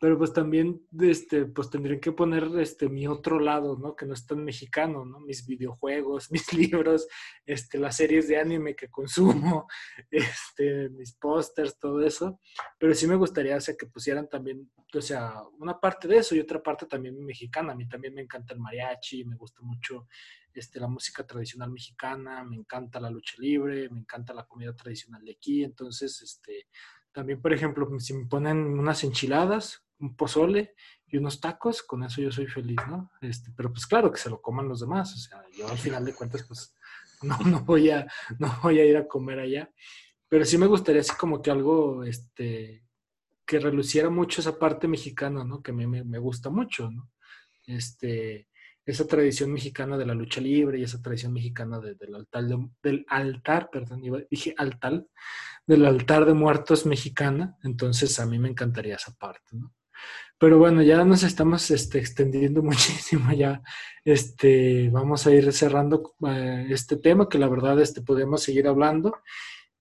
pero 0.00 0.16
pues 0.16 0.32
también 0.32 0.80
este, 0.98 1.44
pues 1.44 1.68
tendría 1.68 2.00
que 2.00 2.10
poner 2.10 2.44
este, 2.58 2.88
mi 2.88 3.06
otro 3.06 3.38
lado, 3.38 3.76
¿no? 3.76 3.94
Que 3.94 4.06
no 4.06 4.14
es 4.14 4.26
tan 4.26 4.42
mexicano, 4.42 5.04
¿no? 5.04 5.20
Mis 5.20 5.46
videojuegos, 5.46 6.30
mis 6.32 6.50
libros, 6.54 7.06
este, 7.44 7.78
las 7.78 7.96
series 7.98 8.26
de 8.26 8.38
anime 8.38 8.74
que 8.74 8.88
consumo, 8.88 9.68
este, 10.10 10.88
mis 10.88 11.12
pósters, 11.12 11.78
todo 11.78 12.00
eso. 12.00 12.40
Pero 12.78 12.94
sí 12.94 13.06
me 13.06 13.14
gustaría 13.14 13.60
sea, 13.60 13.76
que 13.76 13.86
pusieran 13.86 14.26
también, 14.26 14.72
o 14.94 15.02
sea, 15.02 15.34
una 15.58 15.78
parte 15.78 16.08
de 16.08 16.16
eso 16.16 16.34
y 16.34 16.40
otra 16.40 16.62
parte 16.62 16.86
también 16.86 17.22
mexicana. 17.22 17.74
A 17.74 17.76
mí 17.76 17.86
también 17.86 18.14
me 18.14 18.22
encanta 18.22 18.54
el 18.54 18.60
mariachi, 18.60 19.26
me 19.26 19.36
gusta 19.36 19.60
mucho 19.60 20.08
este, 20.54 20.80
la 20.80 20.88
música 20.88 21.26
tradicional 21.26 21.70
mexicana, 21.70 22.42
me 22.42 22.56
encanta 22.56 23.00
la 23.00 23.10
lucha 23.10 23.34
libre, 23.36 23.90
me 23.90 24.00
encanta 24.00 24.32
la 24.32 24.46
comida 24.46 24.74
tradicional 24.74 25.22
de 25.22 25.32
aquí. 25.32 25.62
Entonces, 25.62 26.22
este, 26.22 26.68
también, 27.12 27.42
por 27.42 27.52
ejemplo, 27.52 27.86
si 27.98 28.14
me 28.14 28.24
ponen 28.24 28.56
unas 28.78 29.04
enchiladas, 29.04 29.84
un 30.00 30.16
pozole 30.16 30.74
y 31.06 31.16
unos 31.16 31.40
tacos, 31.40 31.82
con 31.82 32.02
eso 32.02 32.20
yo 32.20 32.32
soy 32.32 32.46
feliz, 32.46 32.78
¿no? 32.88 33.10
Este, 33.20 33.50
pero 33.56 33.72
pues 33.72 33.86
claro 33.86 34.10
que 34.10 34.18
se 34.18 34.30
lo 34.30 34.40
coman 34.40 34.68
los 34.68 34.80
demás, 34.80 35.14
o 35.14 35.18
sea, 35.18 35.42
yo 35.56 35.68
al 35.68 35.78
final 35.78 36.04
de 36.04 36.14
cuentas 36.14 36.44
pues 36.44 36.74
no, 37.22 37.38
no, 37.38 37.60
voy, 37.60 37.90
a, 37.90 38.06
no 38.38 38.58
voy 38.62 38.80
a 38.80 38.84
ir 38.84 38.96
a 38.96 39.06
comer 39.06 39.40
allá, 39.40 39.70
pero 40.28 40.44
sí 40.44 40.56
me 40.58 40.66
gustaría 40.66 41.00
así 41.00 41.12
como 41.16 41.42
que 41.42 41.50
algo, 41.50 42.04
este, 42.04 42.84
que 43.44 43.58
reluciera 43.58 44.10
mucho 44.10 44.40
esa 44.40 44.58
parte 44.58 44.88
mexicana, 44.88 45.44
¿no? 45.44 45.62
Que 45.62 45.72
me, 45.72 45.86
me, 45.86 46.04
me 46.04 46.18
gusta 46.18 46.50
mucho, 46.50 46.90
¿no? 46.90 47.10
Este, 47.66 48.48
esa 48.86 49.06
tradición 49.06 49.52
mexicana 49.52 49.96
de 49.96 50.06
la 50.06 50.14
lucha 50.14 50.40
libre 50.40 50.78
y 50.78 50.82
esa 50.82 51.00
tradición 51.00 51.32
mexicana 51.32 51.80
del 51.80 52.14
altar, 52.14 52.44
del 52.82 53.04
altar, 53.08 53.70
perdón, 53.70 54.02
dije 54.30 54.54
altar, 54.56 55.04
del 55.66 55.84
altar 55.84 56.24
de 56.24 56.34
muertos 56.34 56.86
mexicana, 56.86 57.56
entonces 57.62 58.18
a 58.18 58.26
mí 58.26 58.38
me 58.38 58.48
encantaría 58.48 58.96
esa 58.96 59.14
parte, 59.14 59.56
¿no? 59.56 59.72
Pero 60.38 60.58
bueno, 60.58 60.80
ya 60.82 61.04
nos 61.04 61.22
estamos 61.22 61.70
este, 61.70 61.98
extendiendo 61.98 62.62
muchísimo 62.70 63.32
ya. 63.32 63.62
Este, 64.04 64.88
vamos 64.90 65.26
a 65.26 65.32
ir 65.32 65.52
cerrando 65.52 66.14
eh, 66.26 66.66
este 66.70 66.96
tema 66.96 67.28
que 67.28 67.38
la 67.38 67.48
verdad 67.48 67.80
este, 67.80 68.00
podemos 68.00 68.42
seguir 68.42 68.66
hablando. 68.66 69.18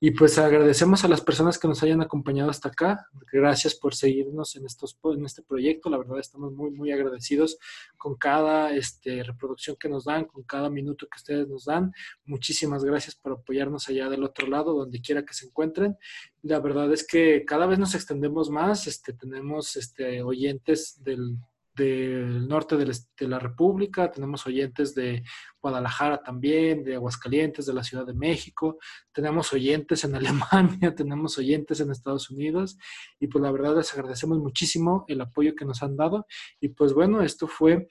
Y 0.01 0.11
pues 0.11 0.37
agradecemos 0.37 1.03
a 1.03 1.09
las 1.09 1.19
personas 1.19 1.59
que 1.59 1.67
nos 1.67 1.83
hayan 1.83 2.01
acompañado 2.01 2.49
hasta 2.49 2.69
acá. 2.69 3.09
Gracias 3.33 3.75
por 3.75 3.93
seguirnos 3.93 4.55
en, 4.55 4.65
estos, 4.65 4.97
en 5.03 5.25
este 5.25 5.41
proyecto. 5.41 5.89
La 5.89 5.97
verdad 5.97 6.19
estamos 6.19 6.53
muy, 6.53 6.71
muy 6.71 6.93
agradecidos 6.93 7.57
con 7.97 8.15
cada 8.15 8.73
este, 8.73 9.23
reproducción 9.23 9.75
que 9.75 9.89
nos 9.89 10.05
dan, 10.05 10.23
con 10.23 10.43
cada 10.43 10.69
minuto 10.69 11.05
que 11.05 11.17
ustedes 11.17 11.49
nos 11.49 11.65
dan. 11.65 11.91
Muchísimas 12.23 12.85
gracias 12.85 13.15
por 13.15 13.33
apoyarnos 13.33 13.89
allá 13.89 14.07
del 14.07 14.23
otro 14.23 14.47
lado, 14.47 14.73
donde 14.73 15.01
quiera 15.01 15.25
que 15.25 15.33
se 15.33 15.47
encuentren. 15.47 15.97
La 16.43 16.61
verdad 16.61 16.93
es 16.93 17.05
que 17.05 17.43
cada 17.45 17.65
vez 17.65 17.77
nos 17.77 17.93
extendemos 17.93 18.49
más. 18.49 18.87
Este, 18.87 19.11
tenemos 19.11 19.75
este, 19.75 20.23
oyentes 20.23 21.03
del 21.03 21.35
del 21.79 22.47
norte 22.47 22.75
de 22.75 23.27
la 23.27 23.39
República, 23.39 24.11
tenemos 24.11 24.45
oyentes 24.45 24.93
de 24.93 25.23
Guadalajara 25.61 26.21
también, 26.21 26.83
de 26.83 26.95
Aguascalientes, 26.95 27.65
de 27.65 27.73
la 27.73 27.83
Ciudad 27.83 28.05
de 28.05 28.13
México, 28.13 28.77
tenemos 29.13 29.53
oyentes 29.53 30.03
en 30.03 30.15
Alemania, 30.19 30.93
tenemos 30.93 31.37
oyentes 31.37 31.79
en 31.79 31.91
Estados 31.91 32.29
Unidos 32.29 32.77
y 33.19 33.27
pues 33.27 33.41
la 33.41 33.51
verdad 33.51 33.77
les 33.77 33.93
agradecemos 33.93 34.39
muchísimo 34.39 35.05
el 35.07 35.21
apoyo 35.21 35.55
que 35.55 35.65
nos 35.65 35.81
han 35.81 35.95
dado 35.95 36.25
y 36.59 36.69
pues 36.69 36.93
bueno, 36.93 37.21
esto 37.21 37.47
fue 37.47 37.87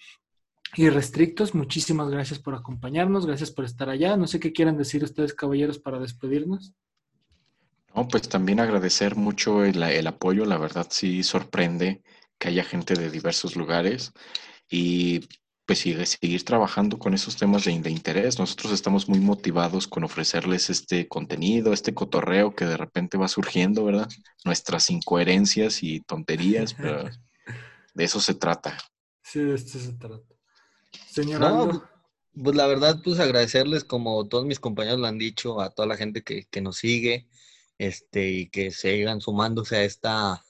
Irrestrictos, 0.76 1.54
muchísimas 1.54 2.10
gracias 2.10 2.38
por 2.38 2.54
acompañarnos, 2.54 3.24
gracias 3.24 3.50
por 3.50 3.64
estar 3.64 3.88
allá. 3.88 4.18
No 4.18 4.26
sé 4.26 4.38
qué 4.38 4.52
quieran 4.52 4.76
decir 4.76 5.02
ustedes, 5.02 5.32
caballeros, 5.32 5.78
para 5.78 5.98
despedirnos. 5.98 6.74
No, 7.94 8.06
pues 8.06 8.28
también 8.28 8.60
agradecer 8.60 9.16
mucho 9.16 9.64
el, 9.64 9.82
el 9.82 10.06
apoyo, 10.06 10.44
la 10.44 10.58
verdad 10.58 10.86
sí 10.90 11.22
sorprende 11.22 12.02
que 12.38 12.48
haya 12.48 12.64
gente 12.64 12.94
de 12.94 13.10
diversos 13.10 13.56
lugares 13.56 14.12
y 14.70 15.28
pues 15.68 15.80
sigue 15.80 16.06
seguir 16.06 16.42
trabajando 16.44 16.98
con 16.98 17.12
esos 17.12 17.36
temas 17.36 17.66
de, 17.66 17.72
interés. 17.72 18.38
Nosotros 18.38 18.72
estamos 18.72 19.06
muy 19.06 19.20
motivados 19.20 19.86
con 19.86 20.02
ofrecerles 20.02 20.70
este 20.70 21.08
contenido, 21.08 21.74
este 21.74 21.92
cotorreo 21.92 22.54
que 22.54 22.64
de 22.64 22.78
repente 22.78 23.18
va 23.18 23.28
surgiendo, 23.28 23.84
¿verdad? 23.84 24.08
Nuestras 24.46 24.88
incoherencias 24.88 25.82
y 25.82 26.00
tonterías, 26.00 26.72
pero 26.72 27.04
de 27.94 28.04
eso 28.04 28.18
se 28.18 28.32
trata. 28.32 28.78
Sí, 29.22 29.40
de 29.40 29.56
esto 29.56 29.78
se 29.78 29.92
trata. 29.92 30.34
Señor 31.10 31.40
no, 31.40 31.84
pues 32.32 32.56
la 32.56 32.66
verdad, 32.66 33.02
pues 33.04 33.20
agradecerles, 33.20 33.84
como 33.84 34.26
todos 34.26 34.46
mis 34.46 34.60
compañeros 34.60 35.00
lo 35.00 35.06
han 35.06 35.18
dicho, 35.18 35.60
a 35.60 35.68
toda 35.68 35.86
la 35.86 35.98
gente 35.98 36.22
que, 36.22 36.46
que 36.50 36.62
nos 36.62 36.78
sigue, 36.78 37.28
este, 37.76 38.30
y 38.30 38.48
que 38.48 38.70
sigan 38.70 39.20
sumándose 39.20 39.76
a 39.76 39.84
esta 39.84 40.42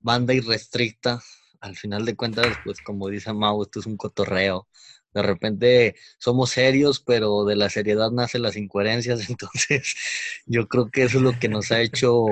banda 0.00 0.34
irrestricta 0.34 1.20
al 1.60 1.76
final 1.76 2.04
de 2.04 2.16
cuentas, 2.16 2.46
pues 2.64 2.80
como 2.80 3.08
dice 3.08 3.32
Mau, 3.32 3.62
esto 3.62 3.80
es 3.80 3.86
un 3.86 3.96
cotorreo. 3.96 4.68
De 5.12 5.22
repente 5.22 5.96
somos 6.18 6.50
serios, 6.50 7.00
pero 7.00 7.44
de 7.44 7.56
la 7.56 7.68
seriedad 7.68 8.10
nacen 8.10 8.42
las 8.42 8.56
incoherencias. 8.56 9.20
Entonces, 9.30 9.94
yo 10.46 10.68
creo 10.68 10.90
que 10.90 11.04
eso 11.04 11.18
es 11.18 11.24
lo 11.24 11.38
que 11.38 11.48
nos 11.48 11.70
ha 11.72 11.80
hecho 11.80 12.26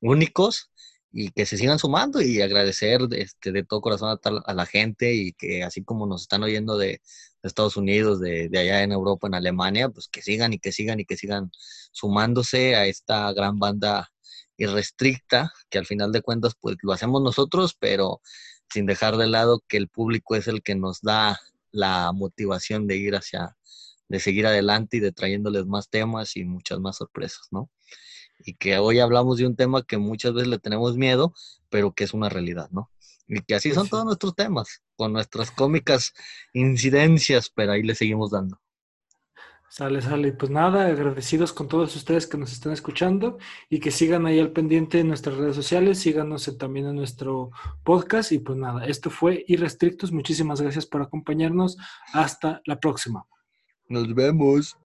únicos 0.00 0.70
y 1.12 1.30
que 1.30 1.46
se 1.46 1.58
sigan 1.58 1.78
sumando 1.78 2.22
y 2.22 2.40
agradecer 2.40 3.00
este, 3.12 3.52
de 3.52 3.64
todo 3.64 3.82
corazón 3.82 4.18
a, 4.46 4.54
la 4.54 4.66
gente 4.66 5.12
y 5.14 5.32
que 5.32 5.62
así 5.62 5.84
como 5.84 6.06
nos 6.06 6.22
están 6.22 6.42
oyendo 6.42 6.78
de, 6.78 7.00
Estados 7.42 7.76
Unidos, 7.76 8.20
de, 8.20 8.48
de, 8.48 8.58
allá 8.60 8.84
en 8.84 8.92
Europa, 8.92 9.26
en 9.26 9.34
Alemania, 9.34 9.88
pues 9.88 10.06
que 10.06 10.22
sigan 10.22 10.52
y 10.52 10.60
que 10.60 10.70
sigan 10.70 11.00
y 11.00 11.04
que 11.04 11.16
sigan 11.16 11.50
sumándose 11.90 12.76
a 12.76 12.86
esta 12.86 13.32
gran 13.32 13.58
banda 13.58 14.11
irrestricta, 14.62 15.52
que 15.70 15.78
al 15.78 15.86
final 15.86 16.12
de 16.12 16.22
cuentas 16.22 16.54
pues 16.60 16.76
lo 16.82 16.92
hacemos 16.92 17.22
nosotros, 17.22 17.74
pero 17.78 18.20
sin 18.72 18.86
dejar 18.86 19.16
de 19.16 19.26
lado 19.26 19.62
que 19.68 19.76
el 19.76 19.88
público 19.88 20.36
es 20.36 20.48
el 20.48 20.62
que 20.62 20.74
nos 20.74 21.00
da 21.02 21.40
la 21.72 22.12
motivación 22.12 22.86
de 22.86 22.96
ir 22.96 23.14
hacia, 23.14 23.56
de 24.08 24.20
seguir 24.20 24.46
adelante 24.46 24.98
y 24.98 25.00
de 25.00 25.12
trayéndoles 25.12 25.66
más 25.66 25.88
temas 25.88 26.36
y 26.36 26.44
muchas 26.44 26.78
más 26.80 26.96
sorpresas, 26.96 27.48
¿no? 27.50 27.70
Y 28.44 28.54
que 28.54 28.78
hoy 28.78 28.98
hablamos 29.00 29.38
de 29.38 29.46
un 29.46 29.56
tema 29.56 29.82
que 29.82 29.98
muchas 29.98 30.32
veces 30.32 30.48
le 30.48 30.58
tenemos 30.58 30.96
miedo, 30.96 31.34
pero 31.68 31.92
que 31.92 32.04
es 32.04 32.14
una 32.14 32.28
realidad, 32.28 32.70
¿no? 32.70 32.90
Y 33.28 33.40
que 33.42 33.54
así 33.54 33.70
pues 33.70 33.76
son 33.76 33.88
todos 33.88 34.04
nuestros 34.04 34.34
temas, 34.34 34.82
con 34.96 35.12
nuestras 35.12 35.50
cómicas 35.50 36.12
incidencias, 36.52 37.50
pero 37.50 37.72
ahí 37.72 37.82
le 37.82 37.94
seguimos 37.94 38.30
dando. 38.30 38.60
Sale, 39.74 40.02
sale. 40.02 40.32
Pues 40.34 40.50
nada, 40.50 40.86
agradecidos 40.86 41.54
con 41.54 41.66
todos 41.66 41.96
ustedes 41.96 42.26
que 42.26 42.36
nos 42.36 42.52
están 42.52 42.74
escuchando 42.74 43.38
y 43.70 43.80
que 43.80 43.90
sigan 43.90 44.26
ahí 44.26 44.38
al 44.38 44.52
pendiente 44.52 45.00
en 45.00 45.08
nuestras 45.08 45.38
redes 45.38 45.56
sociales, 45.56 45.98
síganos 45.98 46.58
también 46.58 46.88
en 46.88 46.96
nuestro 46.96 47.52
podcast 47.82 48.32
y 48.32 48.38
pues 48.38 48.58
nada, 48.58 48.84
esto 48.84 49.08
fue 49.08 49.46
Irrestrictos. 49.48 50.12
Muchísimas 50.12 50.60
gracias 50.60 50.84
por 50.84 51.00
acompañarnos. 51.00 51.78
Hasta 52.12 52.60
la 52.66 52.78
próxima. 52.78 53.24
Nos 53.88 54.14
vemos. 54.14 54.76